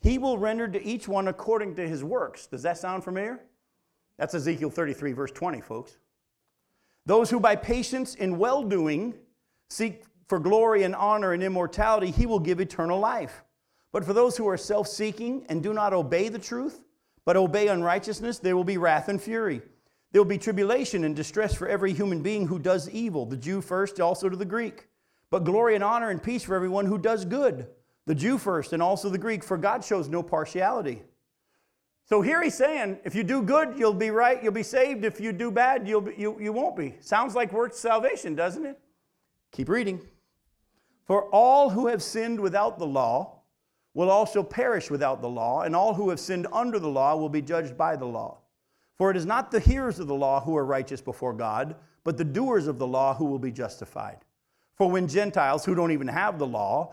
He 0.00 0.18
will 0.18 0.38
render 0.38 0.68
to 0.68 0.82
each 0.82 1.08
one 1.08 1.28
according 1.28 1.76
to 1.76 1.88
his 1.88 2.04
works. 2.04 2.46
Does 2.46 2.62
that 2.62 2.78
sound 2.78 3.04
familiar? 3.04 3.40
That's 4.18 4.34
Ezekiel 4.34 4.70
33, 4.70 5.12
verse 5.12 5.30
20, 5.32 5.60
folks. 5.62 5.96
Those 7.06 7.30
who 7.30 7.40
by 7.40 7.56
patience 7.56 8.14
in 8.14 8.38
well 8.38 8.62
doing 8.62 9.14
seek 9.68 10.04
for 10.28 10.38
glory 10.38 10.82
and 10.82 10.94
honor 10.94 11.32
and 11.32 11.42
immortality, 11.42 12.10
he 12.10 12.26
will 12.26 12.38
give 12.38 12.60
eternal 12.60 12.98
life. 12.98 13.42
But 13.92 14.04
for 14.04 14.12
those 14.12 14.36
who 14.36 14.46
are 14.48 14.56
self 14.56 14.86
seeking 14.86 15.46
and 15.48 15.62
do 15.62 15.72
not 15.72 15.92
obey 15.92 16.28
the 16.28 16.38
truth, 16.38 16.84
but 17.24 17.36
obey 17.36 17.68
unrighteousness, 17.68 18.38
there 18.38 18.56
will 18.56 18.64
be 18.64 18.76
wrath 18.76 19.08
and 19.08 19.20
fury. 19.20 19.62
There 20.12 20.20
will 20.20 20.28
be 20.28 20.38
tribulation 20.38 21.04
and 21.04 21.14
distress 21.14 21.54
for 21.54 21.68
every 21.68 21.92
human 21.92 22.22
being 22.22 22.48
who 22.48 22.58
does 22.58 22.90
evil, 22.90 23.26
the 23.26 23.36
Jew 23.36 23.60
first, 23.60 24.00
also 24.00 24.28
to 24.28 24.36
the 24.36 24.44
Greek. 24.44 24.88
But 25.30 25.44
glory 25.44 25.76
and 25.76 25.84
honor 25.84 26.10
and 26.10 26.22
peace 26.22 26.42
for 26.42 26.56
everyone 26.56 26.86
who 26.86 26.98
does 26.98 27.24
good, 27.24 27.68
the 28.06 28.14
Jew 28.14 28.36
first, 28.36 28.72
and 28.72 28.82
also 28.82 29.08
the 29.08 29.18
Greek, 29.18 29.44
for 29.44 29.56
God 29.56 29.84
shows 29.84 30.08
no 30.08 30.22
partiality. 30.22 31.02
So 32.04 32.22
here 32.22 32.42
he's 32.42 32.56
saying, 32.56 32.98
if 33.04 33.14
you 33.14 33.22
do 33.22 33.40
good, 33.40 33.78
you'll 33.78 33.94
be 33.94 34.10
right, 34.10 34.42
you'll 34.42 34.52
be 34.52 34.64
saved. 34.64 35.04
If 35.04 35.20
you 35.20 35.32
do 35.32 35.52
bad, 35.52 35.86
you'll 35.86 36.00
be, 36.00 36.14
you, 36.18 36.36
you 36.40 36.52
won't 36.52 36.76
be. 36.76 36.96
Sounds 36.98 37.36
like 37.36 37.52
works 37.52 37.78
salvation, 37.78 38.34
doesn't 38.34 38.66
it? 38.66 38.80
Keep 39.52 39.68
reading. 39.68 40.00
For 41.04 41.26
all 41.26 41.70
who 41.70 41.86
have 41.86 42.02
sinned 42.02 42.40
without 42.40 42.80
the 42.80 42.86
law 42.86 43.42
will 43.94 44.10
also 44.10 44.42
perish 44.42 44.90
without 44.90 45.22
the 45.22 45.28
law, 45.28 45.62
and 45.62 45.76
all 45.76 45.94
who 45.94 46.10
have 46.10 46.18
sinned 46.18 46.48
under 46.52 46.80
the 46.80 46.88
law 46.88 47.14
will 47.14 47.28
be 47.28 47.42
judged 47.42 47.76
by 47.76 47.94
the 47.94 48.06
law. 48.06 48.38
For 49.00 49.10
it 49.10 49.16
is 49.16 49.24
not 49.24 49.50
the 49.50 49.60
hearers 49.60 49.98
of 49.98 50.08
the 50.08 50.14
law 50.14 50.42
who 50.42 50.54
are 50.58 50.64
righteous 50.66 51.00
before 51.00 51.32
God, 51.32 51.74
but 52.04 52.18
the 52.18 52.22
doers 52.22 52.66
of 52.66 52.78
the 52.78 52.86
law 52.86 53.14
who 53.14 53.24
will 53.24 53.38
be 53.38 53.50
justified. 53.50 54.18
For 54.74 54.90
when 54.90 55.08
Gentiles 55.08 55.64
who 55.64 55.74
don't 55.74 55.92
even 55.92 56.06
have 56.06 56.38
the 56.38 56.46
law, 56.46 56.92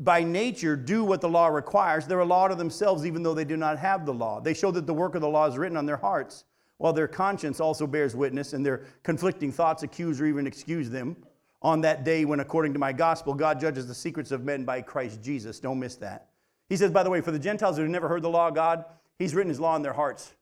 by 0.00 0.22
nature 0.22 0.76
do 0.76 1.02
what 1.02 1.22
the 1.22 1.30
law 1.30 1.46
requires, 1.46 2.06
they're 2.06 2.18
a 2.18 2.26
law 2.26 2.46
to 2.46 2.54
themselves 2.54 3.06
even 3.06 3.22
though 3.22 3.32
they 3.32 3.46
do 3.46 3.56
not 3.56 3.78
have 3.78 4.04
the 4.04 4.12
law. 4.12 4.38
They 4.38 4.52
show 4.52 4.70
that 4.72 4.86
the 4.86 4.92
work 4.92 5.14
of 5.14 5.22
the 5.22 5.30
law 5.30 5.46
is 5.46 5.56
written 5.56 5.78
on 5.78 5.86
their 5.86 5.96
hearts, 5.96 6.44
while 6.76 6.92
their 6.92 7.08
conscience 7.08 7.58
also 7.58 7.86
bears 7.86 8.14
witness, 8.14 8.52
and 8.52 8.64
their 8.64 8.84
conflicting 9.02 9.50
thoughts 9.50 9.82
accuse 9.82 10.20
or 10.20 10.26
even 10.26 10.46
excuse 10.46 10.90
them. 10.90 11.16
On 11.62 11.80
that 11.80 12.04
day, 12.04 12.26
when 12.26 12.40
according 12.40 12.74
to 12.74 12.78
my 12.78 12.92
gospel, 12.92 13.32
God 13.32 13.58
judges 13.58 13.86
the 13.86 13.94
secrets 13.94 14.30
of 14.30 14.44
men 14.44 14.66
by 14.66 14.82
Christ 14.82 15.22
Jesus. 15.22 15.58
Don't 15.58 15.80
miss 15.80 15.96
that. 15.96 16.28
He 16.68 16.76
says, 16.76 16.90
by 16.90 17.02
the 17.02 17.08
way, 17.08 17.22
for 17.22 17.30
the 17.30 17.38
Gentiles 17.38 17.76
who 17.76 17.82
have 17.82 17.90
never 17.90 18.08
heard 18.08 18.20
the 18.20 18.28
law 18.28 18.48
of 18.48 18.54
God, 18.54 18.84
He's 19.18 19.34
written 19.34 19.48
His 19.48 19.58
law 19.58 19.74
in 19.74 19.80
their 19.80 19.94
hearts. 19.94 20.34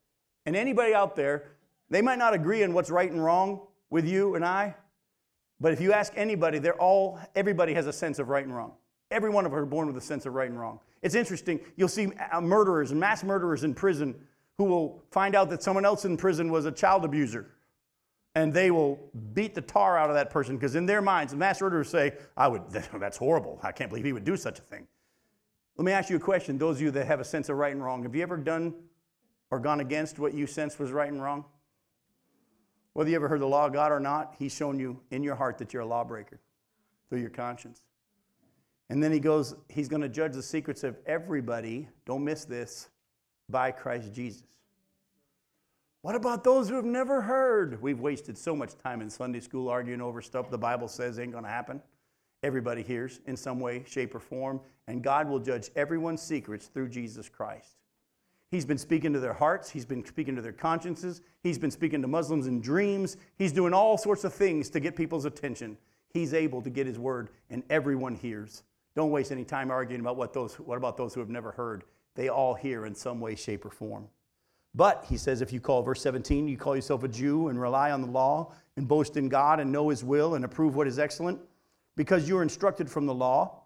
And 0.45 0.55
anybody 0.55 0.93
out 0.93 1.15
there, 1.15 1.51
they 1.89 2.01
might 2.01 2.19
not 2.19 2.33
agree 2.33 2.63
on 2.63 2.73
what's 2.73 2.89
right 2.89 3.11
and 3.11 3.23
wrong 3.23 3.61
with 3.89 4.07
you 4.07 4.35
and 4.35 4.45
I, 4.45 4.75
but 5.59 5.71
if 5.71 5.79
you 5.79 5.93
ask 5.93 6.13
anybody, 6.15 6.59
they're 6.59 6.79
all, 6.79 7.19
everybody 7.35 7.73
has 7.73 7.87
a 7.87 7.93
sense 7.93 8.19
of 8.19 8.29
right 8.29 8.43
and 8.43 8.55
wrong. 8.55 8.73
Every 9.11 9.29
one 9.29 9.45
of 9.45 9.53
us 9.53 9.57
are 9.57 9.65
born 9.65 9.87
with 9.87 9.97
a 9.97 10.01
sense 10.01 10.25
of 10.25 10.33
right 10.33 10.49
and 10.49 10.59
wrong. 10.59 10.79
It's 11.01 11.15
interesting. 11.15 11.59
You'll 11.75 11.87
see 11.87 12.11
murderers 12.41 12.91
and 12.91 12.99
mass 12.99 13.23
murderers 13.23 13.63
in 13.63 13.73
prison 13.73 14.15
who 14.57 14.65
will 14.65 15.03
find 15.11 15.35
out 15.35 15.49
that 15.49 15.61
someone 15.61 15.85
else 15.85 16.05
in 16.05 16.17
prison 16.17 16.51
was 16.51 16.65
a 16.65 16.71
child 16.71 17.05
abuser. 17.05 17.51
and 18.35 18.53
they 18.53 18.69
will 18.69 18.99
beat 19.33 19.55
the 19.55 19.61
tar 19.61 19.97
out 19.97 20.09
of 20.09 20.15
that 20.15 20.29
person 20.29 20.57
because 20.57 20.75
in 20.75 20.85
their 20.85 21.01
minds, 21.01 21.31
the 21.31 21.37
mass 21.37 21.61
murderers 21.61 21.87
say, 21.87 22.13
I 22.35 22.49
would, 22.49 22.63
that's 22.99 23.17
horrible. 23.17 23.59
I 23.63 23.71
can't 23.71 23.89
believe 23.89 24.05
he 24.05 24.13
would 24.13 24.25
do 24.25 24.35
such 24.35 24.59
a 24.59 24.61
thing. 24.61 24.87
Let 25.77 25.85
me 25.85 25.91
ask 25.93 26.09
you 26.09 26.17
a 26.17 26.19
question. 26.19 26.57
Those 26.57 26.77
of 26.77 26.81
you 26.81 26.91
that 26.91 27.07
have 27.07 27.19
a 27.19 27.25
sense 27.25 27.47
of 27.49 27.57
right 27.57 27.71
and 27.71 27.83
wrong, 27.83 28.03
have 28.03 28.15
you 28.15 28.23
ever 28.23 28.37
done 28.37 28.73
or 29.51 29.59
gone 29.59 29.79
against 29.79 30.19
what 30.19 30.33
you 30.33 30.47
sensed 30.47 30.79
was 30.79 30.91
right 30.91 31.11
and 31.11 31.21
wrong? 31.21 31.45
Whether 32.93 33.09
you 33.09 33.15
ever 33.17 33.27
heard 33.27 33.41
the 33.41 33.47
law 33.47 33.65
of 33.65 33.73
God 33.73 33.91
or 33.91 33.99
not, 33.99 34.35
He's 34.39 34.53
shown 34.55 34.79
you 34.79 34.99
in 35.11 35.23
your 35.23 35.35
heart 35.35 35.57
that 35.57 35.73
you're 35.73 35.81
a 35.81 35.85
lawbreaker 35.85 36.39
through 37.09 37.19
your 37.19 37.29
conscience. 37.29 37.81
And 38.89 39.03
then 39.03 39.11
He 39.11 39.19
goes, 39.19 39.55
He's 39.69 39.89
going 39.89 40.01
to 40.01 40.09
judge 40.09 40.33
the 40.33 40.43
secrets 40.43 40.83
of 40.83 40.97
everybody, 41.05 41.89
don't 42.05 42.23
miss 42.23 42.45
this, 42.45 42.89
by 43.49 43.71
Christ 43.71 44.13
Jesus. 44.13 44.43
What 46.01 46.15
about 46.15 46.43
those 46.43 46.69
who 46.69 46.75
have 46.75 46.85
never 46.85 47.21
heard? 47.21 47.81
We've 47.81 47.99
wasted 47.99 48.37
so 48.37 48.55
much 48.55 48.77
time 48.77 49.01
in 49.01 49.09
Sunday 49.09 49.39
school 49.39 49.69
arguing 49.69 50.01
over 50.01 50.21
stuff 50.21 50.49
the 50.51 50.57
Bible 50.57 50.87
says 50.87 51.17
ain't 51.17 51.31
going 51.31 51.43
to 51.43 51.49
happen. 51.49 51.81
Everybody 52.43 52.83
hears 52.83 53.21
in 53.25 53.35
some 53.35 53.59
way, 53.59 53.83
shape, 53.87 54.13
or 54.13 54.19
form, 54.19 54.61
and 54.87 55.03
God 55.03 55.27
will 55.27 55.39
judge 55.39 55.71
everyone's 55.75 56.21
secrets 56.21 56.67
through 56.67 56.89
Jesus 56.89 57.27
Christ. 57.27 57.77
He's 58.55 58.63
been 58.63 58.77
speaking 58.77 59.11
to 59.11 59.19
their 59.19 59.33
hearts, 59.33 59.69
He's 59.69 59.83
been 59.83 60.05
speaking 60.05 60.33
to 60.37 60.41
their 60.41 60.53
consciences, 60.53 61.19
He's 61.43 61.57
been 61.57 61.71
speaking 61.71 62.01
to 62.01 62.07
Muslims 62.07 62.47
in 62.47 62.61
dreams, 62.61 63.17
He's 63.37 63.51
doing 63.51 63.73
all 63.73 63.97
sorts 63.97 64.23
of 64.23 64.33
things 64.33 64.69
to 64.69 64.79
get 64.79 64.95
people's 64.95 65.25
attention. 65.25 65.77
He's 66.13 66.33
able 66.33 66.61
to 66.61 66.69
get 66.69 66.87
His 66.87 66.97
word, 66.97 67.31
and 67.49 67.63
everyone 67.69 68.15
hears. 68.15 68.63
Don't 68.95 69.11
waste 69.11 69.33
any 69.33 69.43
time 69.43 69.71
arguing 69.71 69.99
about 69.99 70.15
what, 70.15 70.31
those, 70.31 70.53
what 70.55 70.77
about 70.77 70.95
those 70.95 71.13
who 71.13 71.19
have 71.19 71.29
never 71.29 71.51
heard. 71.51 71.83
They 72.15 72.29
all 72.29 72.53
hear 72.53 72.85
in 72.85 72.95
some 72.95 73.19
way, 73.19 73.35
shape, 73.35 73.65
or 73.65 73.71
form. 73.71 74.07
But 74.73 75.05
he 75.09 75.17
says, 75.17 75.41
if 75.41 75.51
you 75.51 75.59
call, 75.59 75.83
verse 75.83 76.01
17, 76.01 76.47
you 76.47 76.55
call 76.55 76.77
yourself 76.77 77.03
a 77.03 77.09
Jew 77.09 77.49
and 77.49 77.59
rely 77.59 77.91
on 77.91 77.99
the 77.99 78.07
law 78.07 78.53
and 78.77 78.87
boast 78.87 79.17
in 79.17 79.27
God 79.27 79.59
and 79.59 79.69
know 79.69 79.89
his 79.89 80.01
will 80.01 80.35
and 80.35 80.45
approve 80.45 80.77
what 80.77 80.87
is 80.87 80.97
excellent, 80.97 81.41
because 81.97 82.29
you 82.29 82.37
are 82.37 82.41
instructed 82.43 82.89
from 82.89 83.05
the 83.05 83.13
law. 83.13 83.63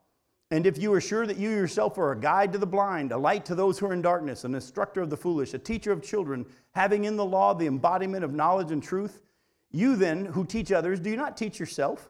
And 0.52 0.66
if 0.66 0.80
you 0.80 0.92
are 0.94 1.02
sure 1.02 1.28
that 1.28 1.38
you 1.38 1.50
yourself 1.50 1.98
are 2.00 2.12
a 2.12 2.20
guide 2.20 2.52
to 2.54 2.58
the 2.58 2.66
blind, 2.66 3.12
a 3.12 3.18
light 3.18 3.46
to 3.46 3.56
those 3.56 3.78
who 3.78 3.86
are 3.86 3.94
in 3.94 4.02
darkness, 4.02 4.44
an 4.44 4.56
instructor 4.56 5.02
of 5.02 5.12
the 5.12 5.18
foolish, 5.18 5.54
a 5.54 5.60
teacher 5.60 5.92
of 5.92 6.02
children, 6.02 6.46
having 6.72 7.04
in 7.04 7.16
the 7.16 7.26
law 7.26 7.54
the 7.54 7.68
embodiment 7.68 8.24
of 8.24 8.34
knowledge 8.34 8.72
and 8.72 8.82
truth, 8.82 9.22
you 9.72 9.96
then 9.96 10.26
who 10.26 10.44
teach 10.44 10.72
others, 10.72 11.00
do 11.00 11.12
you 11.12 11.18
not 11.18 11.38
teach 11.38 11.60
yourself? 11.60 12.10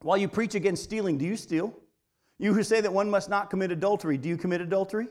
While 0.00 0.18
you 0.18 0.28
preach 0.28 0.54
against 0.54 0.84
stealing, 0.84 1.16
do 1.16 1.24
you 1.24 1.36
steal? 1.36 1.74
You 2.38 2.52
who 2.52 2.62
say 2.62 2.82
that 2.82 2.92
one 2.92 3.10
must 3.10 3.30
not 3.30 3.48
commit 3.48 3.72
adultery, 3.72 4.18
do 4.18 4.28
you 4.28 4.36
commit 4.36 4.60
adultery? 4.60 5.08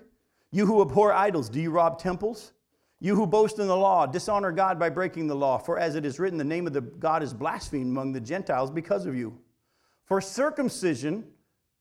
You 0.52 0.68
who 0.68 0.82
abhor 0.82 1.12
idols, 1.12 1.50
do 1.50 1.60
you 1.60 1.72
rob 1.72 1.98
temples? 1.98 2.54
You 3.00 3.16
who 3.16 3.28
boast 3.28 3.60
in 3.60 3.68
the 3.68 3.76
law, 3.76 4.06
dishonor 4.06 4.52
God 4.52 4.80
by 4.80 4.90
breaking 4.90 5.28
the 5.28 5.36
law, 5.36 5.58
for 5.58 5.78
as 5.78 5.96
it 5.96 6.06
is 6.06 6.20
written, 6.20 6.38
the 6.38 6.44
name 6.44 6.68
of 6.68 6.74
the 6.74 6.82
God 6.82 7.22
is 7.22 7.34
blasphemed 7.34 7.92
among 7.92 8.14
the 8.14 8.22
Gentiles 8.22 8.70
because 8.72 9.06
of 9.06 9.16
you. 9.16 9.38
For 10.06 10.22
circumcision 10.22 11.26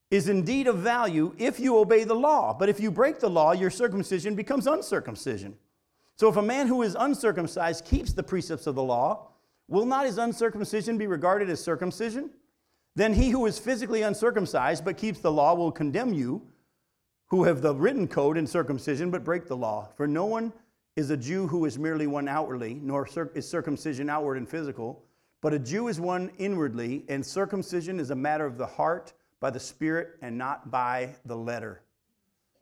is 0.09 0.29
indeed 0.29 0.67
of 0.67 0.77
value 0.77 1.33
if 1.37 1.59
you 1.59 1.77
obey 1.77 2.03
the 2.03 2.15
law, 2.15 2.55
but 2.57 2.69
if 2.69 2.79
you 2.79 2.89
break 2.89 3.19
the 3.19 3.29
law, 3.29 3.51
your 3.51 3.69
circumcision 3.69 4.35
becomes 4.35 4.67
uncircumcision. 4.67 5.55
So 6.15 6.29
if 6.29 6.37
a 6.37 6.41
man 6.41 6.67
who 6.67 6.81
is 6.81 6.95
uncircumcised 6.97 7.85
keeps 7.85 8.13
the 8.13 8.23
precepts 8.23 8.67
of 8.67 8.75
the 8.75 8.83
law, 8.83 9.27
will 9.67 9.85
not 9.85 10.05
his 10.05 10.17
uncircumcision 10.17 10.97
be 10.97 11.07
regarded 11.07 11.49
as 11.49 11.63
circumcision? 11.63 12.31
Then 12.95 13.13
he 13.13 13.29
who 13.29 13.45
is 13.45 13.59
physically 13.59 14.01
uncircumcised 14.01 14.83
but 14.83 14.97
keeps 14.97 15.19
the 15.19 15.31
law 15.31 15.53
will 15.53 15.71
condemn 15.71 16.13
you, 16.13 16.41
who 17.27 17.43
have 17.43 17.61
the 17.61 17.75
written 17.75 18.07
code 18.07 18.37
in 18.37 18.47
circumcision 18.47 19.11
but 19.11 19.25
break 19.25 19.47
the 19.47 19.57
law. 19.57 19.89
For 19.97 20.07
no 20.07 20.25
one 20.25 20.53
is 20.95 21.09
a 21.09 21.17
Jew 21.17 21.45
who 21.47 21.65
is 21.65 21.77
merely 21.77 22.07
one 22.07 22.27
outwardly, 22.27 22.75
nor 22.75 23.07
is 23.35 23.47
circumcision 23.47 24.09
outward 24.09 24.37
and 24.37 24.47
physical, 24.47 25.03
but 25.41 25.53
a 25.53 25.59
Jew 25.59 25.89
is 25.89 25.99
one 25.99 26.31
inwardly, 26.39 27.05
and 27.09 27.23
circumcision 27.23 27.99
is 27.99 28.09
a 28.09 28.15
matter 28.15 28.45
of 28.45 28.57
the 28.57 28.65
heart 28.65 29.13
by 29.39 29.49
the 29.49 29.59
Spirit 29.59 30.17
and 30.21 30.37
not 30.37 30.71
by 30.71 31.15
the 31.25 31.35
letter. 31.35 31.81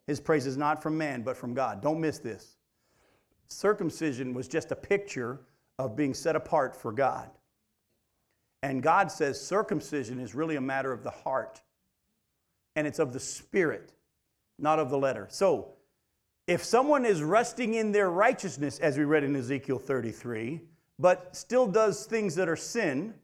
His 0.06 0.20
praise 0.20 0.46
is 0.46 0.56
not 0.56 0.82
from 0.82 0.96
man, 0.96 1.22
but 1.22 1.36
from 1.36 1.54
God. 1.54 1.82
Don't 1.82 2.00
miss 2.00 2.18
this. 2.18 2.56
Circumcision 3.48 4.34
was 4.34 4.48
just 4.48 4.72
a 4.72 4.76
picture 4.76 5.40
of 5.78 5.96
being 5.96 6.14
set 6.14 6.36
apart 6.36 6.76
for 6.76 6.92
God. 6.92 7.30
And 8.62 8.82
God 8.82 9.10
says 9.10 9.40
circumcision 9.40 10.18
is 10.18 10.34
really 10.34 10.56
a 10.56 10.60
matter 10.60 10.92
of 10.92 11.02
the 11.02 11.10
heart, 11.10 11.60
and 12.74 12.86
it's 12.86 12.98
of 12.98 13.12
the 13.12 13.20
Spirit, 13.20 13.92
not 14.58 14.78
of 14.78 14.90
the 14.90 14.98
letter. 14.98 15.26
So, 15.30 15.72
if 16.46 16.64
someone 16.64 17.04
is 17.04 17.22
resting 17.22 17.74
in 17.74 17.90
their 17.90 18.10
righteousness, 18.10 18.78
as 18.78 18.96
we 18.96 19.04
read 19.04 19.24
in 19.24 19.34
Ezekiel 19.34 19.78
33, 19.78 20.60
but 20.98 21.34
still 21.34 21.66
does 21.66 22.06
things 22.06 22.36
that 22.36 22.48
are 22.48 22.56
sin, 22.56 23.14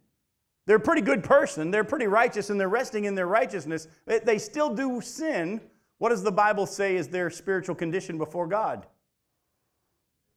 they're 0.67 0.77
a 0.77 0.81
pretty 0.81 1.03
good 1.03 1.25
person, 1.25 1.71
they're 1.71 1.85
pretty 1.85 2.07
righteous, 2.07 2.51
and 2.51 2.61
they're 2.61 2.69
resting 2.69 3.05
in 3.05 3.15
their 3.15 3.27
righteousness, 3.27 3.89
they 4.07 4.39
still 4.39 4.75
do 4.75 5.01
sin. 5.01 5.61
What 5.99 6.11
does 6.11 6.23
the 6.23 6.33
Bible 6.33 6.67
say 6.67 6.97
is 6.97 7.09
their 7.09 7.31
spiritual 7.31 7.75
condition 7.75 8.19
before 8.19 8.47
God? 8.47 8.87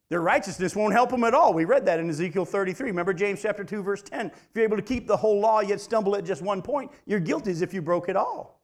Their 0.08 0.20
righteousness 0.20 0.76
won't 0.76 0.92
help 0.92 1.10
them 1.10 1.24
at 1.24 1.34
all. 1.34 1.52
We 1.52 1.64
read 1.64 1.84
that 1.86 1.98
in 1.98 2.08
Ezekiel 2.08 2.44
33. 2.44 2.86
Remember 2.90 3.12
James 3.12 3.42
chapter 3.42 3.64
2, 3.64 3.82
verse 3.82 4.02
10. 4.02 4.26
If 4.28 4.50
you're 4.54 4.62
able 4.62 4.76
to 4.76 4.82
keep 4.82 5.08
the 5.08 5.16
whole 5.16 5.40
law 5.40 5.60
yet 5.60 5.80
stumble 5.80 6.14
at 6.14 6.24
just 6.24 6.42
one 6.42 6.62
point, 6.62 6.92
you're 7.06 7.18
guilty 7.18 7.50
as 7.50 7.60
if 7.60 7.74
you 7.74 7.82
broke 7.82 8.08
it 8.08 8.14
all. 8.14 8.60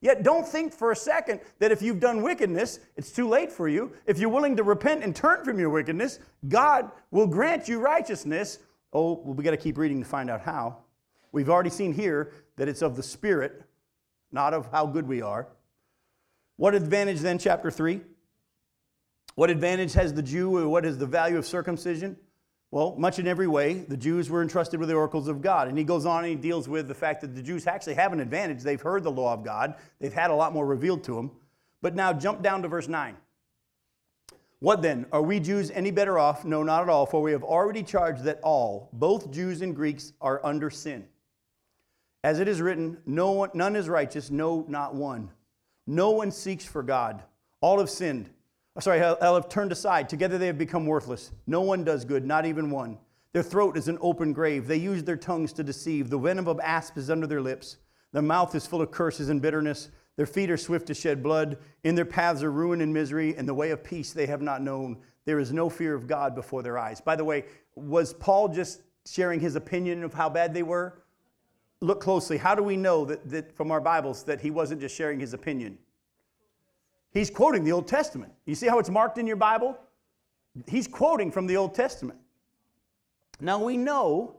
Yet 0.00 0.22
don't 0.22 0.46
think 0.46 0.72
for 0.72 0.92
a 0.92 0.96
second 0.96 1.40
that 1.58 1.72
if 1.72 1.82
you've 1.82 2.00
done 2.00 2.22
wickedness, 2.22 2.78
it's 2.96 3.10
too 3.10 3.28
late 3.28 3.52
for 3.52 3.68
you. 3.68 3.92
If 4.06 4.18
you're 4.18 4.30
willing 4.30 4.56
to 4.56 4.62
repent 4.62 5.04
and 5.04 5.14
turn 5.14 5.44
from 5.44 5.58
your 5.58 5.68
wickedness, 5.68 6.20
God 6.48 6.90
will 7.10 7.26
grant 7.26 7.68
you 7.68 7.80
righteousness. 7.80 8.60
Oh, 8.94 9.20
well, 9.24 9.34
we 9.34 9.44
got 9.44 9.50
to 9.50 9.56
keep 9.58 9.76
reading 9.76 10.02
to 10.02 10.08
find 10.08 10.30
out 10.30 10.40
how. 10.40 10.78
We've 11.32 11.48
already 11.48 11.70
seen 11.70 11.92
here 11.92 12.32
that 12.56 12.68
it's 12.68 12.82
of 12.82 12.96
the 12.96 13.02
Spirit, 13.02 13.62
not 14.32 14.54
of 14.54 14.70
how 14.70 14.86
good 14.86 15.06
we 15.06 15.22
are. 15.22 15.48
What 16.56 16.74
advantage 16.74 17.20
then, 17.20 17.38
chapter 17.38 17.70
3? 17.70 18.00
What 19.34 19.50
advantage 19.50 19.92
has 19.94 20.12
the 20.12 20.22
Jew? 20.22 20.56
or 20.56 20.68
What 20.68 20.84
is 20.84 20.98
the 20.98 21.06
value 21.06 21.38
of 21.38 21.46
circumcision? 21.46 22.16
Well, 22.70 22.96
much 22.98 23.18
in 23.18 23.26
every 23.26 23.46
way, 23.46 23.74
the 23.74 23.96
Jews 23.96 24.28
were 24.28 24.42
entrusted 24.42 24.78
with 24.78 24.88
the 24.88 24.94
oracles 24.94 25.28
of 25.28 25.40
God. 25.40 25.68
And 25.68 25.78
he 25.78 25.84
goes 25.84 26.04
on 26.04 26.24
and 26.24 26.30
he 26.30 26.34
deals 26.34 26.68
with 26.68 26.88
the 26.88 26.94
fact 26.94 27.22
that 27.22 27.34
the 27.34 27.42
Jews 27.42 27.66
actually 27.66 27.94
have 27.94 28.12
an 28.12 28.20
advantage. 28.20 28.62
They've 28.62 28.80
heard 28.80 29.04
the 29.04 29.10
law 29.10 29.32
of 29.32 29.44
God, 29.44 29.74
they've 30.00 30.12
had 30.12 30.30
a 30.30 30.34
lot 30.34 30.52
more 30.52 30.66
revealed 30.66 31.04
to 31.04 31.14
them. 31.14 31.30
But 31.80 31.94
now 31.94 32.12
jump 32.12 32.42
down 32.42 32.62
to 32.62 32.68
verse 32.68 32.88
9. 32.88 33.16
What 34.60 34.82
then? 34.82 35.06
Are 35.12 35.22
we 35.22 35.38
Jews 35.38 35.70
any 35.70 35.92
better 35.92 36.18
off? 36.18 36.44
No, 36.44 36.64
not 36.64 36.82
at 36.82 36.88
all, 36.88 37.06
for 37.06 37.22
we 37.22 37.30
have 37.30 37.44
already 37.44 37.84
charged 37.84 38.24
that 38.24 38.40
all, 38.42 38.90
both 38.92 39.30
Jews 39.30 39.62
and 39.62 39.74
Greeks, 39.74 40.12
are 40.20 40.44
under 40.44 40.68
sin. 40.68 41.06
As 42.24 42.40
it 42.40 42.48
is 42.48 42.60
written, 42.60 42.98
no 43.06 43.30
one, 43.32 43.50
none 43.54 43.76
is 43.76 43.88
righteous, 43.88 44.30
no, 44.30 44.64
not 44.68 44.94
one. 44.94 45.30
No 45.86 46.10
one 46.10 46.30
seeks 46.30 46.64
for 46.64 46.82
God. 46.82 47.22
All 47.60 47.78
have 47.78 47.90
sinned 47.90 48.30
uh, 48.78 48.80
sorry, 48.80 49.02
all 49.02 49.34
have 49.34 49.48
turned 49.48 49.72
aside. 49.72 50.08
Together 50.08 50.38
they 50.38 50.46
have 50.46 50.56
become 50.56 50.86
worthless. 50.86 51.32
No 51.48 51.62
one 51.62 51.82
does 51.82 52.04
good, 52.04 52.24
not 52.24 52.46
even 52.46 52.70
one. 52.70 52.96
Their 53.32 53.42
throat 53.42 53.76
is 53.76 53.88
an 53.88 53.98
open 54.00 54.32
grave. 54.32 54.68
They 54.68 54.76
use 54.76 55.02
their 55.02 55.16
tongues 55.16 55.52
to 55.54 55.64
deceive. 55.64 56.08
The 56.08 56.18
venom 56.18 56.46
of 56.46 56.60
asp 56.60 56.96
is 56.96 57.10
under 57.10 57.26
their 57.26 57.42
lips. 57.42 57.78
Their 58.12 58.22
mouth 58.22 58.54
is 58.54 58.66
full 58.66 58.80
of 58.80 58.92
curses 58.92 59.28
and 59.28 59.42
bitterness. 59.42 59.90
Their 60.16 60.26
feet 60.26 60.50
are 60.50 60.56
swift 60.56 60.86
to 60.86 60.94
shed 60.94 61.22
blood. 61.22 61.58
In 61.82 61.96
their 61.96 62.04
paths 62.04 62.42
are 62.42 62.52
ruin 62.52 62.80
and 62.80 62.94
misery, 62.94 63.36
and 63.36 63.48
the 63.48 63.54
way 63.54 63.70
of 63.70 63.82
peace 63.82 64.12
they 64.12 64.26
have 64.26 64.42
not 64.42 64.62
known. 64.62 64.98
There 65.24 65.40
is 65.40 65.52
no 65.52 65.68
fear 65.68 65.94
of 65.94 66.06
God 66.06 66.34
before 66.34 66.62
their 66.62 66.78
eyes. 66.78 67.00
By 67.00 67.16
the 67.16 67.24
way, 67.24 67.44
was 67.74 68.14
Paul 68.14 68.48
just 68.48 68.80
sharing 69.06 69.40
his 69.40 69.56
opinion 69.56 70.04
of 70.04 70.14
how 70.14 70.28
bad 70.28 70.54
they 70.54 70.62
were? 70.62 71.02
Look 71.80 72.00
closely. 72.00 72.38
How 72.38 72.54
do 72.54 72.62
we 72.62 72.76
know 72.76 73.04
that, 73.04 73.28
that 73.30 73.56
from 73.56 73.70
our 73.70 73.80
Bibles 73.80 74.24
that 74.24 74.40
he 74.40 74.50
wasn't 74.50 74.80
just 74.80 74.96
sharing 74.96 75.20
his 75.20 75.32
opinion? 75.32 75.78
He's 77.12 77.30
quoting 77.30 77.64
the 77.64 77.72
Old 77.72 77.86
Testament. 77.86 78.32
You 78.46 78.54
see 78.54 78.66
how 78.66 78.78
it's 78.78 78.90
marked 78.90 79.18
in 79.18 79.26
your 79.26 79.36
Bible? 79.36 79.78
He's 80.66 80.88
quoting 80.88 81.30
from 81.30 81.46
the 81.46 81.56
Old 81.56 81.74
Testament. 81.74 82.18
Now 83.40 83.62
we 83.62 83.76
know 83.76 84.36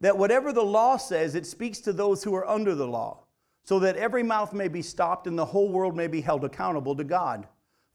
that 0.00 0.18
whatever 0.18 0.52
the 0.52 0.64
law 0.64 0.96
says, 0.96 1.34
it 1.34 1.46
speaks 1.46 1.78
to 1.80 1.92
those 1.92 2.24
who 2.24 2.34
are 2.34 2.48
under 2.48 2.74
the 2.74 2.86
law, 2.86 3.24
so 3.64 3.78
that 3.78 3.96
every 3.96 4.22
mouth 4.22 4.52
may 4.52 4.66
be 4.66 4.82
stopped 4.82 5.26
and 5.26 5.38
the 5.38 5.44
whole 5.44 5.68
world 5.68 5.96
may 5.96 6.08
be 6.08 6.20
held 6.20 6.44
accountable 6.44 6.96
to 6.96 7.04
God. 7.04 7.46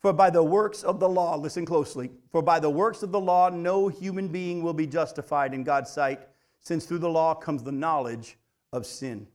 For 0.02 0.14
by 0.14 0.30
the 0.30 0.44
works 0.44 0.84
of 0.84 1.00
the 1.00 1.10
law, 1.10 1.36
listen 1.36 1.66
closely, 1.66 2.12
for 2.32 2.42
by 2.42 2.60
the 2.60 2.70
works 2.70 3.04
of 3.04 3.12
the 3.12 3.20
law, 3.20 3.50
no 3.50 3.88
human 3.90 4.28
being 4.30 4.62
will 4.62 4.74
be 4.74 4.88
justified 4.88 5.54
in 5.54 5.64
God's 5.64 5.92
sight, 5.92 6.22
since 6.62 6.86
through 6.86 7.00
the 7.00 7.10
law 7.10 7.34
comes 7.34 7.64
the 7.64 7.72
knowledge 7.72 8.38
of 8.76 8.86
sin. 8.86 9.28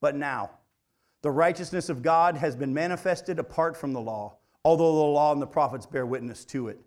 But 0.00 0.14
now, 0.14 0.50
the 1.22 1.30
righteousness 1.30 1.88
of 1.88 2.02
God 2.02 2.36
has 2.36 2.54
been 2.54 2.72
manifested 2.72 3.38
apart 3.38 3.76
from 3.76 3.92
the 3.92 4.00
law, 4.00 4.36
although 4.64 4.94
the 4.94 5.00
law 5.00 5.32
and 5.32 5.42
the 5.42 5.46
prophets 5.46 5.84
bear 5.84 6.06
witness 6.06 6.44
to 6.46 6.68
it. 6.68 6.80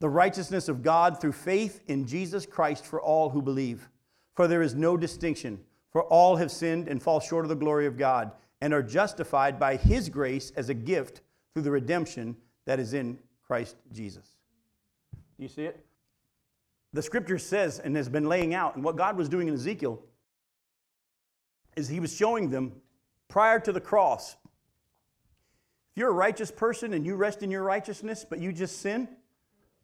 The 0.00 0.08
righteousness 0.08 0.68
of 0.68 0.82
God 0.82 1.20
through 1.20 1.32
faith 1.32 1.80
in 1.86 2.06
Jesus 2.06 2.46
Christ 2.46 2.84
for 2.84 3.00
all 3.00 3.30
who 3.30 3.42
believe. 3.42 3.88
For 4.34 4.48
there 4.48 4.62
is 4.62 4.74
no 4.74 4.96
distinction, 4.96 5.60
for 5.90 6.04
all 6.04 6.36
have 6.36 6.50
sinned 6.50 6.88
and 6.88 7.02
fall 7.02 7.20
short 7.20 7.44
of 7.44 7.48
the 7.48 7.54
glory 7.54 7.86
of 7.86 7.96
God, 7.96 8.32
and 8.60 8.72
are 8.72 8.82
justified 8.82 9.58
by 9.58 9.76
his 9.76 10.08
grace 10.08 10.52
as 10.56 10.68
a 10.68 10.74
gift 10.74 11.20
through 11.52 11.62
the 11.62 11.70
redemption 11.70 12.36
that 12.64 12.80
is 12.80 12.94
in 12.94 13.18
Christ 13.46 13.76
Jesus. 13.92 14.36
Do 15.36 15.42
you 15.42 15.48
see 15.48 15.64
it? 15.64 15.86
the 16.96 17.02
scripture 17.02 17.38
says 17.38 17.78
and 17.78 17.94
has 17.94 18.08
been 18.08 18.28
laying 18.28 18.54
out, 18.54 18.74
and 18.74 18.82
what 18.82 18.96
God 18.96 19.16
was 19.16 19.28
doing 19.28 19.48
in 19.48 19.54
Ezekiel 19.54 20.02
is 21.76 21.88
he 21.88 22.00
was 22.00 22.14
showing 22.14 22.50
them 22.50 22.72
prior 23.28 23.60
to 23.60 23.72
the 23.72 23.80
cross. 23.80 24.36
If 25.92 26.00
you're 26.00 26.10
a 26.10 26.14
righteous 26.14 26.50
person 26.50 26.94
and 26.94 27.06
you 27.06 27.14
rest 27.14 27.42
in 27.42 27.50
your 27.50 27.62
righteousness, 27.62 28.26
but 28.28 28.40
you 28.40 28.52
just 28.52 28.80
sin, 28.80 29.08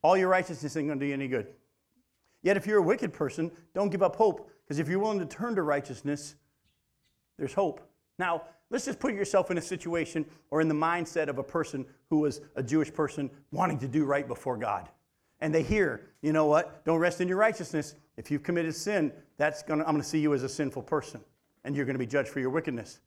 all 0.02 0.16
your 0.16 0.28
righteousness 0.28 0.76
ain't 0.76 0.88
going 0.88 0.98
to 0.98 1.04
do 1.04 1.08
you 1.08 1.14
any 1.14 1.28
good. 1.28 1.46
Yet 2.42 2.56
if 2.56 2.66
you're 2.66 2.78
a 2.78 2.82
wicked 2.82 3.12
person, 3.12 3.50
don't 3.74 3.90
give 3.90 4.02
up 4.02 4.16
hope, 4.16 4.50
because 4.64 4.78
if 4.78 4.88
you're 4.88 4.98
willing 4.98 5.20
to 5.20 5.26
turn 5.26 5.54
to 5.54 5.62
righteousness, 5.62 6.34
there's 7.38 7.54
hope. 7.54 7.80
Now, 8.18 8.42
let's 8.70 8.84
just 8.84 8.98
put 8.98 9.14
yourself 9.14 9.50
in 9.50 9.58
a 9.58 9.62
situation 9.62 10.26
or 10.50 10.60
in 10.60 10.68
the 10.68 10.74
mindset 10.74 11.28
of 11.28 11.38
a 11.38 11.42
person 11.42 11.86
who 12.10 12.18
was 12.18 12.40
a 12.56 12.62
Jewish 12.62 12.92
person 12.92 13.30
wanting 13.52 13.78
to 13.78 13.88
do 13.88 14.04
right 14.04 14.26
before 14.26 14.56
God. 14.56 14.88
And 15.40 15.54
they 15.54 15.62
hear, 15.62 16.10
you 16.20 16.32
know 16.32 16.46
what? 16.46 16.84
Don't 16.84 16.98
rest 16.98 17.20
in 17.20 17.28
your 17.28 17.36
righteousness. 17.36 17.94
If 18.16 18.30
you've 18.30 18.42
committed 18.42 18.74
sin, 18.74 19.12
that's 19.38 19.62
gonna, 19.62 19.82
I'm 19.84 19.90
going 19.90 20.02
to 20.02 20.08
see 20.08 20.20
you 20.20 20.34
as 20.34 20.42
a 20.42 20.48
sinful 20.48 20.82
person, 20.82 21.20
and 21.64 21.76
you're 21.76 21.84
going 21.84 21.94
to 21.94 21.98
be 21.98 22.06
judged 22.06 22.28
for 22.28 22.40
your 22.40 22.50
wickedness. 22.50 23.00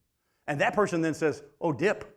And 0.48 0.62
that 0.62 0.74
person 0.74 1.02
then 1.02 1.14
says, 1.14 1.44
Oh, 1.60 1.72
dip. 1.72 2.12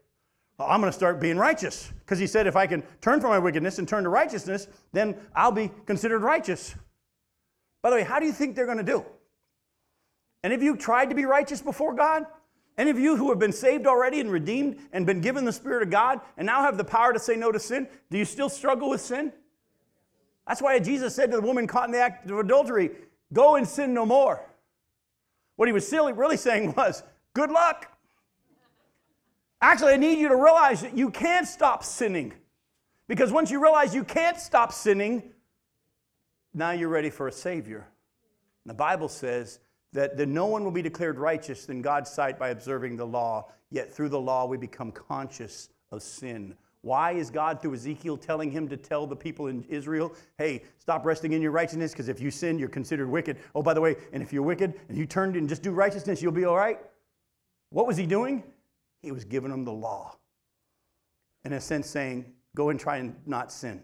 I'm 0.61 0.80
going 0.80 0.91
to 0.91 0.97
start 0.97 1.20
being 1.20 1.36
righteous. 1.36 1.93
Because 2.01 2.18
he 2.18 2.26
said, 2.26 2.49
if 2.49 2.57
I 2.57 2.66
can 2.66 2.82
turn 3.01 3.20
from 3.20 3.30
my 3.30 3.39
wickedness 3.39 3.78
and 3.78 3.86
turn 3.86 4.03
to 4.03 4.11
righteousness, 4.11 4.66
then 4.93 5.16
I'll 5.34 5.53
be 5.53 5.70
considered 5.86 6.20
righteous. 6.20 6.74
By 7.80 7.91
the 7.91 7.97
way, 7.97 8.03
how 8.03 8.18
do 8.18 8.26
you 8.26 8.32
think 8.32 8.57
they're 8.57 8.66
going 8.66 8.78
to 8.78 8.82
do? 8.82 9.05
Any 10.43 10.57
of 10.57 10.62
you 10.62 10.76
tried 10.76 11.11
to 11.11 11.14
be 11.14 11.24
righteous 11.24 11.61
before 11.61 11.95
God? 11.95 12.26
Any 12.76 12.91
of 12.91 12.99
you 12.99 13.16
who 13.16 13.28
have 13.30 13.39
been 13.39 13.53
saved 13.53 13.86
already 13.86 14.20
and 14.20 14.30
redeemed 14.30 14.78
and 14.93 15.07
been 15.07 15.20
given 15.20 15.45
the 15.45 15.53
Spirit 15.53 15.82
of 15.82 15.91
God 15.91 16.20
and 16.36 16.47
now 16.47 16.62
have 16.62 16.76
the 16.76 16.84
power 16.84 17.12
to 17.12 17.18
say 17.18 17.36
no 17.36 17.53
to 17.53 17.59
sin, 17.59 17.89
do 18.11 18.18
you 18.18 18.24
still 18.24 18.49
struggle 18.49 18.91
with 18.91 19.01
sin? 19.01 19.32
That's 20.47 20.62
why 20.62 20.78
Jesus 20.78 21.14
said 21.14 21.30
to 21.30 21.36
the 21.36 21.43
woman 21.43 21.66
caught 21.66 21.86
in 21.86 21.93
the 21.93 22.01
act 22.01 22.30
of 22.30 22.39
adultery, 22.39 22.91
Go 23.32 23.57
and 23.57 23.68
sin 23.68 23.93
no 23.93 24.07
more. 24.07 24.47
What 25.59 25.66
he 25.66 25.72
was 25.72 25.92
really 25.92 26.36
saying 26.36 26.72
was, 26.76 27.02
Good 27.34 27.50
luck. 27.50 27.96
Actually, 29.61 29.92
I 29.92 29.96
need 29.96 30.18
you 30.18 30.28
to 30.28 30.36
realize 30.36 30.82
that 30.82 30.96
you 30.96 31.11
can't 31.11 31.46
stop 31.46 31.84
sinning. 31.84 32.32
Because 33.09 33.32
once 33.32 33.50
you 33.50 33.61
realize 33.61 33.94
you 33.94 34.04
can't 34.04 34.38
stop 34.38 34.72
sinning, 34.72 35.22
now 36.54 36.70
you're 36.70 36.88
ready 36.88 37.11
for 37.11 37.26
a 37.28 37.32
Savior. 37.32 37.86
And 38.64 38.70
the 38.70 38.74
Bible 38.74 39.09
says 39.09 39.61
that, 39.92 40.16
that 40.16 40.28
no 40.28 40.46
one 40.46 40.62
will 40.64 40.70
be 40.70 40.82
declared 40.82 41.18
righteous 41.18 41.68
in 41.68 41.82
God's 41.82 42.11
sight 42.11 42.38
by 42.38 42.50
observing 42.50 42.96
the 42.96 43.06
law, 43.06 43.52
yet 43.70 43.92
through 43.92 44.11
the 44.11 44.20
law 44.20 44.46
we 44.46 44.56
become 44.56 44.92
conscious 44.92 45.70
of 45.90 46.02
sin. 46.02 46.54
Why 46.83 47.12
is 47.12 47.31
God 47.31 47.61
through 47.61 47.74
Ezekiel 47.74 48.16
telling 48.16 48.51
him 48.51 48.68
to 48.68 48.76
tell 48.76 49.07
the 49.07 49.16
people 49.16 49.49
in 49.49 49.64
Israel, 49.64 50.14
hey, 50.37 50.62
stop 50.79 51.05
resting 51.05 51.33
in 51.33 51.43
your 51.43 51.51
righteousness 51.51 51.93
because 51.93 52.09
if 52.09 52.20
you 52.20 52.31
sin, 52.31 52.59
you're 52.59 52.68
considered 52.68 53.09
wicked? 53.09 53.39
Oh, 53.55 53.62
by 53.62 53.74
the 53.74 53.81
way, 53.81 53.97
and 54.12 54.22
if 54.22 54.33
you're 54.33 54.43
wicked 54.43 54.74
and 54.89 54.97
you 54.97 55.05
turn 55.05 55.35
and 55.37 55.49
just 55.49 55.62
do 55.62 55.72
righteousness, 55.72 56.22
you'll 56.22 56.33
be 56.33 56.45
all 56.45 56.57
right? 56.57 56.79
What 57.70 57.87
was 57.87 57.97
he 57.97 58.07
doing? 58.07 58.45
He 59.03 59.11
was 59.11 59.24
giving 59.24 59.51
them 59.51 59.64
the 59.64 59.72
law. 59.72 60.16
In 61.45 61.53
a 61.53 61.61
sense, 61.61 61.89
saying, 61.89 62.33
go 62.55 62.70
and 62.70 62.79
try 62.79 62.99
and 62.99 63.16
not 63.26 63.53
sin. 63.53 63.83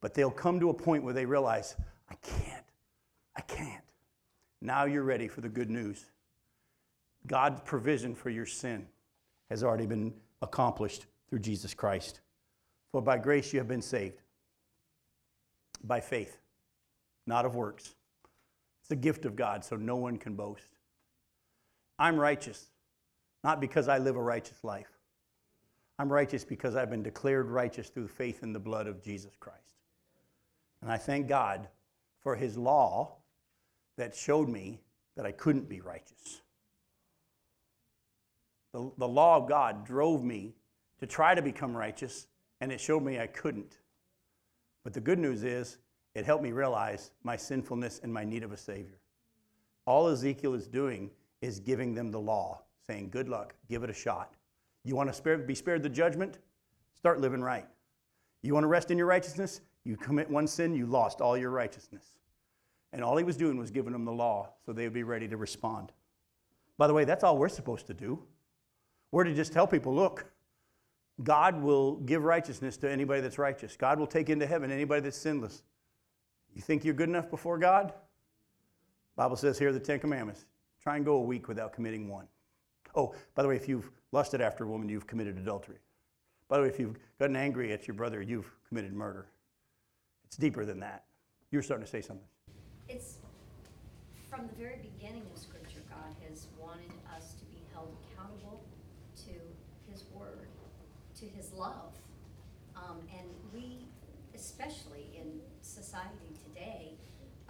But 0.00 0.14
they'll 0.14 0.30
come 0.30 0.60
to 0.60 0.70
a 0.70 0.74
point 0.74 1.02
where 1.04 1.14
they 1.14 1.26
realize, 1.26 1.76
I 2.10 2.14
can't. 2.16 2.64
I 3.36 3.40
can't. 3.42 3.84
Now 4.60 4.84
you're 4.84 5.02
ready 5.02 5.28
for 5.28 5.40
the 5.40 5.48
good 5.48 5.70
news. 5.70 6.04
God's 7.26 7.60
provision 7.60 8.14
for 8.14 8.30
your 8.30 8.46
sin 8.46 8.86
has 9.50 9.62
already 9.62 9.86
been 9.86 10.14
accomplished 10.42 11.06
through 11.28 11.40
Jesus 11.40 11.74
Christ. 11.74 12.20
For 12.92 13.02
by 13.02 13.18
grace 13.18 13.52
you 13.52 13.58
have 13.58 13.68
been 13.68 13.82
saved, 13.82 14.22
by 15.84 16.00
faith, 16.00 16.38
not 17.26 17.44
of 17.44 17.54
works. 17.54 17.94
It's 18.82 18.90
a 18.90 18.96
gift 18.96 19.24
of 19.24 19.36
God, 19.36 19.64
so 19.64 19.76
no 19.76 19.96
one 19.96 20.16
can 20.16 20.34
boast. 20.34 20.68
I'm 21.98 22.18
righteous, 22.18 22.70
not 23.44 23.60
because 23.60 23.88
I 23.88 23.98
live 23.98 24.16
a 24.16 24.22
righteous 24.22 24.64
life. 24.64 24.88
I'm 25.98 26.10
righteous 26.10 26.44
because 26.44 26.76
I've 26.76 26.90
been 26.90 27.02
declared 27.02 27.50
righteous 27.50 27.88
through 27.88 28.08
faith 28.08 28.42
in 28.42 28.52
the 28.52 28.60
blood 28.60 28.86
of 28.86 29.02
Jesus 29.02 29.34
Christ. 29.38 29.58
And 30.80 30.90
I 30.90 30.96
thank 30.96 31.26
God 31.26 31.68
for 32.20 32.36
his 32.36 32.56
law 32.56 33.16
that 33.96 34.14
showed 34.14 34.48
me 34.48 34.80
that 35.16 35.26
I 35.26 35.32
couldn't 35.32 35.68
be 35.68 35.80
righteous. 35.80 36.40
The, 38.72 38.90
the 38.96 39.08
law 39.08 39.36
of 39.36 39.48
God 39.48 39.84
drove 39.84 40.22
me 40.22 40.54
to 40.98 41.06
try 41.06 41.34
to 41.34 41.42
become 41.42 41.76
righteous, 41.76 42.26
and 42.60 42.72
it 42.72 42.80
showed 42.80 43.02
me 43.02 43.18
I 43.18 43.26
couldn't. 43.26 43.78
But 44.84 44.92
the 44.92 45.00
good 45.00 45.18
news 45.18 45.44
is, 45.44 45.78
it 46.14 46.24
helped 46.24 46.42
me 46.42 46.52
realize 46.52 47.12
my 47.22 47.36
sinfulness 47.36 48.00
and 48.02 48.12
my 48.12 48.24
need 48.24 48.42
of 48.42 48.52
a 48.52 48.56
Savior. 48.56 48.98
All 49.86 50.08
Ezekiel 50.08 50.54
is 50.54 50.66
doing 50.66 51.10
is 51.40 51.60
giving 51.60 51.94
them 51.94 52.10
the 52.10 52.20
law, 52.20 52.62
saying, 52.86 53.10
Good 53.10 53.28
luck, 53.28 53.54
give 53.68 53.82
it 53.82 53.90
a 53.90 53.94
shot. 53.94 54.34
You 54.84 54.96
want 54.96 55.08
to 55.08 55.12
spare, 55.12 55.38
be 55.38 55.54
spared 55.54 55.82
the 55.82 55.88
judgment? 55.88 56.38
Start 56.96 57.20
living 57.20 57.42
right. 57.42 57.66
You 58.42 58.54
want 58.54 58.64
to 58.64 58.68
rest 58.68 58.90
in 58.90 58.98
your 58.98 59.06
righteousness? 59.06 59.60
You 59.84 59.96
commit 59.96 60.28
one 60.28 60.46
sin, 60.46 60.74
you 60.74 60.86
lost 60.86 61.20
all 61.20 61.36
your 61.36 61.50
righteousness. 61.50 62.04
And 62.92 63.04
all 63.04 63.16
he 63.16 63.24
was 63.24 63.36
doing 63.36 63.58
was 63.58 63.70
giving 63.70 63.92
them 63.92 64.04
the 64.04 64.12
law 64.12 64.50
so 64.64 64.72
they 64.72 64.84
would 64.84 64.94
be 64.94 65.02
ready 65.02 65.28
to 65.28 65.36
respond. 65.36 65.92
By 66.78 66.86
the 66.86 66.94
way, 66.94 67.04
that's 67.04 67.24
all 67.24 67.36
we're 67.36 67.48
supposed 67.48 67.86
to 67.88 67.94
do. 67.94 68.22
We're 69.12 69.24
to 69.24 69.34
just 69.34 69.52
tell 69.52 69.66
people 69.66 69.94
look, 69.94 70.30
God 71.22 71.60
will 71.60 71.96
give 71.96 72.22
righteousness 72.22 72.76
to 72.78 72.90
anybody 72.90 73.20
that's 73.20 73.38
righteous. 73.38 73.76
God 73.76 73.98
will 73.98 74.06
take 74.06 74.30
into 74.30 74.46
heaven 74.46 74.70
anybody 74.70 75.00
that's 75.00 75.16
sinless. 75.16 75.62
You 76.54 76.62
think 76.62 76.84
you're 76.84 76.94
good 76.94 77.08
enough 77.08 77.30
before 77.30 77.58
God? 77.58 77.92
Bible 79.16 79.36
says 79.36 79.58
here 79.58 79.70
are 79.70 79.72
the 79.72 79.80
Ten 79.80 79.98
Commandments. 79.98 80.46
Try 80.80 80.96
and 80.96 81.04
go 81.04 81.16
a 81.16 81.22
week 81.22 81.48
without 81.48 81.72
committing 81.72 82.08
one. 82.08 82.26
Oh, 82.94 83.14
by 83.34 83.42
the 83.42 83.48
way, 83.48 83.56
if 83.56 83.68
you've 83.68 83.90
lusted 84.12 84.40
after 84.40 84.64
a 84.64 84.66
woman, 84.68 84.88
you've 84.88 85.06
committed 85.06 85.36
adultery. 85.38 85.78
By 86.48 86.56
the 86.56 86.62
way, 86.62 86.68
if 86.68 86.78
you've 86.78 86.96
gotten 87.18 87.36
angry 87.36 87.72
at 87.72 87.86
your 87.86 87.94
brother, 87.94 88.22
you've 88.22 88.50
committed 88.68 88.92
murder. 88.92 89.26
It's 90.24 90.36
deeper 90.36 90.64
than 90.64 90.80
that. 90.80 91.04
You're 91.50 91.62
starting 91.62 91.84
to 91.84 91.90
say 91.90 92.00
something. 92.00 92.26
It's 92.88 93.18
from 94.30 94.46
the 94.46 94.54
very 94.54 94.76
beginning 94.76 95.22
of 95.34 95.40
Scripture, 95.40 95.80
God 95.88 96.14
has 96.28 96.46
wanted 96.58 96.92
us 97.16 97.34
to 97.34 97.44
be 97.46 97.58
held 97.72 97.88
accountable 98.12 98.62
to 99.26 99.32
His 99.90 100.04
Word, 100.14 100.48
to 101.18 101.24
His 101.24 101.47
love. 101.58 101.92
Um, 102.76 102.98
and 103.16 103.26
we, 103.52 103.86
especially 104.34 105.08
in 105.16 105.40
society 105.62 106.30
today, 106.46 106.92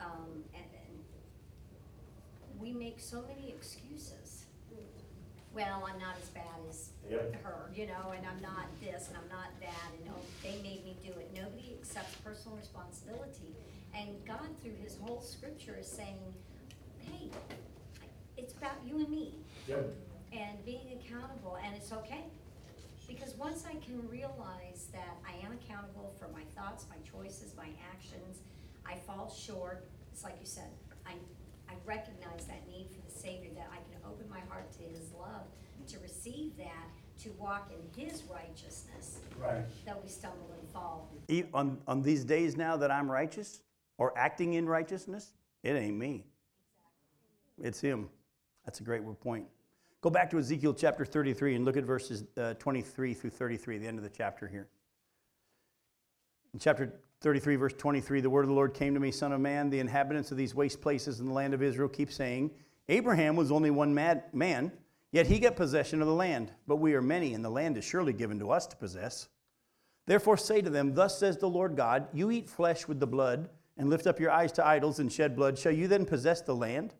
um, 0.00 0.42
and, 0.54 0.64
and 0.64 0.98
we 2.60 2.72
make 2.72 2.98
so 2.98 3.22
many 3.28 3.50
excuses. 3.50 4.44
Well, 5.54 5.84
I'm 5.92 5.98
not 6.00 6.16
as 6.22 6.28
bad 6.28 6.44
as 6.68 6.90
Yep. 7.10 7.42
her, 7.42 7.70
you 7.74 7.86
know, 7.86 8.12
and 8.14 8.24
I'm 8.26 8.40
not 8.42 8.66
this 8.82 9.08
and 9.08 9.16
I'm 9.16 9.28
not 9.30 9.48
that, 9.60 9.90
and 9.98 10.10
oh, 10.14 10.20
they 10.42 10.56
made 10.62 10.84
me 10.84 10.94
do 11.02 11.10
it. 11.18 11.30
Nobody 11.34 11.74
accepts 11.80 12.14
personal 12.16 12.56
responsibility. 12.58 13.56
And 13.94 14.08
God, 14.26 14.46
through 14.62 14.74
His 14.82 14.98
whole 15.00 15.22
scripture, 15.22 15.76
is 15.80 15.86
saying, 15.86 16.18
hey, 17.06 17.30
it's 18.36 18.52
about 18.54 18.76
you 18.86 18.98
and 18.98 19.08
me 19.08 19.34
Yep. 19.66 19.86
and 20.32 20.64
being 20.66 21.00
accountable, 21.00 21.56
and 21.64 21.74
it's 21.74 21.92
okay. 21.92 22.24
Because 23.08 23.34
once 23.36 23.64
I 23.66 23.74
can 23.84 24.06
realize 24.08 24.88
that 24.92 25.16
I 25.26 25.44
am 25.44 25.52
accountable 25.52 26.14
for 26.20 26.28
my 26.28 26.42
thoughts, 26.54 26.86
my 26.90 26.96
choices, 27.10 27.54
my 27.56 27.68
actions, 27.92 28.42
I 28.86 28.96
fall 29.06 29.28
short, 29.30 29.88
it's 30.12 30.22
like 30.22 30.36
you 30.40 30.46
said, 30.46 30.68
I, 31.06 31.12
I 31.68 31.74
recognize 31.86 32.44
that 32.46 32.68
need 32.68 32.88
for 32.94 33.00
the 33.04 33.10
Savior, 33.18 33.50
that 33.56 33.68
I 33.72 33.76
can 33.90 33.98
open 34.06 34.28
my 34.28 34.40
heart 34.48 34.70
to 34.72 34.82
His 34.82 35.10
love, 35.18 35.46
to 35.88 35.98
receive 36.00 36.56
that, 36.58 36.90
to 37.22 37.30
walk 37.38 37.72
in 37.72 38.04
His 38.04 38.22
righteousness, 38.30 39.18
Right. 39.40 39.64
though 39.86 39.96
we 40.02 40.08
stumble 40.10 40.50
and 40.60 40.68
fall. 40.70 41.10
E- 41.28 41.44
On, 41.54 41.78
on 41.88 42.02
these 42.02 42.24
days 42.24 42.56
now 42.58 42.76
that 42.76 42.90
I'm 42.90 43.10
righteous 43.10 43.62
or 43.96 44.16
acting 44.18 44.54
in 44.54 44.66
righteousness, 44.66 45.32
it 45.62 45.70
ain't 45.76 45.96
me. 45.96 46.26
It's 47.62 47.80
Him. 47.80 48.10
That's 48.66 48.80
a 48.80 48.84
great 48.84 49.02
point. 49.20 49.46
Go 50.00 50.10
back 50.10 50.30
to 50.30 50.38
Ezekiel 50.38 50.74
chapter 50.74 51.04
33 51.04 51.56
and 51.56 51.64
look 51.64 51.76
at 51.76 51.84
verses 51.84 52.24
uh, 52.36 52.54
23 52.54 53.14
through 53.14 53.30
33, 53.30 53.78
the 53.78 53.86
end 53.86 53.98
of 53.98 54.04
the 54.04 54.10
chapter 54.10 54.46
here. 54.46 54.68
In 56.54 56.60
chapter 56.60 57.00
33, 57.20 57.56
verse 57.56 57.74
23, 57.76 58.20
the 58.20 58.30
word 58.30 58.42
of 58.42 58.48
the 58.48 58.54
Lord 58.54 58.74
came 58.74 58.94
to 58.94 59.00
me, 59.00 59.10
Son 59.10 59.32
of 59.32 59.40
man, 59.40 59.70
the 59.70 59.80
inhabitants 59.80 60.30
of 60.30 60.36
these 60.36 60.54
waste 60.54 60.80
places 60.80 61.18
in 61.18 61.26
the 61.26 61.32
land 61.32 61.52
of 61.52 61.62
Israel 61.64 61.88
keep 61.88 62.12
saying, 62.12 62.52
Abraham 62.88 63.34
was 63.34 63.50
only 63.50 63.70
one 63.70 63.92
mad 63.92 64.24
man, 64.32 64.70
yet 65.10 65.26
he 65.26 65.40
got 65.40 65.56
possession 65.56 66.00
of 66.00 66.06
the 66.06 66.14
land. 66.14 66.52
But 66.68 66.76
we 66.76 66.94
are 66.94 67.02
many, 67.02 67.34
and 67.34 67.44
the 67.44 67.50
land 67.50 67.76
is 67.76 67.84
surely 67.84 68.12
given 68.12 68.38
to 68.38 68.52
us 68.52 68.68
to 68.68 68.76
possess. 68.76 69.28
Therefore 70.06 70.36
say 70.36 70.62
to 70.62 70.70
them, 70.70 70.94
Thus 70.94 71.18
says 71.18 71.36
the 71.38 71.48
Lord 71.48 71.76
God, 71.76 72.06
You 72.12 72.30
eat 72.30 72.48
flesh 72.48 72.86
with 72.86 73.00
the 73.00 73.06
blood, 73.06 73.50
and 73.76 73.90
lift 73.90 74.06
up 74.06 74.20
your 74.20 74.30
eyes 74.30 74.52
to 74.52 74.66
idols 74.66 75.00
and 75.00 75.12
shed 75.12 75.34
blood. 75.34 75.58
Shall 75.58 75.72
you 75.72 75.88
then 75.88 76.06
possess 76.06 76.40
the 76.40 76.54
land? 76.54 76.94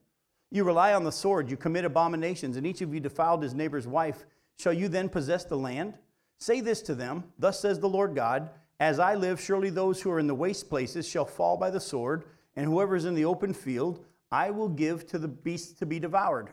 You 0.51 0.65
rely 0.65 0.95
on 0.95 1.05
the 1.05 1.13
sword, 1.13 1.51
you 1.51 1.57
commit 1.57 1.85
abominations, 1.85 2.57
and 2.57 2.67
each 2.67 2.81
of 2.81 2.95
you 2.95 3.01
defiled 3.01 3.43
his 3.43 3.55
neighbor's 3.55 3.87
wife. 3.87 4.25
Shall 4.59 4.73
you 4.73 4.89
then 4.89 5.09
possess 5.09 5.45
the 5.45 5.57
land? 5.57 5.95
Say 6.39 6.61
this 6.61 6.81
to 6.83 6.95
them 6.95 7.25
Thus 7.39 7.61
says 7.61 7.81
the 7.81 7.89
Lord 7.89 8.15
God, 8.15 8.51
As 8.81 8.99
I 8.99 9.15
live, 9.15 9.41
surely 9.41 9.71
those 9.71 10.01
who 10.01 10.11
are 10.11 10.19
in 10.19 10.27
the 10.27 10.35
waste 10.35 10.69
places 10.69 11.07
shall 11.07 11.27
fall 11.27 11.57
by 11.57 11.71
the 11.71 11.81
sword, 11.81 12.25
and 12.57 12.67
whoever 12.67 12.97
is 12.97 13.05
in 13.05 13.15
the 13.15 13.25
open 13.27 13.53
field, 13.53 14.05
I 14.31 14.51
will 14.51 14.69
give 14.69 15.07
to 15.09 15.19
the 15.19 15.29
beasts 15.29 15.79
to 15.79 15.87
be 15.87 15.99
devoured. 15.99 16.51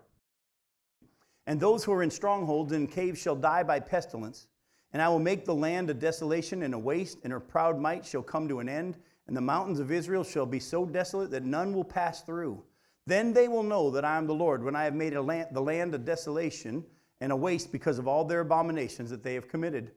And 1.47 1.59
those 1.59 1.83
who 1.83 1.93
are 1.93 2.03
in 2.03 2.11
strongholds 2.11 2.71
and 2.71 2.91
caves 2.91 3.21
shall 3.21 3.35
die 3.35 3.63
by 3.63 3.79
pestilence. 3.79 4.47
And 4.91 5.01
I 5.01 5.09
will 5.09 5.19
make 5.19 5.45
the 5.45 5.55
land 5.55 5.89
a 5.89 5.93
desolation 5.93 6.63
and 6.63 6.73
a 6.73 6.79
waste, 6.79 7.19
and 7.23 7.31
her 7.31 7.39
proud 7.39 7.79
might 7.79 8.05
shall 8.05 8.23
come 8.23 8.47
to 8.47 8.59
an 8.59 8.69
end. 8.69 8.97
And 9.27 9.35
the 9.35 9.41
mountains 9.41 9.79
of 9.79 9.91
Israel 9.91 10.23
shall 10.23 10.45
be 10.45 10.59
so 10.59 10.85
desolate 10.85 11.31
that 11.31 11.43
none 11.43 11.73
will 11.73 11.83
pass 11.83 12.21
through. 12.21 12.63
Then 13.07 13.33
they 13.33 13.47
will 13.47 13.63
know 13.63 13.91
that 13.91 14.05
I 14.05 14.17
am 14.17 14.25
the 14.27 14.33
Lord, 14.33 14.63
when 14.63 14.75
I 14.75 14.83
have 14.85 14.95
made 14.95 15.13
land, 15.13 15.49
the 15.51 15.61
land 15.61 15.93
a 15.93 15.97
desolation 15.97 16.83
and 17.21 17.31
a 17.31 17.35
waste 17.35 17.71
because 17.71 17.99
of 17.99 18.07
all 18.07 18.25
their 18.25 18.41
abominations 18.41 19.09
that 19.09 19.23
they 19.23 19.35
have 19.35 19.47
committed. 19.47 19.91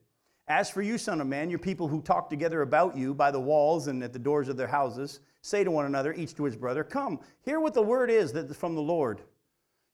As 0.47 0.71
for 0.71 0.83
you, 0.83 0.97
Son 0.97 1.21
of 1.21 1.27
Man, 1.27 1.51
your 1.51 1.59
people 1.59 1.89
who 1.89 2.01
talk 2.01 2.31
together 2.31 2.63
about 2.63 2.97
you 2.97 3.15
by 3.15 3.31
the 3.31 3.41
walls 3.41 3.87
and 3.87 4.03
at 4.03 4.13
the 4.13 4.19
doors 4.19 4.49
of 4.49 4.57
their 4.57 4.67
houses, 4.67 5.21
say 5.43 5.65
to 5.65 5.71
one 5.71 5.87
another, 5.87 6.13
each 6.15 6.35
to 6.37 6.45
his 6.45 6.57
brother, 6.57 6.85
Come, 6.85 7.21
hear 7.45 7.61
what 7.61 7.75
the 7.75 7.83
word 7.83 8.11
is 8.11 8.33
that 8.33 8.51
is 8.51 8.57
from 8.57 8.75
the 8.75 8.81
Lord. 8.81 9.23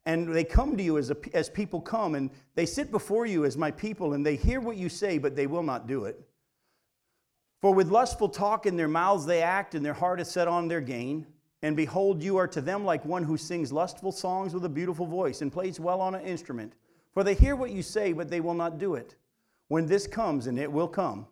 And 0.06 0.32
they 0.32 0.44
come 0.44 0.76
to 0.76 0.82
you 0.82 0.98
as, 0.98 1.10
a, 1.10 1.16
as 1.32 1.48
people 1.48 1.80
come, 1.80 2.14
and 2.14 2.30
they 2.54 2.66
sit 2.66 2.90
before 2.90 3.26
you 3.26 3.44
as 3.44 3.56
my 3.56 3.70
people, 3.70 4.12
and 4.12 4.24
they 4.24 4.36
hear 4.36 4.60
what 4.60 4.76
you 4.76 4.88
say, 4.88 5.18
but 5.18 5.34
they 5.34 5.46
will 5.46 5.62
not 5.62 5.86
do 5.86 6.04
it. 6.04 6.20
For 7.62 7.72
with 7.72 7.90
lustful 7.90 8.28
talk 8.28 8.66
in 8.66 8.76
their 8.76 8.88
mouths 8.88 9.24
they 9.24 9.42
act, 9.42 9.74
and 9.74 9.84
their 9.84 9.94
heart 9.94 10.20
is 10.20 10.30
set 10.30 10.46
on 10.46 10.68
their 10.68 10.82
gain. 10.82 11.26
And 11.64 11.74
behold, 11.74 12.22
you 12.22 12.36
are 12.36 12.46
to 12.48 12.60
them 12.60 12.84
like 12.84 13.06
one 13.06 13.24
who 13.24 13.38
sings 13.38 13.72
lustful 13.72 14.12
songs 14.12 14.52
with 14.52 14.66
a 14.66 14.68
beautiful 14.68 15.06
voice 15.06 15.40
and 15.40 15.50
plays 15.50 15.80
well 15.80 16.02
on 16.02 16.14
an 16.14 16.20
instrument. 16.20 16.74
For 17.14 17.24
they 17.24 17.32
hear 17.32 17.56
what 17.56 17.70
you 17.70 17.82
say, 17.82 18.12
but 18.12 18.28
they 18.28 18.42
will 18.42 18.52
not 18.52 18.76
do 18.76 18.96
it. 18.96 19.16
When 19.68 19.86
this 19.86 20.06
comes, 20.06 20.46
and 20.46 20.58
it 20.58 20.70
will 20.70 20.86
come, 20.86 21.26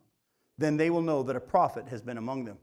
then 0.56 0.78
they 0.78 0.88
will 0.88 1.02
know 1.02 1.22
that 1.22 1.36
a 1.36 1.40
prophet 1.40 1.86
has 1.88 2.00
been 2.00 2.16
among 2.16 2.46
them. 2.46 2.56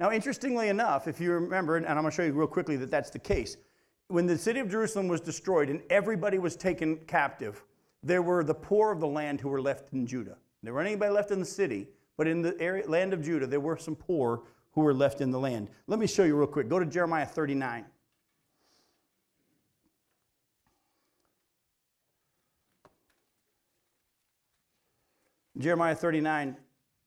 Now, 0.00 0.12
interestingly 0.12 0.68
enough, 0.68 1.08
if 1.08 1.18
you 1.18 1.32
remember, 1.32 1.78
and 1.78 1.86
I'm 1.86 1.94
going 1.94 2.10
to 2.10 2.10
show 2.10 2.24
you 2.24 2.34
real 2.34 2.46
quickly 2.46 2.76
that 2.76 2.90
that's 2.90 3.08
the 3.08 3.18
case, 3.18 3.56
when 4.08 4.26
the 4.26 4.36
city 4.36 4.60
of 4.60 4.70
Jerusalem 4.70 5.08
was 5.08 5.22
destroyed 5.22 5.70
and 5.70 5.80
everybody 5.88 6.38
was 6.38 6.56
taken 6.56 6.98
captive, 7.06 7.64
there 8.02 8.20
were 8.20 8.44
the 8.44 8.52
poor 8.52 8.92
of 8.92 9.00
the 9.00 9.08
land 9.08 9.40
who 9.40 9.48
were 9.48 9.62
left 9.62 9.94
in 9.94 10.06
Judah. 10.06 10.36
There 10.62 10.74
weren't 10.74 10.88
anybody 10.88 11.10
left 11.10 11.30
in 11.30 11.40
the 11.40 11.46
city, 11.46 11.88
but 12.18 12.26
in 12.26 12.42
the 12.42 12.54
area, 12.60 12.86
land 12.86 13.14
of 13.14 13.22
Judah, 13.22 13.46
there 13.46 13.60
were 13.60 13.78
some 13.78 13.96
poor 13.96 14.42
who 14.72 14.80
were 14.80 14.94
left 14.94 15.20
in 15.20 15.30
the 15.30 15.38
land. 15.38 15.68
Let 15.86 15.98
me 15.98 16.06
show 16.06 16.24
you 16.24 16.36
real 16.36 16.46
quick. 16.46 16.68
Go 16.68 16.78
to 16.78 16.86
Jeremiah 16.86 17.26
39. 17.26 17.84
Jeremiah 25.58 25.94
39, 25.94 26.56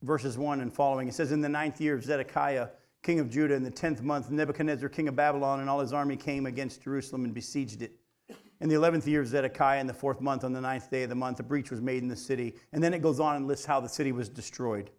verses 0.03 0.38
1 0.38 0.61
and 0.61 0.74
following. 0.74 1.07
It 1.07 1.16
says, 1.16 1.32
In 1.32 1.41
the 1.41 1.49
ninth 1.49 1.82
year 1.82 1.95
of 1.95 2.03
Zedekiah, 2.03 2.70
king 3.01 3.20
of 3.20 3.30
Judah, 3.30 3.55
in 3.55 3.63
the 3.63 3.72
tenth 3.72 4.01
month, 4.03 4.30
Nebuchadnezzar, 4.30 4.88
king 4.88 5.07
of 5.07 5.16
Babylon, 5.16 5.59
and 5.59 5.70
all 5.70 5.80
his 5.80 5.93
army 5.93 6.16
came 6.16 6.45
against 6.45 6.84
Jerusalem 6.84 7.26
and 7.26 7.34
besieged 7.34 7.82
it. 7.82 7.99
In 8.61 8.70
the 8.70 8.76
eleventh 8.76 9.07
year 9.07 9.22
of 9.22 9.28
Zedekiah, 9.28 9.82
in 9.82 9.88
the 9.88 9.93
fourth 9.93 10.22
month, 10.22 10.43
on 10.43 10.53
the 10.53 10.61
ninth 10.61 10.89
day 10.89 11.03
of 11.03 11.09
the 11.09 11.16
month, 11.16 11.39
a 11.39 11.43
breach 11.43 11.72
was 11.72 11.82
made 11.82 12.03
in 12.03 12.07
the 12.07 12.16
city. 12.16 12.55
And 12.72 12.84
then 12.84 12.93
it 12.93 13.01
goes 13.01 13.20
on 13.20 13.36
and 13.36 13.47
lists 13.47 13.66
how 13.66 13.82
the 13.82 13.89
city 13.89 14.11
was 14.11 14.30
destroyed. 14.30 14.91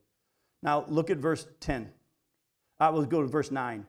Now, 0.62 0.84
look 0.88 1.08
at 1.08 1.18
verse 1.18 1.46
10. 1.60 1.90
Uh, 2.78 2.90
we'll 2.92 3.04
go 3.04 3.22
to 3.22 3.28
verse 3.28 3.50
9. 3.50 3.86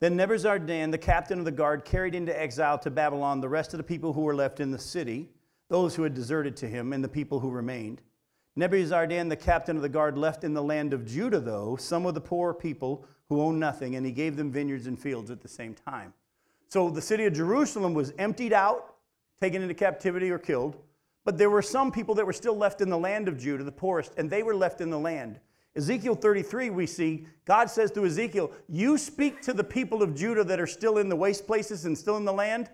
Then 0.00 0.16
Nebuzaradan, 0.16 0.90
the 0.90 0.98
captain 0.98 1.38
of 1.38 1.44
the 1.44 1.50
guard, 1.50 1.84
carried 1.84 2.14
into 2.14 2.38
exile 2.38 2.78
to 2.80 2.90
Babylon 2.90 3.40
the 3.40 3.48
rest 3.48 3.72
of 3.72 3.78
the 3.78 3.84
people 3.84 4.12
who 4.12 4.22
were 4.22 4.34
left 4.34 4.60
in 4.60 4.70
the 4.70 4.78
city, 4.78 5.30
those 5.68 5.94
who 5.94 6.02
had 6.02 6.14
deserted 6.14 6.56
to 6.58 6.68
him, 6.68 6.92
and 6.92 7.02
the 7.02 7.08
people 7.08 7.40
who 7.40 7.50
remained. 7.50 8.02
Nebuzaradan, 8.58 9.28
the 9.28 9.36
captain 9.36 9.76
of 9.76 9.82
the 9.82 9.88
guard, 9.88 10.18
left 10.18 10.44
in 10.44 10.54
the 10.54 10.62
land 10.62 10.92
of 10.92 11.06
Judah, 11.06 11.40
though, 11.40 11.76
some 11.76 12.06
of 12.06 12.14
the 12.14 12.20
poor 12.20 12.52
people 12.52 13.06
who 13.28 13.40
owned 13.40 13.58
nothing, 13.58 13.96
and 13.96 14.04
he 14.04 14.12
gave 14.12 14.36
them 14.36 14.52
vineyards 14.52 14.86
and 14.86 14.98
fields 14.98 15.30
at 15.30 15.40
the 15.40 15.48
same 15.48 15.74
time. 15.74 16.12
So 16.68 16.90
the 16.90 17.00
city 17.00 17.24
of 17.24 17.32
Jerusalem 17.32 17.94
was 17.94 18.12
emptied 18.18 18.52
out, 18.52 18.96
taken 19.40 19.62
into 19.62 19.74
captivity, 19.74 20.30
or 20.30 20.38
killed. 20.38 20.76
But 21.24 21.38
there 21.38 21.50
were 21.50 21.62
some 21.62 21.90
people 21.90 22.14
that 22.16 22.26
were 22.26 22.32
still 22.32 22.56
left 22.56 22.80
in 22.80 22.90
the 22.90 22.98
land 22.98 23.28
of 23.28 23.38
Judah, 23.38 23.64
the 23.64 23.72
poorest, 23.72 24.12
and 24.18 24.28
they 24.28 24.42
were 24.42 24.54
left 24.54 24.80
in 24.80 24.90
the 24.90 24.98
land. 24.98 25.40
Ezekiel 25.76 26.14
33, 26.14 26.70
we 26.70 26.86
see 26.86 27.26
God 27.44 27.68
says 27.68 27.90
to 27.92 28.06
Ezekiel, 28.06 28.52
You 28.68 28.96
speak 28.96 29.42
to 29.42 29.52
the 29.52 29.64
people 29.64 30.02
of 30.02 30.14
Judah 30.14 30.44
that 30.44 30.60
are 30.60 30.66
still 30.66 30.98
in 30.98 31.08
the 31.08 31.16
waste 31.16 31.46
places 31.46 31.84
and 31.84 31.98
still 31.98 32.16
in 32.16 32.24
the 32.24 32.32
land. 32.32 32.70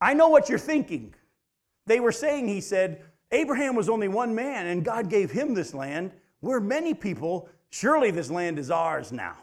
I 0.00 0.14
know 0.14 0.28
what 0.28 0.48
you're 0.48 0.58
thinking. 0.58 1.14
They 1.86 2.00
were 2.00 2.12
saying, 2.12 2.48
He 2.48 2.60
said, 2.60 3.04
Abraham 3.30 3.74
was 3.74 3.88
only 3.88 4.08
one 4.08 4.34
man 4.34 4.66
and 4.66 4.84
God 4.84 5.10
gave 5.10 5.30
him 5.30 5.54
this 5.54 5.74
land. 5.74 6.12
We're 6.40 6.60
many 6.60 6.94
people. 6.94 7.48
Surely 7.70 8.10
this 8.10 8.30
land 8.30 8.58
is 8.58 8.70
ours 8.70 9.12
now. 9.12 9.36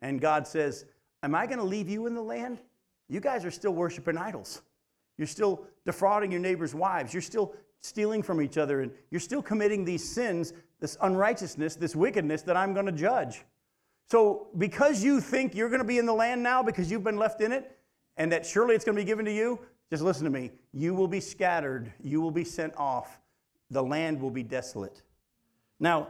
And 0.00 0.20
God 0.20 0.46
says, 0.46 0.84
Am 1.22 1.34
I 1.34 1.46
going 1.46 1.58
to 1.58 1.64
leave 1.64 1.88
you 1.88 2.06
in 2.06 2.14
the 2.14 2.22
land? 2.22 2.58
You 3.08 3.20
guys 3.20 3.44
are 3.44 3.50
still 3.50 3.72
worshiping 3.72 4.16
idols. 4.16 4.62
You're 5.16 5.26
still 5.26 5.64
defrauding 5.84 6.30
your 6.30 6.40
neighbor's 6.40 6.74
wives. 6.74 7.12
You're 7.12 7.22
still 7.22 7.54
stealing 7.80 8.22
from 8.22 8.40
each 8.40 8.58
other. 8.58 8.80
And 8.80 8.92
you're 9.10 9.20
still 9.20 9.42
committing 9.42 9.84
these 9.84 10.08
sins 10.08 10.52
this 10.80 10.96
unrighteousness, 11.00 11.74
this 11.76 11.96
wickedness 11.96 12.42
that 12.42 12.56
I'm 12.56 12.72
going 12.72 12.86
to 12.86 12.92
judge. 12.92 13.44
So, 14.06 14.48
because 14.56 15.02
you 15.02 15.20
think 15.20 15.54
you're 15.54 15.68
going 15.68 15.80
to 15.80 15.86
be 15.86 15.98
in 15.98 16.06
the 16.06 16.14
land 16.14 16.42
now 16.42 16.62
because 16.62 16.90
you've 16.90 17.04
been 17.04 17.18
left 17.18 17.40
in 17.40 17.52
it, 17.52 17.76
and 18.16 18.32
that 18.32 18.46
surely 18.46 18.74
it's 18.74 18.84
going 18.84 18.96
to 18.96 19.02
be 19.02 19.06
given 19.06 19.24
to 19.24 19.32
you, 19.32 19.58
just 19.90 20.02
listen 20.02 20.24
to 20.24 20.30
me. 20.30 20.50
You 20.72 20.94
will 20.94 21.08
be 21.08 21.20
scattered, 21.20 21.92
you 22.02 22.20
will 22.20 22.30
be 22.30 22.44
sent 22.44 22.74
off, 22.76 23.20
the 23.70 23.82
land 23.82 24.20
will 24.20 24.30
be 24.30 24.42
desolate. 24.42 25.02
Now, 25.78 26.08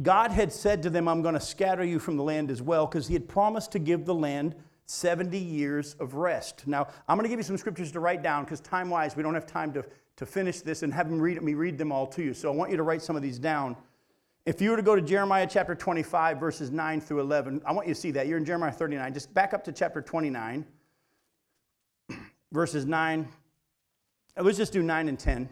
God 0.00 0.30
had 0.30 0.52
said 0.52 0.82
to 0.84 0.90
them, 0.90 1.08
I'm 1.08 1.22
going 1.22 1.34
to 1.34 1.40
scatter 1.40 1.84
you 1.84 1.98
from 1.98 2.16
the 2.16 2.22
land 2.22 2.50
as 2.50 2.62
well, 2.62 2.86
because 2.86 3.06
He 3.06 3.14
had 3.14 3.28
promised 3.28 3.72
to 3.72 3.78
give 3.78 4.06
the 4.06 4.14
land 4.14 4.54
70 4.88 5.38
years 5.38 5.94
of 6.00 6.14
rest. 6.14 6.66
Now, 6.66 6.88
I'm 7.08 7.16
going 7.16 7.24
to 7.24 7.28
give 7.28 7.38
you 7.38 7.44
some 7.44 7.56
scriptures 7.56 7.92
to 7.92 8.00
write 8.00 8.22
down, 8.22 8.44
because 8.44 8.60
time 8.60 8.90
wise, 8.90 9.16
we 9.16 9.22
don't 9.22 9.34
have 9.34 9.46
time 9.46 9.72
to 9.74 9.84
to 10.18 10.26
finish 10.26 10.60
this 10.60 10.82
and 10.82 10.92
have 10.92 11.10
read, 11.12 11.40
me 11.42 11.54
read 11.54 11.78
them 11.78 11.92
all 11.92 12.04
to 12.04 12.22
you. 12.22 12.34
So 12.34 12.52
I 12.52 12.54
want 12.54 12.72
you 12.72 12.76
to 12.76 12.82
write 12.82 13.02
some 13.02 13.14
of 13.14 13.22
these 13.22 13.38
down. 13.38 13.76
If 14.44 14.60
you 14.60 14.70
were 14.70 14.76
to 14.76 14.82
go 14.82 14.96
to 14.96 15.02
Jeremiah 15.02 15.46
chapter 15.48 15.76
25, 15.76 16.40
verses 16.40 16.72
9 16.72 17.00
through 17.00 17.20
11, 17.20 17.62
I 17.64 17.70
want 17.70 17.86
you 17.86 17.94
to 17.94 18.00
see 18.00 18.10
that. 18.10 18.26
You're 18.26 18.38
in 18.38 18.44
Jeremiah 18.44 18.72
39. 18.72 19.14
Just 19.14 19.32
back 19.32 19.54
up 19.54 19.62
to 19.64 19.72
chapter 19.72 20.02
29, 20.02 20.66
verses 22.52 22.84
9. 22.84 23.28
Uh, 24.36 24.42
let's 24.42 24.58
just 24.58 24.72
do 24.72 24.82
9 24.82 25.08
and 25.08 25.18
10. 25.18 25.48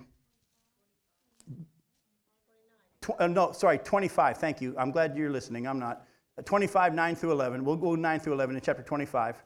Tw- 3.02 3.10
uh, 3.20 3.28
no, 3.28 3.52
sorry, 3.52 3.78
25. 3.78 4.38
Thank 4.38 4.60
you. 4.60 4.74
I'm 4.76 4.90
glad 4.90 5.16
you're 5.16 5.30
listening. 5.30 5.68
I'm 5.68 5.78
not. 5.78 6.05
Uh, 6.38 6.42
25, 6.42 6.94
9 6.94 7.16
through 7.16 7.32
11. 7.32 7.64
We'll 7.64 7.76
go 7.76 7.94
9 7.94 8.20
through 8.20 8.34
11 8.34 8.56
in 8.56 8.62
chapter 8.62 8.82
25 8.82 9.42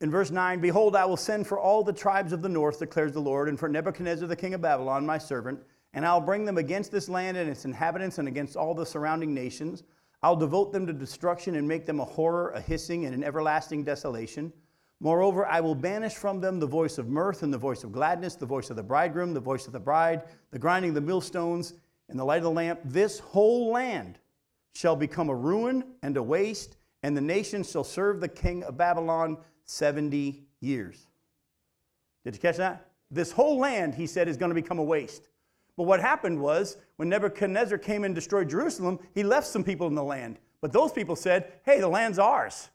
in 0.00 0.10
verse 0.10 0.30
9, 0.30 0.60
Behold, 0.60 0.96
I 0.96 1.04
will 1.04 1.16
send 1.16 1.46
for 1.46 1.58
all 1.58 1.82
the 1.82 1.92
tribes 1.92 2.32
of 2.32 2.42
the 2.42 2.48
north, 2.48 2.78
declares 2.78 3.12
the 3.12 3.20
Lord, 3.20 3.48
and 3.48 3.58
for 3.58 3.68
Nebuchadnezzar 3.68 4.26
the 4.26 4.36
king 4.36 4.54
of 4.54 4.60
Babylon, 4.60 5.06
my 5.06 5.18
servant, 5.18 5.60
and 5.94 6.04
I'll 6.04 6.20
bring 6.20 6.44
them 6.44 6.58
against 6.58 6.90
this 6.90 7.08
land 7.08 7.36
and 7.36 7.48
its 7.48 7.64
inhabitants 7.64 8.18
and 8.18 8.28
against 8.28 8.56
all 8.56 8.74
the 8.74 8.86
surrounding 8.86 9.32
nations. 9.32 9.84
I'll 10.22 10.36
devote 10.36 10.72
them 10.72 10.86
to 10.86 10.92
destruction 10.92 11.54
and 11.54 11.66
make 11.66 11.86
them 11.86 12.00
a 12.00 12.04
horror, 12.04 12.50
a 12.50 12.60
hissing, 12.60 13.06
and 13.06 13.14
an 13.14 13.24
everlasting 13.24 13.84
desolation. 13.84 14.52
Moreover, 15.00 15.46
I 15.46 15.60
will 15.60 15.76
banish 15.76 16.14
from 16.14 16.40
them 16.40 16.58
the 16.58 16.66
voice 16.66 16.98
of 16.98 17.08
mirth 17.08 17.44
and 17.44 17.52
the 17.52 17.58
voice 17.58 17.84
of 17.84 17.92
gladness, 17.92 18.34
the 18.34 18.46
voice 18.46 18.68
of 18.70 18.76
the 18.76 18.82
bridegroom, 18.82 19.32
the 19.32 19.40
voice 19.40 19.66
of 19.66 19.72
the 19.72 19.78
bride, 19.78 20.22
the 20.50 20.58
grinding 20.58 20.90
of 20.90 20.96
the 20.96 21.00
millstones, 21.00 21.74
and 22.08 22.18
the 22.18 22.24
light 22.24 22.38
of 22.38 22.44
the 22.44 22.50
lamp. 22.50 22.80
This 22.84 23.20
whole 23.20 23.70
land 23.70 24.18
shall 24.74 24.96
become 24.96 25.28
a 25.28 25.34
ruin 25.34 25.84
and 26.02 26.16
a 26.16 26.22
waste, 26.22 26.76
and 27.02 27.16
the 27.16 27.20
nations 27.20 27.70
shall 27.70 27.84
serve 27.84 28.20
the 28.20 28.28
king 28.28 28.62
of 28.64 28.76
Babylon 28.76 29.38
70 29.64 30.44
years. 30.60 31.06
Did 32.24 32.34
you 32.34 32.40
catch 32.40 32.56
that? 32.56 32.90
This 33.10 33.32
whole 33.32 33.58
land, 33.58 33.94
he 33.94 34.06
said, 34.06 34.28
is 34.28 34.36
going 34.36 34.50
to 34.50 34.54
become 34.54 34.78
a 34.78 34.84
waste. 34.84 35.28
But 35.76 35.84
what 35.84 36.00
happened 36.00 36.40
was, 36.40 36.76
when 36.96 37.08
Nebuchadnezzar 37.08 37.78
came 37.78 38.04
and 38.04 38.14
destroyed 38.14 38.50
Jerusalem, 38.50 38.98
he 39.14 39.22
left 39.22 39.46
some 39.46 39.64
people 39.64 39.86
in 39.86 39.94
the 39.94 40.02
land. 40.02 40.38
But 40.60 40.72
those 40.72 40.92
people 40.92 41.16
said, 41.16 41.52
hey, 41.64 41.80
the 41.80 41.88
land's 41.88 42.18
ours. 42.18 42.68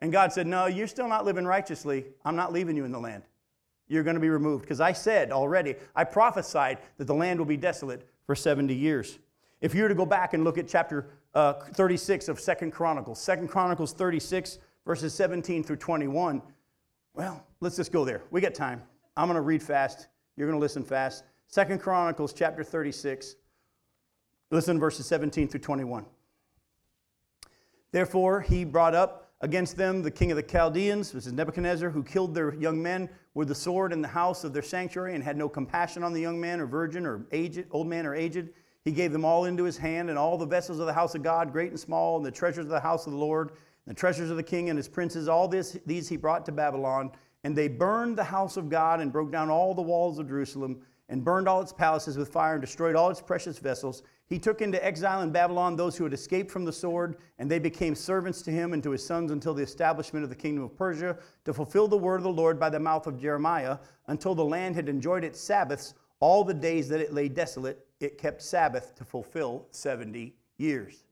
And 0.00 0.12
God 0.12 0.32
said, 0.32 0.46
no, 0.46 0.66
you're 0.66 0.86
still 0.86 1.08
not 1.08 1.24
living 1.24 1.44
righteously. 1.44 2.06
I'm 2.24 2.36
not 2.36 2.52
leaving 2.52 2.76
you 2.76 2.84
in 2.84 2.92
the 2.92 3.00
land. 3.00 3.24
You're 3.88 4.04
going 4.04 4.14
to 4.14 4.20
be 4.20 4.30
removed. 4.30 4.62
Because 4.62 4.80
I 4.80 4.92
said 4.92 5.32
already, 5.32 5.74
I 5.94 6.04
prophesied 6.04 6.78
that 6.96 7.06
the 7.06 7.14
land 7.14 7.40
will 7.40 7.46
be 7.46 7.56
desolate 7.56 8.08
for 8.24 8.36
70 8.36 8.72
years. 8.72 9.18
If 9.60 9.74
you 9.74 9.82
were 9.82 9.88
to 9.88 9.94
go 9.94 10.06
back 10.06 10.32
and 10.32 10.42
look 10.42 10.56
at 10.58 10.68
chapter 10.68 11.10
uh, 11.34 11.54
36 11.74 12.28
of 12.28 12.40
Second 12.40 12.70
Chronicles, 12.70 13.20
Second 13.20 13.48
Chronicles 13.48 13.92
36, 13.92 14.58
verses 14.86 15.12
17 15.14 15.62
through 15.62 15.76
21. 15.76 16.40
Well, 17.14 17.44
let's 17.60 17.76
just 17.76 17.92
go 17.92 18.04
there. 18.04 18.22
We 18.30 18.40
got 18.40 18.54
time. 18.54 18.82
I'm 19.16 19.26
going 19.26 19.36
to 19.36 19.42
read 19.42 19.62
fast. 19.62 20.08
You're 20.36 20.48
going 20.48 20.58
to 20.58 20.60
listen 20.60 20.82
fast. 20.82 21.24
Second 21.46 21.80
Chronicles 21.80 22.32
chapter 22.32 22.64
36. 22.64 23.36
Listen 24.50 24.80
verses 24.80 25.06
17 25.06 25.48
through 25.48 25.60
21. 25.60 26.06
Therefore, 27.92 28.40
he 28.40 28.64
brought 28.64 28.94
up 28.94 29.32
against 29.40 29.76
them 29.76 30.02
the 30.02 30.10
king 30.10 30.30
of 30.30 30.36
the 30.36 30.42
Chaldeans, 30.42 31.12
this 31.12 31.26
is 31.26 31.32
Nebuchadnezzar, 31.32 31.90
who 31.90 32.02
killed 32.02 32.34
their 32.34 32.54
young 32.54 32.82
men 32.82 33.08
with 33.34 33.48
the 33.48 33.54
sword 33.54 33.92
in 33.92 34.02
the 34.02 34.08
house 34.08 34.44
of 34.44 34.52
their 34.52 34.62
sanctuary 34.62 35.14
and 35.14 35.24
had 35.24 35.36
no 35.36 35.48
compassion 35.48 36.02
on 36.02 36.12
the 36.12 36.20
young 36.20 36.40
man 36.40 36.60
or 36.60 36.66
virgin 36.66 37.06
or 37.06 37.26
aged, 37.32 37.66
old 37.70 37.86
man 37.86 38.06
or 38.06 38.14
aged. 38.14 38.50
He 38.84 38.92
gave 38.92 39.12
them 39.12 39.24
all 39.24 39.44
into 39.44 39.64
his 39.64 39.76
hand, 39.76 40.08
and 40.08 40.18
all 40.18 40.38
the 40.38 40.46
vessels 40.46 40.78
of 40.78 40.86
the 40.86 40.92
house 40.92 41.14
of 41.14 41.22
God, 41.22 41.52
great 41.52 41.70
and 41.70 41.80
small, 41.80 42.16
and 42.16 42.24
the 42.24 42.30
treasures 42.30 42.64
of 42.64 42.70
the 42.70 42.80
house 42.80 43.06
of 43.06 43.12
the 43.12 43.18
Lord, 43.18 43.50
and 43.50 43.94
the 43.94 43.98
treasures 43.98 44.30
of 44.30 44.36
the 44.36 44.42
king 44.42 44.70
and 44.70 44.78
his 44.78 44.88
princes, 44.88 45.28
all 45.28 45.48
this, 45.48 45.78
these 45.86 46.08
he 46.08 46.16
brought 46.16 46.46
to 46.46 46.52
Babylon. 46.52 47.12
And 47.42 47.56
they 47.56 47.68
burned 47.68 48.16
the 48.16 48.24
house 48.24 48.56
of 48.56 48.68
God 48.68 49.00
and 49.00 49.12
broke 49.12 49.32
down 49.32 49.48
all 49.48 49.74
the 49.74 49.82
walls 49.82 50.18
of 50.18 50.28
Jerusalem 50.28 50.82
and 51.10 51.24
burned 51.24 51.48
all 51.48 51.60
its 51.60 51.72
palaces 51.72 52.16
with 52.16 52.28
fire 52.28 52.54
and 52.54 52.60
destroyed 52.60 52.94
all 52.94 53.10
its 53.10 53.20
precious 53.20 53.58
vessels. 53.58 54.02
He 54.28 54.38
took 54.38 54.62
into 54.62 54.82
exile 54.84 55.22
in 55.22 55.32
Babylon 55.32 55.74
those 55.74 55.96
who 55.96 56.04
had 56.04 56.12
escaped 56.12 56.52
from 56.52 56.64
the 56.64 56.72
sword, 56.72 57.16
and 57.38 57.50
they 57.50 57.58
became 57.58 57.96
servants 57.96 58.42
to 58.42 58.52
him 58.52 58.72
and 58.72 58.82
to 58.84 58.92
his 58.92 59.04
sons 59.04 59.32
until 59.32 59.52
the 59.52 59.62
establishment 59.62 60.22
of 60.22 60.30
the 60.30 60.36
kingdom 60.36 60.62
of 60.62 60.76
Persia, 60.76 61.18
to 61.44 61.52
fulfill 61.52 61.88
the 61.88 61.96
word 61.96 62.18
of 62.18 62.22
the 62.22 62.30
Lord 62.30 62.60
by 62.60 62.70
the 62.70 62.78
mouth 62.78 63.08
of 63.08 63.20
Jeremiah, 63.20 63.78
until 64.06 64.36
the 64.36 64.44
land 64.44 64.76
had 64.76 64.88
enjoyed 64.88 65.24
its 65.24 65.40
Sabbaths 65.40 65.94
all 66.20 66.44
the 66.44 66.54
days 66.54 66.88
that 66.90 67.00
it 67.00 67.12
lay 67.12 67.28
desolate. 67.28 67.88
It 68.00 68.16
kept 68.16 68.42
Sabbath 68.42 68.94
to 68.96 69.04
fulfill 69.04 69.66
70 69.70 70.34
years. 70.56 71.04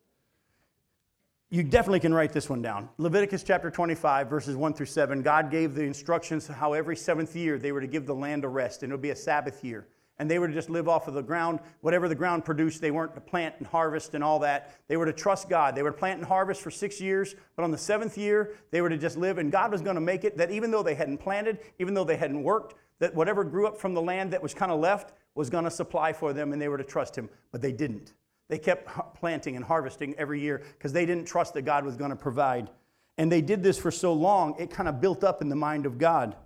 You 1.51 1.63
definitely 1.63 2.01
can 2.01 2.13
write 2.13 2.33
this 2.33 2.51
one 2.51 2.61
down. 2.61 2.91
Leviticus 2.99 3.43
chapter 3.43 3.71
25, 3.71 4.29
verses 4.29 4.57
1 4.57 4.75
through 4.75 4.87
7. 4.87 5.23
God 5.23 5.51
gave 5.51 5.75
the 5.75 5.83
instructions 5.83 6.47
how 6.47 6.75
every 6.75 6.97
seventh 6.97 7.35
year 7.35 7.59
they 7.59 7.73
were 7.73 7.81
to 7.81 7.87
give 7.87 8.05
the 8.05 8.15
land 8.15 8.45
a 8.45 8.49
rest, 8.49 8.83
and 8.83 8.93
it 8.93 8.95
would 8.95 9.03
be 9.03 9.11
a 9.11 9.17
Sabbath 9.17 9.65
year. 9.65 9.87
And 10.19 10.31
they 10.31 10.39
were 10.39 10.49
to 10.49 10.53
just 10.53 10.69
live 10.69 10.89
off 10.89 11.09
of 11.09 11.15
the 11.15 11.23
ground. 11.23 11.61
Whatever 11.81 12.09
the 12.09 12.15
ground 12.15 12.45
produced, 12.45 12.81
they 12.83 12.91
weren't 12.91 13.15
to 13.15 13.21
plant 13.21 13.55
and 13.59 13.67
harvest 13.67 14.15
and 14.15 14.23
all 14.23 14.41
that. 14.41 14.77
They 14.89 14.97
were 14.97 15.07
to 15.07 15.13
trust 15.13 15.49
God. 15.49 15.75
They 15.75 15.83
were 15.83 15.93
to 15.93 15.97
plant 15.97 16.19
and 16.19 16.27
harvest 16.27 16.61
for 16.61 16.71
six 16.71 17.01
years, 17.01 17.35
but 17.57 17.63
on 17.63 17.71
the 17.71 17.79
seventh 17.79 18.19
year, 18.19 18.55
they 18.71 18.83
were 18.83 18.91
to 18.91 18.99
just 18.99 19.17
live. 19.17 19.39
And 19.39 19.53
God 19.53 19.71
was 19.71 19.81
going 19.81 19.95
to 19.95 20.01
make 20.03 20.25
it 20.25 20.37
that 20.37 20.51
even 20.51 20.71
though 20.71 20.83
they 20.83 20.95
hadn't 20.95 21.19
planted, 21.19 21.61
even 21.79 21.95
though 21.95 22.05
they 22.05 22.17
hadn't 22.17 22.43
worked, 22.43 22.75
that 22.99 23.15
whatever 23.15 23.45
grew 23.45 23.67
up 23.67 23.79
from 23.79 23.95
the 23.95 24.03
land 24.03 24.33
that 24.33 24.43
was 24.43 24.55
kind 24.55 24.73
of 24.73 24.81
left 24.81 25.13
was 25.35 25.51
going 25.51 25.65
to 25.65 25.71
supply 25.71 26.13
for 26.13 26.33
them, 26.33 26.53
and 26.53 26.61
they 26.61 26.69
were 26.69 26.79
to 26.79 26.85
trust 26.85 27.17
Him. 27.17 27.29
But 27.53 27.63
they 27.63 27.73
didn't. 27.73 28.15
They 28.49 28.59
kept 28.59 29.15
planting 29.15 29.57
and 29.57 29.65
harvesting 29.65 30.15
every 30.17 30.41
year 30.41 30.63
because 30.77 30.93
they 30.93 31.07
didn't 31.07 31.27
trust 31.27 31.55
that 31.55 31.63
God 31.63 31.85
was 31.85 31.97
going 31.97 32.11
to 32.11 32.17
provide. 32.17 32.71
And 33.19 33.31
they 33.31 33.43
did 33.43 33.63
this 33.63 33.79
for 33.79 33.91
so 33.91 34.13
long, 34.13 34.55
it 34.59 34.71
kind 34.71 34.89
of 34.89 35.01
built 35.01 35.25
up 35.25 35.43
in 35.43 35.49
the 35.49 35.57
mind 35.57 35.87
of 35.87 35.99
God. 35.99 36.37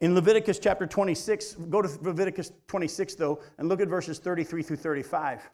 In 0.00 0.14
Leviticus 0.14 0.58
chapter 0.58 0.86
26, 0.86 1.54
go 1.70 1.80
to 1.80 1.88
Leviticus 2.02 2.52
26 2.66 3.14
though, 3.14 3.40
and 3.58 3.68
look 3.68 3.80
at 3.80 3.88
verses 3.88 4.18
33 4.18 4.62
through 4.62 4.76
35. 4.76 5.48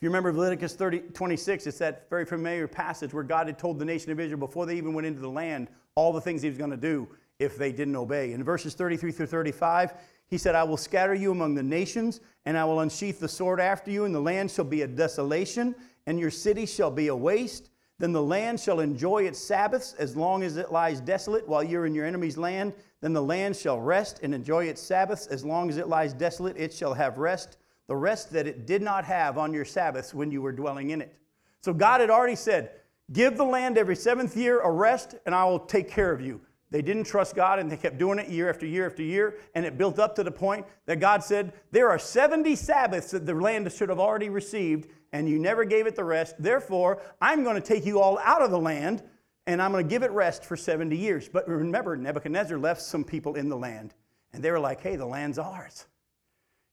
If 0.00 0.04
you 0.04 0.08
remember 0.08 0.32
Leviticus 0.32 0.76
30, 0.76 1.00
26, 1.12 1.66
it's 1.66 1.76
that 1.76 2.08
very 2.08 2.24
familiar 2.24 2.66
passage 2.66 3.12
where 3.12 3.22
God 3.22 3.48
had 3.48 3.58
told 3.58 3.78
the 3.78 3.84
nation 3.84 4.10
of 4.10 4.18
Israel 4.18 4.38
before 4.38 4.64
they 4.64 4.78
even 4.78 4.94
went 4.94 5.06
into 5.06 5.20
the 5.20 5.28
land 5.28 5.68
all 5.94 6.10
the 6.10 6.22
things 6.22 6.40
he 6.40 6.48
was 6.48 6.56
going 6.56 6.70
to 6.70 6.76
do 6.78 7.06
if 7.38 7.58
they 7.58 7.70
didn't 7.70 7.94
obey. 7.94 8.32
In 8.32 8.42
verses 8.42 8.72
33 8.72 9.12
through 9.12 9.26
35, 9.26 9.92
he 10.26 10.38
said, 10.38 10.54
I 10.54 10.62
will 10.62 10.78
scatter 10.78 11.12
you 11.12 11.32
among 11.32 11.54
the 11.54 11.62
nations, 11.62 12.22
and 12.46 12.56
I 12.56 12.64
will 12.64 12.80
unsheath 12.80 13.20
the 13.20 13.28
sword 13.28 13.60
after 13.60 13.90
you, 13.90 14.06
and 14.06 14.14
the 14.14 14.22
land 14.22 14.50
shall 14.50 14.64
be 14.64 14.80
a 14.80 14.86
desolation, 14.86 15.74
and 16.06 16.18
your 16.18 16.30
city 16.30 16.64
shall 16.64 16.90
be 16.90 17.08
a 17.08 17.14
waste. 17.14 17.68
Then 17.98 18.12
the 18.12 18.22
land 18.22 18.58
shall 18.58 18.80
enjoy 18.80 19.24
its 19.24 19.38
Sabbaths 19.38 19.92
as 19.98 20.16
long 20.16 20.42
as 20.42 20.56
it 20.56 20.72
lies 20.72 21.02
desolate 21.02 21.46
while 21.46 21.62
you're 21.62 21.84
in 21.84 21.94
your 21.94 22.06
enemy's 22.06 22.38
land. 22.38 22.72
Then 23.02 23.12
the 23.12 23.22
land 23.22 23.54
shall 23.54 23.78
rest 23.78 24.20
and 24.22 24.34
enjoy 24.34 24.64
its 24.64 24.80
Sabbaths 24.80 25.26
as 25.26 25.44
long 25.44 25.68
as 25.68 25.76
it 25.76 25.88
lies 25.88 26.14
desolate. 26.14 26.56
It 26.56 26.72
shall 26.72 26.94
have 26.94 27.18
rest, 27.18 27.58
the 27.90 27.96
rest 27.96 28.30
that 28.30 28.46
it 28.46 28.68
did 28.68 28.82
not 28.82 29.04
have 29.04 29.36
on 29.36 29.52
your 29.52 29.64
Sabbaths 29.64 30.14
when 30.14 30.30
you 30.30 30.40
were 30.40 30.52
dwelling 30.52 30.90
in 30.90 31.02
it. 31.02 31.12
So 31.60 31.72
God 31.74 32.00
had 32.00 32.08
already 32.08 32.36
said, 32.36 32.70
Give 33.12 33.36
the 33.36 33.44
land 33.44 33.76
every 33.76 33.96
seventh 33.96 34.36
year 34.36 34.60
a 34.60 34.70
rest, 34.70 35.16
and 35.26 35.34
I 35.34 35.44
will 35.46 35.58
take 35.58 35.90
care 35.90 36.12
of 36.12 36.20
you. 36.20 36.40
They 36.70 36.82
didn't 36.82 37.02
trust 37.02 37.34
God 37.34 37.58
and 37.58 37.68
they 37.68 37.76
kept 37.76 37.98
doing 37.98 38.20
it 38.20 38.28
year 38.28 38.48
after 38.48 38.64
year 38.64 38.86
after 38.86 39.02
year. 39.02 39.38
And 39.56 39.66
it 39.66 39.76
built 39.76 39.98
up 39.98 40.14
to 40.14 40.22
the 40.22 40.30
point 40.30 40.66
that 40.86 41.00
God 41.00 41.24
said, 41.24 41.52
There 41.72 41.90
are 41.90 41.98
70 41.98 42.54
Sabbaths 42.54 43.10
that 43.10 43.26
the 43.26 43.34
land 43.34 43.72
should 43.72 43.88
have 43.88 43.98
already 43.98 44.28
received, 44.28 44.88
and 45.12 45.28
you 45.28 45.40
never 45.40 45.64
gave 45.64 45.88
it 45.88 45.96
the 45.96 46.04
rest. 46.04 46.36
Therefore, 46.38 47.02
I'm 47.20 47.42
going 47.42 47.56
to 47.56 47.60
take 47.60 47.84
you 47.84 47.98
all 47.98 48.20
out 48.20 48.40
of 48.40 48.52
the 48.52 48.60
land 48.60 49.02
and 49.48 49.60
I'm 49.60 49.72
going 49.72 49.84
to 49.84 49.90
give 49.90 50.04
it 50.04 50.12
rest 50.12 50.44
for 50.44 50.56
70 50.56 50.96
years. 50.96 51.28
But 51.28 51.48
remember, 51.48 51.96
Nebuchadnezzar 51.96 52.56
left 52.56 52.82
some 52.82 53.02
people 53.02 53.34
in 53.34 53.48
the 53.48 53.56
land, 53.56 53.94
and 54.32 54.44
they 54.44 54.52
were 54.52 54.60
like, 54.60 54.80
Hey, 54.80 54.94
the 54.94 55.06
land's 55.06 55.40
ours. 55.40 55.86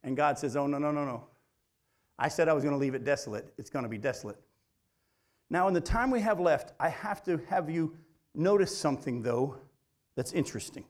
And 0.03 0.15
God 0.15 0.37
says, 0.37 0.55
Oh, 0.55 0.67
no, 0.67 0.77
no, 0.77 0.91
no, 0.91 1.05
no. 1.05 1.25
I 2.19 2.29
said 2.29 2.49
I 2.49 2.53
was 2.53 2.63
going 2.63 2.73
to 2.73 2.79
leave 2.79 2.95
it 2.95 3.03
desolate. 3.03 3.53
It's 3.57 3.69
going 3.69 3.83
to 3.83 3.89
be 3.89 3.97
desolate. 3.97 4.39
Now, 5.49 5.67
in 5.67 5.73
the 5.73 5.81
time 5.81 6.11
we 6.11 6.21
have 6.21 6.39
left, 6.39 6.73
I 6.79 6.89
have 6.89 7.23
to 7.23 7.37
have 7.49 7.69
you 7.69 7.95
notice 8.33 8.75
something, 8.75 9.21
though, 9.21 9.57
that's 10.15 10.33
interesting. 10.33 10.83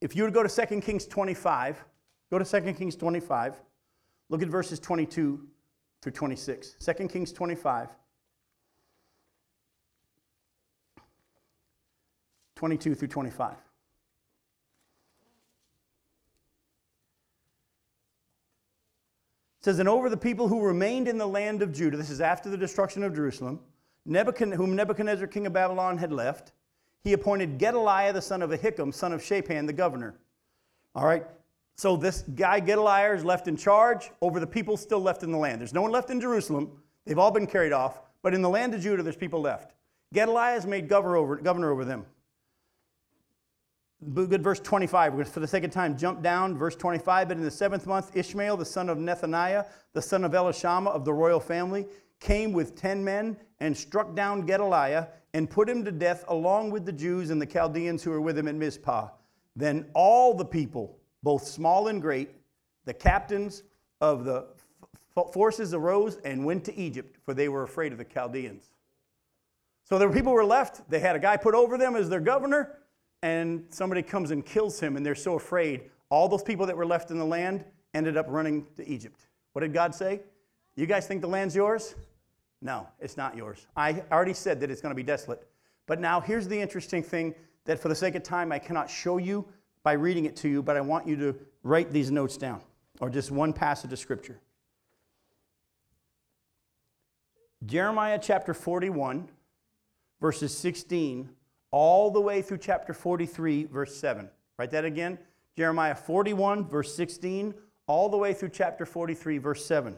If 0.00 0.14
you 0.14 0.22
were 0.22 0.28
to 0.28 0.34
go 0.34 0.42
to 0.42 0.66
2 0.66 0.80
Kings 0.80 1.06
25, 1.06 1.82
go 2.30 2.38
to 2.38 2.44
2 2.44 2.72
Kings 2.74 2.94
25, 2.94 3.60
look 4.28 4.42
at 4.42 4.48
verses 4.48 4.78
22 4.78 5.40
through 6.02 6.12
26. 6.12 6.76
2 6.78 7.08
Kings 7.08 7.32
25. 7.32 7.88
22 12.54 12.94
through 12.94 13.08
25. 13.08 13.54
It 19.64 19.72
says, 19.72 19.78
And 19.78 19.88
over 19.88 20.10
the 20.10 20.16
people 20.18 20.46
who 20.46 20.60
remained 20.60 21.08
in 21.08 21.16
the 21.16 21.26
land 21.26 21.62
of 21.62 21.72
Judah, 21.72 21.96
this 21.96 22.10
is 22.10 22.20
after 22.20 22.50
the 22.50 22.56
destruction 22.58 23.02
of 23.02 23.14
Jerusalem, 23.14 23.58
Nebuchadnezzar, 24.04 24.58
whom 24.58 24.76
Nebuchadnezzar, 24.76 25.26
king 25.26 25.46
of 25.46 25.54
Babylon, 25.54 25.96
had 25.96 26.12
left, 26.12 26.52
he 27.02 27.14
appointed 27.14 27.56
Gedaliah, 27.56 28.12
the 28.12 28.20
son 28.20 28.42
of 28.42 28.50
Ahikam, 28.50 28.92
son 28.92 29.14
of 29.14 29.24
Shaphan, 29.24 29.64
the 29.64 29.72
governor. 29.72 30.16
All 30.94 31.06
right, 31.06 31.24
so 31.76 31.96
this 31.96 32.24
guy 32.34 32.60
Gedaliah 32.60 33.14
is 33.14 33.24
left 33.24 33.48
in 33.48 33.56
charge 33.56 34.10
over 34.20 34.38
the 34.38 34.46
people 34.46 34.76
still 34.76 35.00
left 35.00 35.22
in 35.22 35.32
the 35.32 35.38
land. 35.38 35.62
There's 35.62 35.72
no 35.72 35.80
one 35.80 35.92
left 35.92 36.10
in 36.10 36.20
Jerusalem. 36.20 36.70
They've 37.06 37.18
all 37.18 37.30
been 37.30 37.46
carried 37.46 37.72
off. 37.72 38.02
But 38.20 38.34
in 38.34 38.42
the 38.42 38.50
land 38.50 38.74
of 38.74 38.82
Judah, 38.82 39.02
there's 39.02 39.16
people 39.16 39.40
left. 39.40 39.72
Gedaliah 40.12 40.58
is 40.58 40.66
made 40.66 40.90
governor 40.90 41.16
over, 41.16 41.36
governor 41.36 41.72
over 41.72 41.86
them. 41.86 42.04
Good 44.12 44.42
verse 44.42 44.60
25. 44.60 45.14
We're 45.14 45.24
for 45.24 45.40
the 45.40 45.46
second 45.46 45.70
time 45.70 45.96
jump 45.96 46.22
down. 46.22 46.58
Verse 46.58 46.76
25. 46.76 47.28
But 47.28 47.36
in 47.36 47.42
the 47.42 47.50
seventh 47.50 47.86
month, 47.86 48.14
Ishmael, 48.14 48.56
the 48.56 48.64
son 48.64 48.88
of 48.88 48.98
Nethaniah, 48.98 49.66
the 49.92 50.02
son 50.02 50.24
of 50.24 50.32
Elishama 50.32 50.88
of 50.88 51.04
the 51.04 51.12
royal 51.12 51.40
family, 51.40 51.86
came 52.20 52.52
with 52.52 52.76
ten 52.76 53.02
men 53.02 53.36
and 53.60 53.76
struck 53.76 54.14
down 54.14 54.44
Gedaliah 54.46 55.08
and 55.32 55.48
put 55.48 55.68
him 55.68 55.84
to 55.84 55.92
death 55.92 56.24
along 56.28 56.70
with 56.70 56.84
the 56.84 56.92
Jews 56.92 57.30
and 57.30 57.40
the 57.40 57.46
Chaldeans 57.46 58.02
who 58.02 58.10
were 58.10 58.20
with 58.20 58.36
him 58.36 58.48
at 58.48 58.54
Mizpah. 58.54 59.08
Then 59.56 59.86
all 59.94 60.34
the 60.34 60.44
people, 60.44 60.98
both 61.22 61.46
small 61.46 61.88
and 61.88 62.02
great, 62.02 62.30
the 62.84 62.94
captains 62.94 63.62
of 64.00 64.24
the 64.24 64.46
forces 65.32 65.72
arose 65.72 66.18
and 66.24 66.44
went 66.44 66.64
to 66.64 66.74
Egypt, 66.74 67.16
for 67.24 67.32
they 67.32 67.48
were 67.48 67.62
afraid 67.62 67.92
of 67.92 67.98
the 67.98 68.04
Chaldeans. 68.04 68.70
So 69.84 69.98
were 69.98 70.10
people 70.10 70.32
were 70.32 70.44
left. 70.44 70.88
They 70.90 70.98
had 70.98 71.14
a 71.14 71.20
guy 71.20 71.36
put 71.36 71.54
over 71.54 71.78
them 71.78 71.94
as 71.94 72.08
their 72.08 72.20
governor, 72.20 72.78
and 73.24 73.64
somebody 73.70 74.02
comes 74.02 74.32
and 74.32 74.44
kills 74.44 74.78
him, 74.78 74.98
and 74.98 75.06
they're 75.06 75.14
so 75.14 75.36
afraid. 75.36 75.90
All 76.10 76.28
those 76.28 76.42
people 76.42 76.66
that 76.66 76.76
were 76.76 76.84
left 76.84 77.10
in 77.10 77.18
the 77.18 77.24
land 77.24 77.64
ended 77.94 78.18
up 78.18 78.26
running 78.28 78.66
to 78.76 78.86
Egypt. 78.86 79.28
What 79.54 79.62
did 79.62 79.72
God 79.72 79.94
say? 79.94 80.20
You 80.76 80.84
guys 80.84 81.06
think 81.06 81.22
the 81.22 81.26
land's 81.26 81.56
yours? 81.56 81.94
No, 82.60 82.86
it's 83.00 83.16
not 83.16 83.34
yours. 83.34 83.66
I 83.74 84.02
already 84.12 84.34
said 84.34 84.60
that 84.60 84.70
it's 84.70 84.82
going 84.82 84.90
to 84.90 84.96
be 84.96 85.02
desolate. 85.02 85.48
But 85.86 86.00
now 86.00 86.20
here's 86.20 86.46
the 86.46 86.60
interesting 86.60 87.02
thing 87.02 87.34
that 87.64 87.80
for 87.80 87.88
the 87.88 87.94
sake 87.94 88.14
of 88.14 88.22
time 88.22 88.52
I 88.52 88.58
cannot 88.58 88.90
show 88.90 89.16
you 89.16 89.46
by 89.82 89.92
reading 89.92 90.26
it 90.26 90.36
to 90.36 90.48
you, 90.50 90.62
but 90.62 90.76
I 90.76 90.82
want 90.82 91.08
you 91.08 91.16
to 91.16 91.34
write 91.62 91.92
these 91.92 92.10
notes 92.10 92.36
down 92.36 92.60
or 93.00 93.08
just 93.08 93.30
one 93.30 93.54
passage 93.54 93.90
of 93.90 93.98
scripture. 93.98 94.38
Jeremiah 97.64 98.18
chapter 98.20 98.52
41, 98.52 99.30
verses 100.20 100.54
16, 100.54 101.30
all 101.74 102.08
the 102.08 102.20
way 102.20 102.40
through 102.40 102.58
chapter 102.58 102.94
43, 102.94 103.64
verse 103.64 103.96
7. 103.96 104.30
Write 104.60 104.70
that 104.70 104.84
again. 104.84 105.18
Jeremiah 105.56 105.96
41, 105.96 106.68
verse 106.68 106.94
16, 106.94 107.52
all 107.88 108.08
the 108.08 108.16
way 108.16 108.32
through 108.32 108.50
chapter 108.50 108.86
43, 108.86 109.38
verse 109.38 109.66
7. 109.66 109.96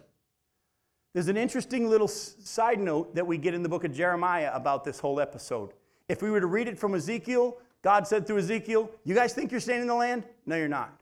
There's 1.12 1.28
an 1.28 1.36
interesting 1.36 1.90
little 1.90 2.08
side 2.08 2.80
note 2.80 3.14
that 3.14 3.26
we 3.26 3.36
get 3.36 3.52
in 3.52 3.62
the 3.62 3.68
book 3.68 3.84
of 3.84 3.92
Jeremiah 3.92 4.50
about 4.54 4.84
this 4.84 4.98
whole 4.98 5.20
episode. 5.20 5.74
If 6.08 6.22
we 6.22 6.30
were 6.30 6.40
to 6.40 6.46
read 6.46 6.66
it 6.66 6.78
from 6.78 6.94
Ezekiel, 6.94 7.58
God 7.82 8.06
said 8.06 8.26
through 8.26 8.38
Ezekiel, 8.38 8.90
You 9.04 9.14
guys 9.14 9.34
think 9.34 9.50
you're 9.50 9.60
staying 9.60 9.82
in 9.82 9.86
the 9.86 9.94
land? 9.94 10.24
No, 10.46 10.56
you're 10.56 10.68
not. 10.68 10.98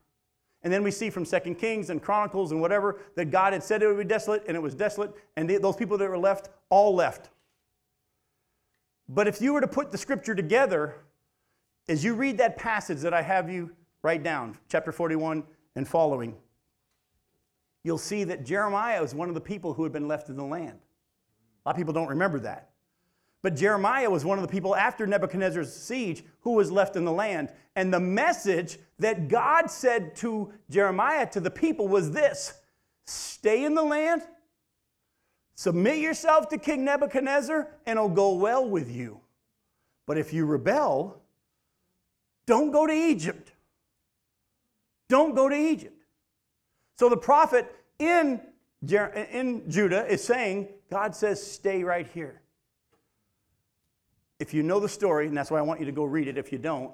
And 0.63 0.73
then 0.73 0.83
we 0.83 0.91
see 0.91 1.09
from 1.09 1.23
Second 1.23 1.55
Kings 1.55 1.89
and 1.89 2.03
Chronicles 2.03 2.51
and 2.51 2.59
whatever 2.59 2.99
that 3.15 3.31
God 3.31 3.53
had 3.53 3.63
said 3.63 3.81
it 3.81 3.87
would 3.87 3.97
be 3.97 4.03
desolate, 4.03 4.43
and 4.45 4.57
it 4.57 4.61
was 4.61 4.75
desolate, 4.75 5.13
and 5.37 5.49
those 5.49 5.77
people 5.77 5.97
that 5.97 6.09
were 6.09 6.17
left 6.17 6.49
all 6.69 6.93
left. 6.93 7.29
But 9.07 9.27
if 9.27 9.41
you 9.41 9.53
were 9.53 9.61
to 9.61 9.67
put 9.67 9.91
the 9.91 9.97
scripture 9.97 10.35
together, 10.35 10.95
as 11.87 12.03
you 12.03 12.15
read 12.15 12.37
that 12.39 12.57
passage 12.57 12.99
that 13.01 13.13
I 13.13 13.21
have 13.21 13.49
you 13.49 13.71
write 14.01 14.23
down, 14.23 14.57
chapter 14.69 14.91
41 14.91 15.43
and 15.75 15.87
following, 15.87 16.35
you'll 17.83 17.97
see 17.97 18.23
that 18.23 18.45
Jeremiah 18.45 19.01
was 19.01 19.13
one 19.13 19.29
of 19.29 19.35
the 19.35 19.41
people 19.41 19.73
who 19.73 19.83
had 19.83 19.91
been 19.91 20.07
left 20.07 20.29
in 20.29 20.35
the 20.35 20.43
land. 20.43 20.79
A 21.65 21.69
lot 21.69 21.75
of 21.75 21.77
people 21.77 21.93
don't 21.93 22.09
remember 22.09 22.39
that. 22.39 22.69
But 23.45 23.55
Jeremiah 23.55 24.09
was 24.09 24.25
one 24.25 24.39
of 24.39 24.41
the 24.41 24.51
people 24.51 24.75
after 24.75 25.05
Nebuchadnezzar's 25.05 25.71
siege 25.71 26.23
who 26.39 26.53
was 26.53 26.71
left 26.71 26.95
in 26.95 27.05
the 27.05 27.11
land. 27.11 27.49
And 27.75 27.93
the 27.93 27.99
message 27.99 28.79
that 28.97 29.27
God 29.27 29.69
said 29.69 30.15
to 30.15 30.51
Jeremiah, 30.67 31.29
to 31.29 31.39
the 31.39 31.51
people, 31.51 31.87
was 31.87 32.09
this 32.09 32.55
stay 33.05 33.63
in 33.63 33.75
the 33.75 33.83
land, 33.83 34.23
submit 35.55 35.97
yourself 35.97 36.49
to 36.49 36.57
King 36.57 36.85
Nebuchadnezzar, 36.85 37.67
and 37.85 37.97
it'll 37.97 38.09
go 38.09 38.35
well 38.35 38.67
with 38.67 38.91
you. 38.91 39.19
But 40.05 40.17
if 40.17 40.33
you 40.33 40.45
rebel, 40.45 41.21
don't 42.45 42.71
go 42.71 42.85
to 42.85 42.93
Egypt. 42.93 43.51
Don't 45.09 45.35
go 45.35 45.49
to 45.49 45.55
Egypt. 45.55 46.03
So 46.97 47.09
the 47.09 47.17
prophet 47.17 47.73
in, 47.99 48.39
in 48.81 49.63
Judah 49.69 50.05
is 50.05 50.23
saying, 50.23 50.69
God 50.89 51.15
says, 51.15 51.45
stay 51.45 51.83
right 51.83 52.07
here. 52.13 52.41
If 54.39 54.53
you 54.53 54.63
know 54.63 54.79
the 54.79 54.89
story, 54.89 55.27
and 55.27 55.35
that's 55.35 55.49
why 55.49 55.59
I 55.59 55.61
want 55.61 55.79
you 55.79 55.85
to 55.85 55.91
go 55.91 56.03
read 56.03 56.27
it 56.27 56.37
if 56.37 56.51
you 56.51 56.57
don't, 56.57 56.91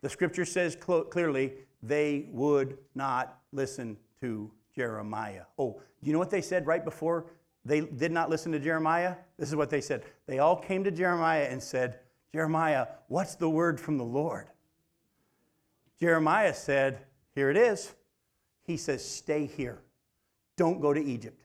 the 0.00 0.08
scripture 0.08 0.44
says 0.44 0.76
cl- 0.84 1.04
clearly 1.04 1.52
they 1.82 2.26
would 2.30 2.78
not 2.94 3.38
listen 3.52 3.96
to 4.20 4.50
Jeremiah. 4.74 5.44
Oh, 5.58 5.80
you 6.00 6.12
know 6.12 6.18
what 6.18 6.30
they 6.30 6.40
said 6.40 6.66
right 6.66 6.84
before 6.84 7.26
they 7.64 7.80
did 7.80 8.10
not 8.10 8.28
listen 8.28 8.52
to 8.52 8.58
Jeremiah? 8.58 9.16
This 9.38 9.48
is 9.48 9.56
what 9.56 9.70
they 9.70 9.80
said. 9.80 10.02
They 10.26 10.38
all 10.38 10.56
came 10.56 10.82
to 10.84 10.90
Jeremiah 10.90 11.46
and 11.48 11.62
said, 11.62 12.00
Jeremiah, 12.32 12.86
what's 13.08 13.34
the 13.34 13.48
word 13.48 13.78
from 13.78 13.98
the 13.98 14.04
Lord? 14.04 14.48
Jeremiah 16.00 16.54
said, 16.54 16.98
Here 17.34 17.50
it 17.50 17.56
is. 17.56 17.94
He 18.64 18.76
says, 18.76 19.04
Stay 19.04 19.46
here. 19.46 19.80
Don't 20.56 20.80
go 20.80 20.92
to 20.92 21.02
Egypt. 21.02 21.40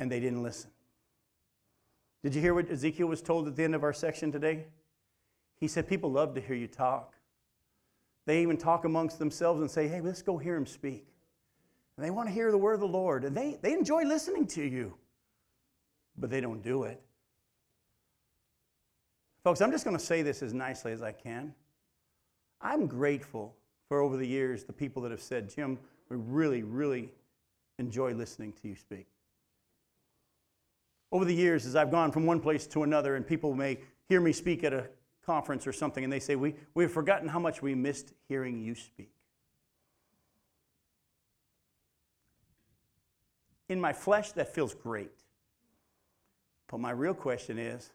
And 0.00 0.10
they 0.10 0.20
didn't 0.20 0.42
listen. 0.42 0.70
Did 2.22 2.34
you 2.34 2.40
hear 2.40 2.54
what 2.54 2.70
Ezekiel 2.70 3.06
was 3.06 3.22
told 3.22 3.46
at 3.46 3.54
the 3.54 3.62
end 3.62 3.74
of 3.74 3.84
our 3.84 3.92
section 3.92 4.32
today? 4.32 4.66
He 5.60 5.68
said, 5.68 5.88
People 5.88 6.10
love 6.10 6.34
to 6.34 6.40
hear 6.40 6.56
you 6.56 6.66
talk. 6.66 7.14
They 8.26 8.42
even 8.42 8.56
talk 8.56 8.84
amongst 8.84 9.18
themselves 9.18 9.60
and 9.60 9.70
say, 9.70 9.86
Hey, 9.86 10.00
let's 10.00 10.22
go 10.22 10.36
hear 10.36 10.56
him 10.56 10.66
speak. 10.66 11.06
And 11.98 12.06
they 12.06 12.10
want 12.10 12.28
to 12.28 12.32
hear 12.32 12.52
the 12.52 12.58
word 12.58 12.74
of 12.74 12.80
the 12.80 12.86
Lord. 12.86 13.24
And 13.24 13.36
they, 13.36 13.58
they 13.60 13.72
enjoy 13.72 14.04
listening 14.04 14.46
to 14.46 14.62
you, 14.62 14.94
but 16.16 16.30
they 16.30 16.40
don't 16.40 16.62
do 16.62 16.84
it. 16.84 17.02
Folks, 19.42 19.60
I'm 19.60 19.72
just 19.72 19.84
going 19.84 19.96
to 19.96 20.02
say 20.02 20.22
this 20.22 20.40
as 20.40 20.54
nicely 20.54 20.92
as 20.92 21.02
I 21.02 21.10
can. 21.10 21.52
I'm 22.60 22.86
grateful 22.86 23.56
for 23.88 24.00
over 24.00 24.16
the 24.16 24.26
years 24.26 24.62
the 24.62 24.72
people 24.72 25.02
that 25.02 25.10
have 25.10 25.20
said, 25.20 25.52
Jim, 25.52 25.76
we 26.08 26.16
really, 26.16 26.62
really 26.62 27.10
enjoy 27.80 28.14
listening 28.14 28.52
to 28.62 28.68
you 28.68 28.76
speak. 28.76 29.08
Over 31.10 31.24
the 31.24 31.34
years, 31.34 31.66
as 31.66 31.74
I've 31.74 31.90
gone 31.90 32.12
from 32.12 32.26
one 32.26 32.38
place 32.38 32.68
to 32.68 32.84
another, 32.84 33.16
and 33.16 33.26
people 33.26 33.56
may 33.56 33.76
hear 34.08 34.20
me 34.20 34.32
speak 34.32 34.62
at 34.62 34.72
a 34.72 34.86
conference 35.26 35.66
or 35.66 35.72
something, 35.72 36.04
and 36.04 36.12
they 36.12 36.20
say, 36.20 36.36
we, 36.36 36.54
We've 36.74 36.92
forgotten 36.92 37.26
how 37.26 37.40
much 37.40 37.60
we 37.60 37.74
missed 37.74 38.12
hearing 38.28 38.60
you 38.60 38.76
speak. 38.76 39.10
In 43.68 43.80
my 43.80 43.92
flesh, 43.92 44.32
that 44.32 44.54
feels 44.54 44.74
great. 44.74 45.12
But 46.68 46.80
my 46.80 46.90
real 46.90 47.14
question 47.14 47.58
is 47.58 47.90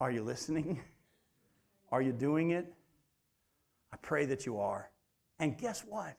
are 0.00 0.10
you 0.10 0.22
listening? 0.22 0.80
Are 1.92 2.02
you 2.02 2.12
doing 2.12 2.50
it? 2.50 2.74
I 3.92 3.96
pray 3.98 4.26
that 4.26 4.44
you 4.44 4.58
are. 4.58 4.90
And 5.38 5.56
guess 5.56 5.82
what? 5.82 6.16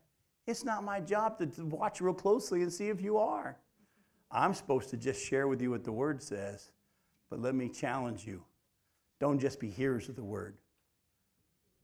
It's 0.47 0.63
not 0.63 0.81
my 0.81 1.01
job 1.01 1.37
to 1.39 1.65
watch 1.65 1.99
real 1.99 2.13
closely 2.13 2.61
and 2.61 2.71
see 2.71 2.87
if 2.87 3.01
you 3.01 3.17
are. 3.17 3.57
I'm 4.31 4.53
supposed 4.53 4.89
to 4.91 4.97
just 4.97 5.23
share 5.23 5.47
with 5.49 5.61
you 5.61 5.71
what 5.71 5.83
the 5.83 5.91
word 5.91 6.23
says. 6.23 6.71
But 7.29 7.41
let 7.41 7.53
me 7.53 7.67
challenge 7.67 8.25
you 8.25 8.41
don't 9.19 9.39
just 9.39 9.59
be 9.59 9.69
hearers 9.69 10.09
of 10.09 10.15
the 10.15 10.23
word, 10.23 10.55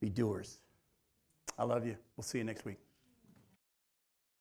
be 0.00 0.08
doers. 0.08 0.60
I 1.58 1.64
love 1.64 1.86
you. 1.86 1.96
We'll 2.16 2.24
see 2.24 2.38
you 2.38 2.44
next 2.44 2.64
week. 2.64 2.78